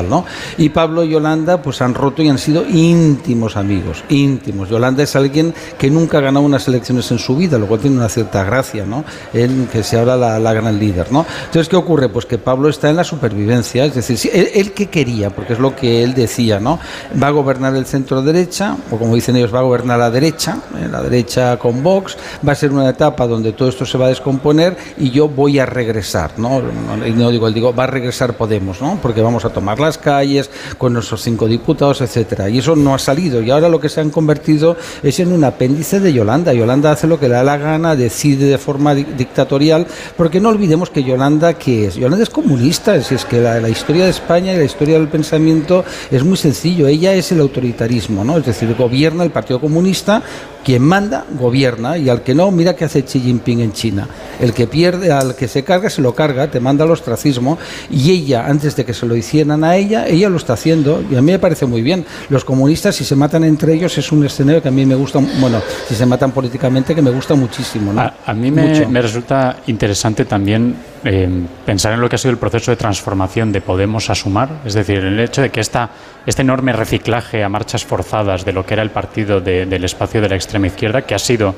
[0.57, 4.69] Y Pablo y Yolanda pues han roto y han sido íntimos amigos, íntimos.
[4.69, 8.09] Yolanda es alguien que nunca ha ganado unas elecciones en su vida, cual tiene una
[8.09, 9.05] cierta gracia, ¿no?
[9.33, 11.27] En que se habla la, la gran líder, ¿no?
[11.47, 12.09] Entonces, ¿qué ocurre?
[12.09, 15.75] Pues que Pablo está en la supervivencia, es decir, él, que quería, porque es lo
[15.75, 16.79] que él decía, ¿no?
[17.21, 20.59] Va a gobernar el centro derecha, o como dicen ellos, va a gobernar la derecha,
[20.77, 20.89] ¿eh?
[20.91, 24.09] la derecha con Vox, va a ser una etapa donde todo esto se va a
[24.09, 26.63] descomponer y yo voy a regresar, ¿no?
[27.07, 28.99] Y no digo él, digo, va a regresar Podemos, ¿no?
[29.01, 32.49] Porque vamos a tomar las las calles, con nuestros cinco diputados, etcétera.
[32.49, 33.43] Y eso no ha salido.
[33.43, 36.53] Y ahora lo que se han convertido es en un apéndice de Yolanda.
[36.53, 39.87] Yolanda hace lo que le da la gana, decide de forma dictatorial,
[40.17, 41.97] porque no olvidemos que Yolanda, ¿qué es?
[41.97, 45.09] Yolanda es comunista, si es que la, la historia de España y la historia del
[45.09, 46.87] pensamiento es muy sencillo.
[46.87, 48.39] Ella es el autoritarismo, ¿no?
[48.39, 50.23] Es decir, gobierna el Partido Comunista
[50.69, 54.07] quien manda, gobierna, y al que no, mira qué hace Xi Jinping en China.
[54.39, 57.57] El que pierde, al que se carga, se lo carga, te manda al ostracismo,
[57.91, 61.17] y ella, antes de que se lo hicieran a ella, ella lo está haciendo, y
[61.17, 62.05] a mí me parece muy bien.
[62.29, 65.21] Los comunistas, si se matan entre ellos, es un escenario que a mí me gusta,
[65.41, 67.93] bueno, si se matan políticamente, que me gusta muchísimo.
[67.99, 70.75] A, mí me, resulta interesante también
[71.05, 71.29] eh,
[71.65, 74.75] pensar en lo que ha sido el proceso de transformación de Podemos a Sumar, es
[74.75, 75.91] decir, el hecho de que esta,
[76.27, 80.29] este enorme reciclaje a marchas forzadas de lo que era el partido del espacio de
[80.29, 81.55] la extrema izquierda, que ha sido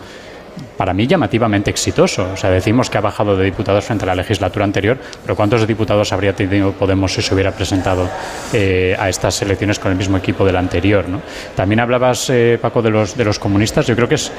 [0.76, 2.30] para mí llamativamente exitoso.
[2.32, 5.66] O sea, decimos que ha bajado de diputados frente a la legislatura anterior, pero ¿cuántos
[5.66, 8.08] diputados habría tenido Podemos si se hubiera presentado
[8.52, 11.08] eh, a estas elecciones con el mismo equipo del anterior?
[11.08, 11.20] ¿no?
[11.54, 13.86] También hablabas, eh, Paco, de los, de los comunistas.
[13.86, 14.32] Yo creo que es,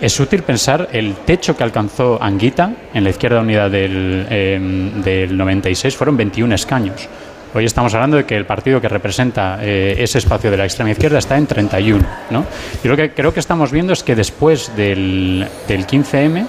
[0.00, 5.36] es útil pensar el techo que alcanzó Anguita en la Izquierda Unida del, eh, del
[5.36, 7.08] 96 fueron 21 escaños.
[7.56, 10.90] Hoy estamos hablando de que el partido que representa eh, ese espacio de la extrema
[10.90, 12.04] izquierda está en 31.
[12.30, 12.44] ¿no?
[12.82, 16.46] Y lo que creo que estamos viendo es que después del, 15M,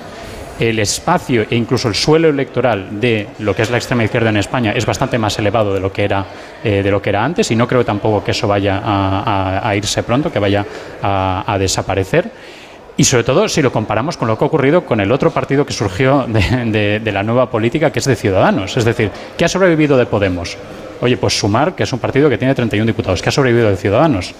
[0.59, 4.37] el espacio e incluso el suelo electoral de lo que es la extrema izquierda en
[4.37, 6.25] España es bastante más elevado de lo que era
[6.63, 10.01] eh, de lo que era antes y no creo tampoco que eso vaya a, irse
[10.01, 10.65] pronto, que vaya
[11.03, 12.31] a, desaparecer.
[12.97, 15.67] Y sobre todo si lo comparamos con lo que ha ocurrido con el otro partido
[15.67, 18.75] que surgió de, de la nueva política, que es de Ciudadanos.
[18.75, 20.57] Es decir, ¿qué ha sobrevivido de Podemos?
[21.01, 23.77] Oye, pues Sumar, que es un partido que tiene 31 diputados, que ha sobrevivido de
[23.77, 24.33] Ciudadanos.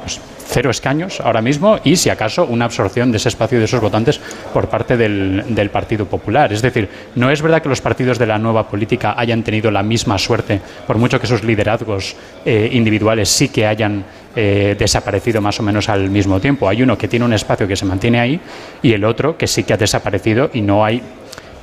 [0.00, 0.20] Pues
[0.54, 3.80] cero escaños ahora mismo y, si acaso, una absorción de ese espacio y de esos
[3.80, 4.20] votantes
[4.52, 6.52] por parte del, Partido Popular.
[6.52, 9.82] Es decir, no es verdad que los partidos de la nueva política hayan tenido la
[9.82, 12.14] misma suerte, por mucho que sus liderazgos
[12.44, 14.04] eh, individuales sí que hayan
[14.36, 16.68] eh, desaparecido más o menos al mismo tiempo.
[16.68, 18.40] Hay uno que tiene un espacio que se mantiene ahí
[18.82, 21.02] y el otro que sí que ha desaparecido y no hay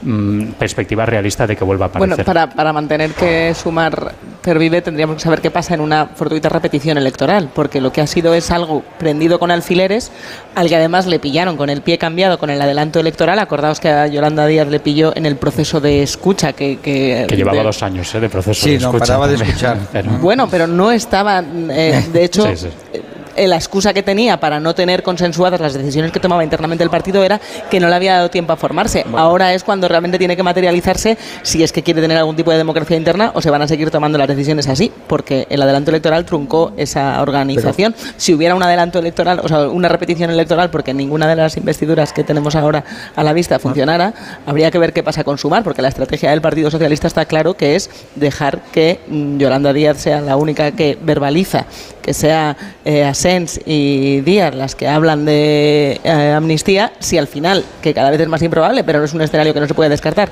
[0.03, 2.09] Mm, perspectiva realista de que vuelva a aparecer.
[2.09, 6.49] Bueno, para, para mantener que Sumar pervive tendríamos que saber qué pasa en una fortuita
[6.49, 10.11] repetición electoral, porque lo que ha sido es algo prendido con alfileres,
[10.55, 13.37] al que además le pillaron con el pie cambiado con el adelanto electoral.
[13.37, 16.79] Acordaos que a Yolanda Díaz le pilló en el proceso de escucha que...
[16.81, 18.19] Que, llevaba dos años ¿eh?
[18.19, 18.99] de proceso de escucha.
[18.99, 19.77] paraba de escuchar.
[20.21, 21.43] Bueno, pero no estaba...
[21.69, 22.47] Eh, de hecho...
[22.47, 23.01] Eh,
[23.35, 27.23] la excusa que tenía para no tener consensuadas las decisiones que tomaba internamente el partido
[27.23, 29.05] era que no le había dado tiempo a formarse.
[29.15, 32.57] Ahora es cuando realmente tiene que materializarse si es que quiere tener algún tipo de
[32.57, 36.25] democracia interna o se van a seguir tomando las decisiones así, porque el adelanto electoral
[36.25, 37.95] truncó esa organización.
[38.17, 42.13] si hubiera un adelanto electoral, o sea, una repetición electoral, porque ninguna de las investiduras
[42.13, 42.83] que tenemos ahora
[43.15, 44.13] a la vista funcionara,
[44.45, 47.55] habría que ver qué pasa con Sumar, porque la estrategia del Partido Socialista está claro
[47.55, 51.65] que es dejar que mm, Yolanda Díaz sea la única que verbaliza,
[52.01, 57.63] que sea eh, Sens y Díaz las que hablan de eh, amnistía, si al final,
[57.81, 59.89] que cada vez es más improbable, pero no es un escenario que no se puede
[59.89, 60.29] descartar,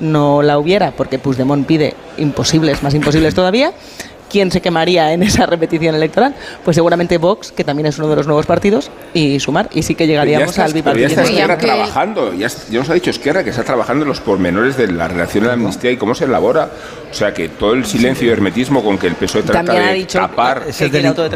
[0.00, 3.72] no la hubiera, porque Puigdemont pide imposibles, más imposibles todavía,
[4.30, 6.34] ¿quién se quemaría en esa repetición electoral?
[6.64, 9.94] Pues seguramente Vox, que también es uno de los nuevos partidos, y Sumar, y sí
[9.94, 11.16] que llegaríamos al bipartidismo.
[11.16, 14.76] Ya está Esquerra trabajando, ya, nos ha dicho Esquerra que está trabajando en los pormenores
[14.76, 16.70] de la relación de la amnistía y cómo se elabora.
[17.10, 20.62] O sea que todo el silencio y hermetismo con que el PSOE trata de tapar...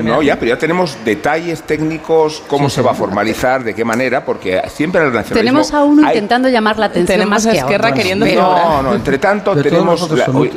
[0.02, 4.24] no, ya, pero ya tenemos detalles técnicos, cómo se va a formalizar, de qué manera,
[4.24, 5.38] porque siempre el nacionalismo...
[5.38, 9.18] Tenemos a uno intentando llamar la atención tenemos más a Esquerra queriendo No, no, entre
[9.18, 10.08] tanto tenemos,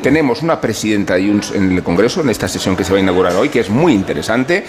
[0.01, 3.35] tenemos una presidenta y un, en el Congreso esta sesión que se va a inaugurar
[3.35, 4.65] hoy, que es muy interesante,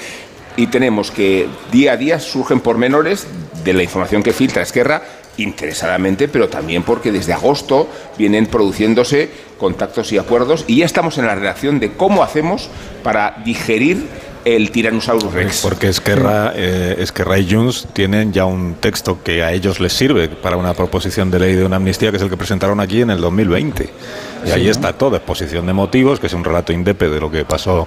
[0.56, 3.26] y tenemos que día a día surgen pormenores
[3.64, 5.02] de la información que filtra Esquerra
[5.36, 7.88] interesadamente, pero también porque desde agosto
[8.18, 12.68] vienen produciéndose contactos y acuerdos y ya estamos en la redacción de cómo hacemos
[13.04, 14.04] para digerir
[14.44, 15.60] el Tyrannosaurus Rex.
[15.62, 20.28] Porque Esquerra, eh, Esquerra y Junts tienen ya un texto que a ellos les sirve
[20.28, 23.10] para una proposición de ley de una amnistía, que es el que presentaron aquí en
[23.10, 23.90] el 2020.
[24.46, 27.44] Y ahí está toda exposición de motivos, que es un relato indepe de lo que
[27.44, 27.86] pasó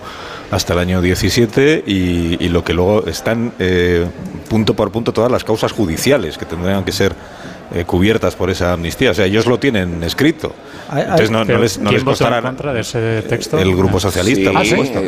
[0.52, 4.06] hasta el año 17 y, lo que luego están eh,
[4.49, 7.16] punto por punto todas las causas judiciales que tendrían que ser
[7.74, 9.12] eh, cubiertas por esa amnistía.
[9.12, 10.54] O sea, ellos lo tienen escrito.
[10.92, 13.58] Entonces no, les, no les costará en contra de ese texto?
[13.58, 15.02] El Grupo Socialista, por supuesto.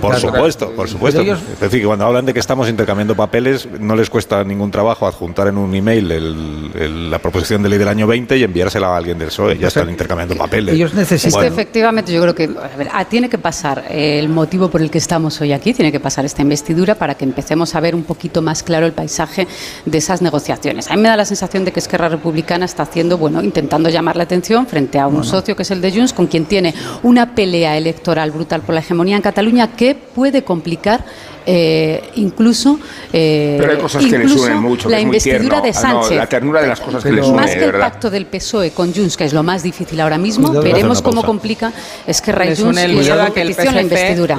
[0.00, 1.22] por supuesto, por supuesto.
[1.22, 5.06] Es decir, que cuando hablan de que estamos intercambiando papeles, no les cuesta ningún trabajo
[5.06, 9.18] adjuntar en un email la proposición de ley del año 20 y enviársela a alguien
[9.18, 9.56] del PSOE.
[9.58, 10.74] Ya están intercambiando papeles.
[10.74, 11.44] Ellos necesitan...
[11.44, 12.50] Es que efectivamente yo creo que
[12.92, 16.24] ah, tiene que pasar el motivo por el que estamos hoy aquí, tiene que pasar
[16.24, 19.46] esta investidura para que empecemos a ver un poquito más claro el paisaje
[19.86, 20.90] de esas negociaciones.
[20.90, 23.40] A mí me da la sensación de que es que Esquerra Republicana está haciendo, bueno,
[23.44, 26.46] intentando llamar la atención frente a un socio que es el de Junts, con quien
[26.46, 26.74] tiene
[27.04, 31.04] una pelea electoral brutal por la hegemonía en Cataluña que puede complicar
[31.46, 32.78] eh, incluso,
[33.12, 35.62] eh, Pero hay cosas que incluso unen mucho, que la es muy investidura tierno.
[35.62, 36.18] de Ah, no, Sánchez.
[36.18, 37.80] la ternura de las cosas que les une, más que el verdad.
[37.80, 40.64] pacto del PSOE con Junts, que es lo más difícil ahora mismo, Cuidado.
[40.64, 41.72] veremos cómo complica
[42.06, 44.36] Esquerra y Junts y la que competición, la investidura.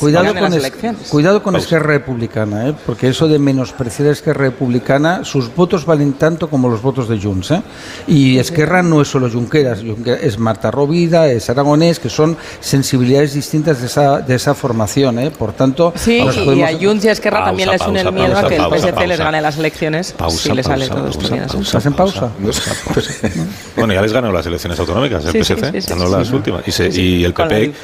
[0.00, 2.74] Cuidado con, es- cuidado con Esquerra Republicana, ¿eh?
[2.86, 7.18] porque eso de menospreciar a Esquerra Republicana, sus votos valen tanto como los votos de
[7.20, 7.50] Junts.
[7.52, 7.62] ¿eh?
[8.06, 13.34] Y Esquerra no es solo Junqueras, Junqueras es Marta Rovida, es Aragonés, que son sensibilidades
[13.34, 15.18] distintas de esa, de esa formación.
[15.18, 15.30] ¿eh?
[15.30, 18.04] Por tanto, Sí, nos y a Junts y a Esquerra Pausa, también les une el
[18.06, 21.00] pausa, miedo a que el PSC les gane las elecciones Pausa, si le sale pausa,
[21.00, 21.58] todo esto pausa, bien así.
[21.58, 22.30] ¿Estás en pausa?
[23.76, 26.62] Bueno, ya les ganó las elecciones autonómicas, el PSC, ganó las últimas.
[26.96, 27.74] Y, el PP,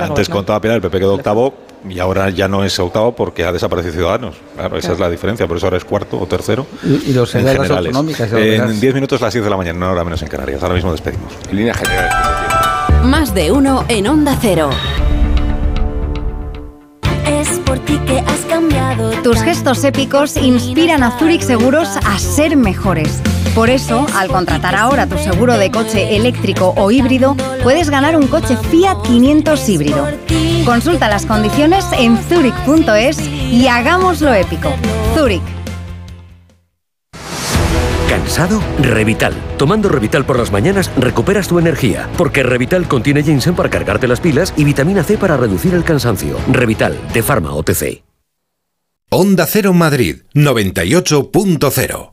[0.00, 1.54] antes, contaba Pilar, el PP quedó octavo
[1.88, 4.36] y ahora ya no es octavo porque ha desaparecido Ciudadanos.
[4.56, 6.66] Claro, esa es la diferencia, por eso ahora es cuarto o tercero.
[6.82, 7.70] Y- y los en generales.
[7.94, 8.32] autonómicas.
[8.32, 10.62] En 10 minutos las 10 de la mañana, una hora menos en Canarias.
[10.62, 11.32] Ahora mismo despedimos.
[11.50, 12.10] En línea general.
[13.04, 14.70] Más de uno en Onda Cero.
[17.72, 19.10] Es por ti que has cambiado.
[19.22, 23.22] Tus gestos épicos inspiran a Zurich Seguros a ser mejores.
[23.54, 28.26] Por eso, al contratar ahora tu seguro de coche eléctrico o híbrido, puedes ganar un
[28.26, 30.08] coche Fiat 500 híbrido.
[30.66, 34.70] Consulta las condiciones en zurich.es y hagámoslo épico.
[35.14, 35.61] Zurich.
[38.12, 38.60] ¿Cansado?
[38.78, 39.32] Revital.
[39.56, 44.20] Tomando Revital por las mañanas recuperas tu energía, porque Revital contiene ginseng para cargarte las
[44.20, 46.36] pilas y vitamina C para reducir el cansancio.
[46.48, 48.02] Revital, de Pharma OTC.
[49.08, 52.12] Onda Cero Madrid 98.0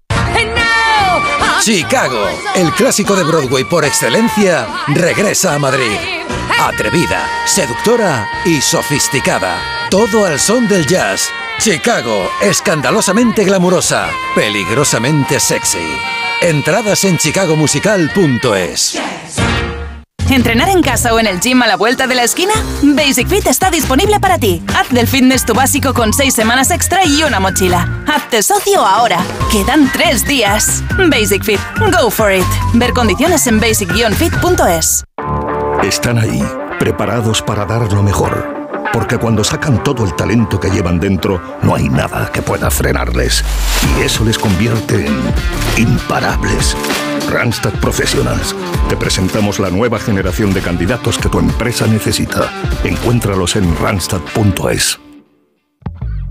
[1.59, 5.97] Chicago, el clásico de Broadway por excelencia, regresa a Madrid.
[6.61, 9.57] Atrevida, seductora y sofisticada.
[9.89, 11.29] Todo al son del jazz.
[11.59, 15.85] Chicago, escandalosamente glamurosa, peligrosamente sexy.
[16.41, 18.97] Entradas en chicagomusical.es.
[20.29, 22.53] ¿Entrenar en casa o en el gym a la vuelta de la esquina?
[22.81, 24.63] Basic Fit está disponible para ti.
[24.73, 28.03] Haz del fitness tu básico con 6 semanas extra y una mochila.
[28.07, 29.21] Hazte socio ahora.
[29.51, 30.81] Quedan 3 días.
[31.09, 31.59] Basic Fit.
[31.91, 32.45] Go for it.
[32.75, 35.03] Ver condiciones en basic-fit.es.
[35.83, 36.41] Están ahí,
[36.79, 38.58] preparados para dar lo mejor.
[38.93, 43.43] Porque cuando sacan todo el talento que llevan dentro, no hay nada que pueda frenarles.
[43.97, 45.15] Y eso les convierte en
[45.77, 46.75] imparables.
[47.29, 48.55] Randstad Professionals.
[48.87, 52.51] Te presentamos la nueva generación de candidatos que tu empresa necesita.
[52.83, 54.99] Encuéntralos en randstad.es.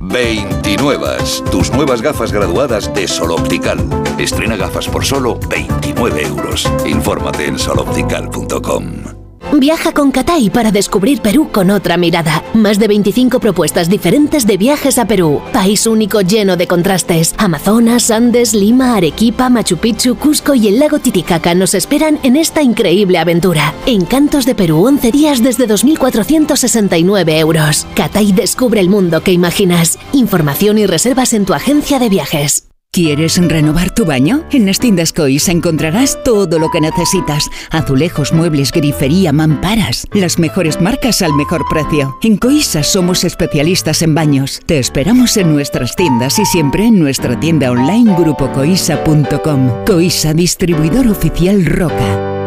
[0.01, 1.07] 29.
[1.51, 3.79] Tus nuevas gafas graduadas de Sol Optical.
[4.19, 6.71] Estrena gafas por solo 29 euros.
[6.87, 9.28] Infórmate en soloptical.com.
[9.53, 12.45] Viaja con Catay para descubrir Perú con otra mirada.
[12.55, 15.41] Más de 25 propuestas diferentes de viajes a Perú.
[15.53, 17.35] País único lleno de contrastes.
[17.39, 22.63] Amazonas, Andes, Lima, Arequipa, Machu Picchu, Cusco y el lago Titicaca nos esperan en esta
[22.63, 23.75] increíble aventura.
[23.87, 27.87] Encantos de Perú, 11 días desde 2.469 euros.
[27.95, 29.99] Catay descubre el mundo que imaginas.
[30.13, 32.68] Información y reservas en tu agencia de viajes.
[32.91, 34.45] ¿Quieres renovar tu baño?
[34.51, 37.49] En Nestindas Cois encontrarás todo lo que necesitas.
[37.71, 40.07] Azulejos, muebles, grifería, mamparas.
[40.13, 42.17] Las mejores marcas al mejor precio.
[42.23, 44.61] En Coisa somos especialistas en baños.
[44.65, 49.85] Te esperamos en nuestras tiendas y siempre en nuestra tienda online grupocoisa.com.
[49.85, 52.38] Coisa, distribuidor oficial Roca.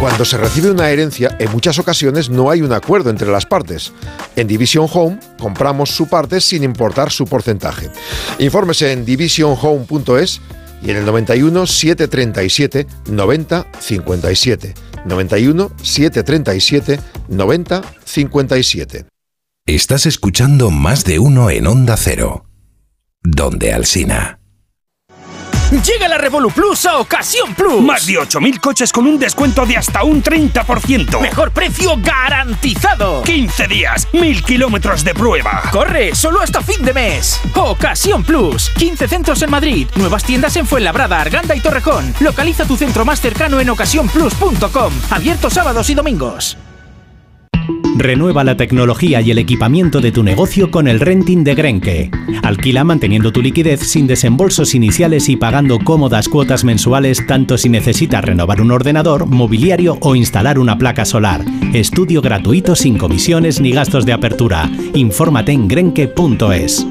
[0.00, 3.92] Cuando se recibe una herencia, en muchas ocasiones no hay un acuerdo entre las partes.
[4.36, 7.88] En Division Home compramos su parte sin importar su porcentaje.
[8.38, 10.40] Infórmese en divisionhome.es
[10.82, 14.74] y en el 91 737 90 57.
[15.06, 19.06] 91 737 90 57.
[19.66, 22.44] Estás escuchando más de uno en Onda Cero.
[23.22, 24.43] Donde Alsina.
[25.70, 27.82] Llega la Revolu Plus a Ocasión Plus.
[27.82, 31.20] Más de 8.000 coches con un descuento de hasta un 30%.
[31.20, 33.22] Mejor precio garantizado.
[33.22, 35.62] 15 días, 1.000 kilómetros de prueba.
[35.72, 37.40] Corre, solo hasta fin de mes.
[37.54, 38.70] Ocasión Plus.
[38.76, 39.88] 15 centros en Madrid.
[39.96, 42.14] Nuevas tiendas en Fuenlabrada, Arganda y Torrejón.
[42.20, 44.92] Localiza tu centro más cercano en ocasiónplus.com.
[45.10, 46.56] Abierto sábados y domingos.
[47.96, 52.10] Renueva la tecnología y el equipamiento de tu negocio con el renting de Grenke.
[52.42, 58.24] Alquila manteniendo tu liquidez sin desembolsos iniciales y pagando cómodas cuotas mensuales tanto si necesitas
[58.24, 61.44] renovar un ordenador, mobiliario o instalar una placa solar.
[61.72, 64.68] Estudio gratuito sin comisiones ni gastos de apertura.
[64.94, 66.86] Infórmate en grenke.es.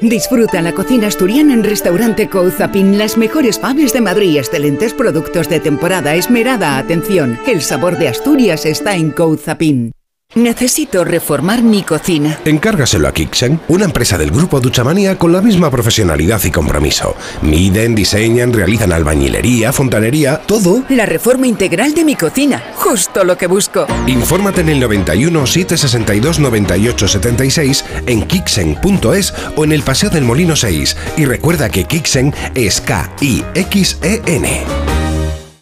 [0.00, 5.60] Disfruta la cocina asturiana en Restaurante Couzapin, las mejores paves de Madrid, excelentes productos de
[5.60, 7.38] temporada, esmerada atención.
[7.46, 9.92] El sabor de Asturias está en Couzapin.
[10.36, 12.38] Necesito reformar mi cocina.
[12.44, 17.16] Encárgaselo a Kixen, una empresa del grupo Duchamanía con la misma profesionalidad y compromiso.
[17.42, 20.84] Miden, diseñan, realizan albañilería, fontanería, todo.
[20.88, 23.88] La reforma integral de mi cocina, justo lo que busco.
[24.06, 30.54] Infórmate en el 91 762 98 76 en kixen.es o en el Paseo del Molino
[30.54, 34.89] 6 y recuerda que Kixen es K-I-X-E-N.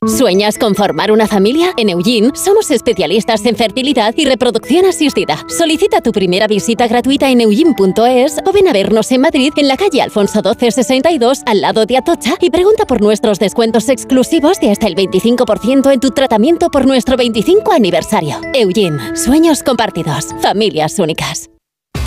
[0.06, 1.72] ¿Sueñas con formar una familia?
[1.76, 5.44] En Eugene somos especialistas en fertilidad y reproducción asistida.
[5.48, 9.76] Solicita tu primera visita gratuita en eugene.es o ven a vernos en Madrid en la
[9.76, 14.86] calle Alfonso 1262 al lado de Atocha y pregunta por nuestros descuentos exclusivos de hasta
[14.86, 18.40] el 25% en tu tratamiento por nuestro 25 aniversario.
[18.54, 21.50] Eugene, sueños compartidos, familias únicas.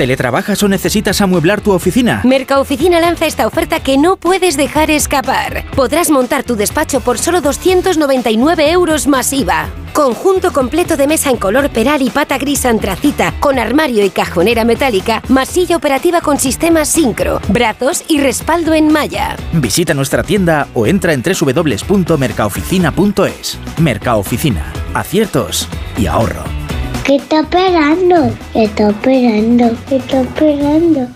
[0.02, 2.22] ¿Teletrabajas o necesitas amueblar tu oficina?
[2.24, 5.64] Mercaoficina lanza esta oferta que no puedes dejar escapar.
[5.76, 9.70] Podrás montar tu despacho por solo 299 euros masiva.
[9.94, 14.66] Conjunto completo de mesa en color peral y pata gris antracita, con armario y cajonera
[14.66, 19.36] metálica, masilla operativa con sistema sincro, brazos y respaldo en malla.
[19.54, 23.60] Visita nuestra tienda o entra en www.mercaoficina.es.
[23.78, 24.74] Mercaoficina.
[24.96, 26.61] Aciertos y ahorro.
[27.04, 28.32] ¿Qué está esperando?
[28.54, 29.76] ¿Qué está esperando?
[29.90, 31.08] ¿Qué está esperando?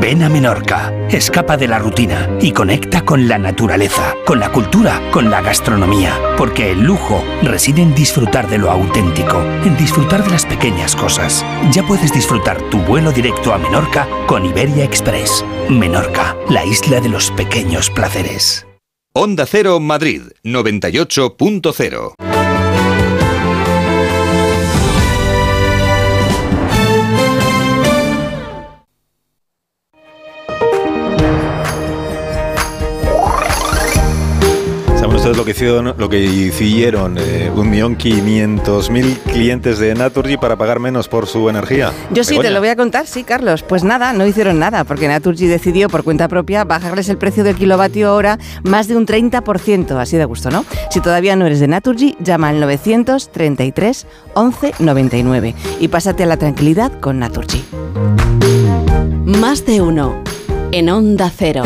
[0.00, 5.00] Ven a Menorca, escapa de la rutina y conecta con la naturaleza, con la cultura,
[5.10, 10.32] con la gastronomía, porque el lujo reside en disfrutar de lo auténtico, en disfrutar de
[10.32, 11.44] las pequeñas cosas.
[11.72, 15.44] Ya puedes disfrutar tu vuelo directo a Menorca con Iberia Express.
[15.70, 18.66] Menorca, la isla de los pequeños placeres.
[19.14, 22.33] Onda Cero Madrid 98.0
[35.24, 39.94] ¿Saben ustedes lo que hicieron, lo que hicieron eh, un millón quinientos mil clientes de
[39.94, 41.92] Naturgy para pagar menos por su energía?
[42.10, 43.62] Yo sí, te lo voy a contar, sí, Carlos.
[43.62, 47.56] Pues nada, no hicieron nada, porque Naturgy decidió por cuenta propia bajarles el precio del
[47.56, 50.66] kilovatio hora más de un 30%, así de gusto, ¿no?
[50.90, 56.36] Si todavía no eres de Naturgy, llama al 933 11 99 y pásate a la
[56.36, 57.64] tranquilidad con Naturgy.
[59.24, 60.22] Más de uno.
[60.70, 61.62] En Onda Cero.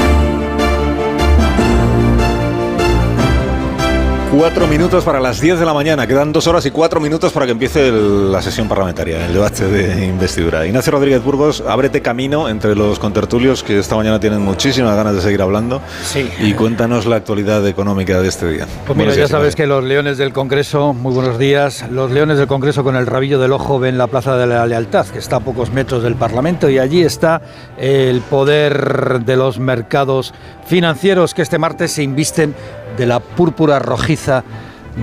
[4.30, 6.06] Cuatro minutos para las 10 de la mañana.
[6.06, 9.64] Quedan dos horas y cuatro minutos para que empiece el- la sesión parlamentaria, el debate
[9.66, 10.66] de investidura.
[10.66, 15.22] Ignacio Rodríguez Burgos, ábrete camino entre los contertulios que esta mañana tienen muchísimas ganas de
[15.22, 15.80] seguir hablando.
[16.04, 16.30] Sí.
[16.40, 18.66] Y cuéntanos la actualidad económica de este día.
[18.86, 22.46] Pues mira, ya sabes que los leones del Congreso, muy buenos días, los leones del
[22.46, 25.40] Congreso con el rabillo del ojo ven la Plaza de la Lealtad, que está a
[25.40, 27.40] pocos metros del Parlamento, y allí está
[27.78, 30.34] el poder de los mercados
[30.66, 32.54] financieros que este martes se invisten
[32.98, 34.44] de la púrpura rojiza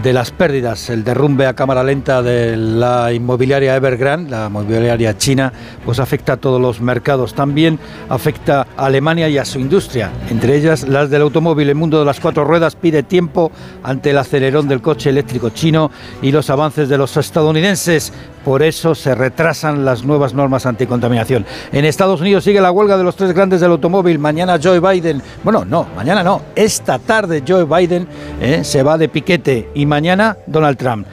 [0.03, 5.53] de las pérdidas, el derrumbe a cámara lenta de la inmobiliaria Evergrande, la inmobiliaria china,
[5.85, 7.33] pues afecta a todos los mercados.
[7.33, 11.69] También afecta a Alemania y a su industria, entre ellas las del automóvil.
[11.69, 13.51] El mundo de las cuatro ruedas pide tiempo
[13.83, 15.89] ante el acelerón del coche eléctrico chino
[16.21, 18.11] y los avances de los estadounidenses.
[18.45, 21.47] Por eso se retrasan las nuevas normas anticontaminación.
[21.71, 24.19] En Estados Unidos sigue la huelga de los tres grandes del automóvil.
[24.19, 28.07] Mañana Joe Biden, bueno, no, mañana no, esta tarde Joe Biden
[28.39, 31.07] eh, se va de piquete y mañana Donald Trump.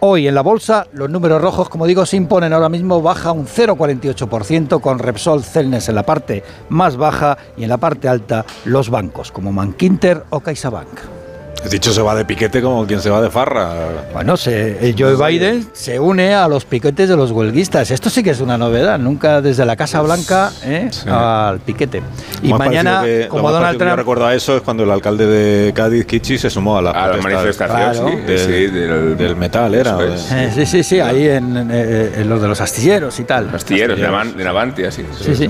[0.00, 3.46] Hoy en la bolsa los números rojos, como digo, se imponen ahora mismo, baja un
[3.46, 8.88] 0,48% con Repsol Celnes en la parte más baja y en la parte alta los
[8.88, 11.19] bancos como Manquinter o CaixaBank.
[11.68, 13.70] Dicho se va de piquete como quien se va de farra.
[14.14, 17.90] Bueno, se, el Joe Biden se une a los piquetes de los huelguistas.
[17.90, 18.98] Esto sí que es una novedad.
[18.98, 20.90] Nunca desde la Casa Blanca ¿eh?
[21.06, 22.02] al piquete.
[22.42, 23.96] Y mañana, que- como Donald yo Trump.
[23.98, 27.08] recuerdo a eso es cuando el alcalde de Cádiz, Kichi, se sumó a la, A
[27.08, 29.98] la manifestación, sí, del, sí, del- del metal, era.
[30.02, 30.32] Es.
[30.32, 33.54] Eh, sí, sí, sí, ahí en, eh, en los de los astilleros y tal.
[33.54, 35.04] Astilleros, de Navan- de Navanti, así.
[35.20, 35.48] Sí, sí.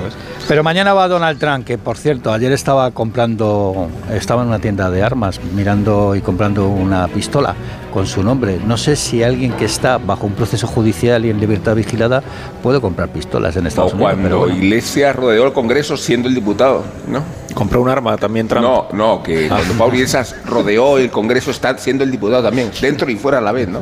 [0.48, 4.90] Pero mañana va Donald Trump, que por cierto, ayer estaba comprando, estaba en una tienda
[4.90, 7.54] de armas, mirando y comprando una pistola
[7.92, 8.58] con su nombre.
[8.64, 12.22] No sé si alguien que está bajo un proceso judicial y en libertad vigilada
[12.62, 14.12] puede comprar pistolas en Estados O Unidos.
[14.14, 14.54] cuando bueno.
[14.56, 17.22] Iglesias rodeó el Congreso siendo el diputado, ¿no?
[17.54, 18.62] Compró un arma también Trump.
[18.64, 19.56] No, no, que Ah.
[19.56, 23.40] cuando Pablo Iglesias rodeó el Congreso está siendo el diputado también, dentro y fuera a
[23.40, 23.80] la vez, ¿no?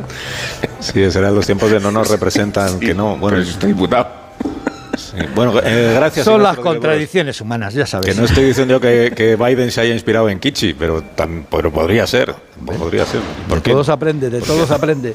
[0.81, 3.17] Sí, serán los tiempos de no nos representan, que no.
[3.19, 4.28] Bueno, pero es diputado.
[4.99, 5.17] Sí.
[5.35, 6.25] Bueno, eh, gracias.
[6.25, 8.07] Son las contradicciones humanas, ya sabes.
[8.15, 11.45] Que no estoy diciendo yo que, que Biden se haya inspirado en Kichi, pero, tam-
[11.51, 12.35] pero podría ser.
[12.65, 13.21] Podría ser.
[13.49, 15.15] ¿Por De todos aprende, de todos aprende.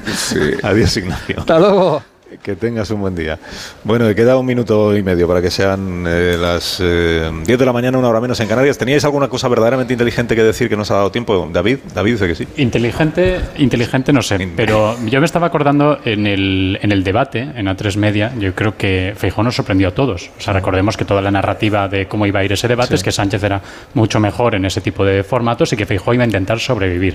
[0.62, 1.40] Adiós, Ignacio.
[1.40, 2.02] Hasta luego.
[2.42, 3.38] Que tengas un buen día.
[3.84, 7.72] Bueno, queda un minuto y medio para que sean eh, las eh, 10 de la
[7.72, 8.76] mañana, una hora menos en Canarias.
[8.76, 11.48] ¿Teníais alguna cosa verdaderamente inteligente que decir que nos ha dado tiempo?
[11.52, 12.48] David, David dice que sí.
[12.56, 17.66] Inteligente, inteligente no sé, pero yo me estaba acordando en el, en el debate, en
[17.66, 20.30] A3 Media, yo creo que Feijó nos sorprendió a todos.
[20.36, 23.04] O sea, recordemos que toda la narrativa de cómo iba a ir ese debate es
[23.04, 23.62] que Sánchez era
[23.94, 27.14] mucho mejor en ese tipo de formatos y que Feijó iba a intentar sobrevivir.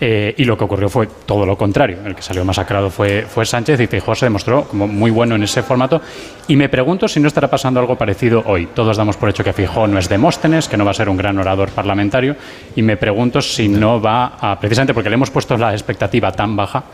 [0.00, 1.98] Eh, y lo que ocurrió fue todo lo contrario.
[2.04, 5.42] El que salió masacrado fue, fue Sánchez y Feijóo se demostró como muy bueno en
[5.42, 6.00] ese formato.
[6.48, 8.66] Y me pregunto si no estará pasando algo parecido hoy.
[8.74, 11.16] Todos damos por hecho que Feijóo no es Demóstenes, que no va a ser un
[11.16, 12.36] gran orador parlamentario.
[12.76, 16.56] Y me pregunto si no va a, precisamente porque le hemos puesto la expectativa tan
[16.56, 16.84] baja,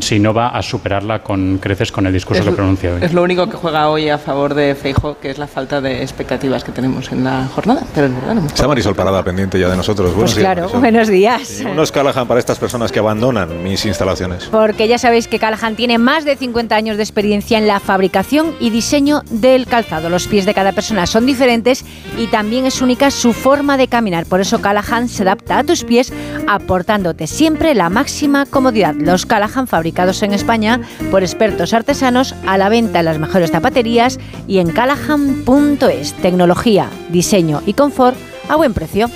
[0.00, 3.00] si no va a superarla con creces con el discurso que pronuncia hoy.
[3.02, 6.02] Es lo único que juega hoy a favor de Feijóo, que es la falta de
[6.02, 7.82] expectativas que tenemos en la jornada.
[7.94, 10.12] Pero es verdad, no me Está Marisol Parada pendiente ya de nosotros.
[10.12, 10.80] Pues Buenos días, claro, Marisol.
[10.80, 11.62] buenos días.
[11.70, 14.44] Unos Callahan para estas personas que abandonan mis instalaciones.
[14.44, 18.54] Porque ya sabéis que Callahan tiene más de 50 años de experiencia en la fabricación
[18.60, 20.10] y diseño del calzado.
[20.10, 21.84] Los pies de cada persona son diferentes
[22.16, 24.26] y también es única su forma de caminar.
[24.26, 26.12] Por eso Callahan se adapta a tus pies
[26.46, 28.94] aportándote siempre la máxima comodidad.
[28.94, 34.20] Los Callahan fabricados en España por expertos artesanos a la venta en las mejores zapaterías
[34.46, 36.12] y en callahan.es.
[36.22, 38.16] Tecnología, diseño y confort
[38.48, 39.10] a buen precio.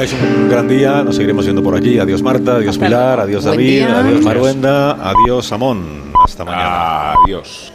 [0.00, 1.98] Es un gran día, nos seguiremos viendo por aquí.
[1.98, 3.98] Adiós Marta, adiós Pilar, adiós Buen David, día.
[4.00, 6.10] adiós Maruenda, adiós Amón.
[6.24, 7.12] Hasta mañana.
[7.26, 7.72] Adiós.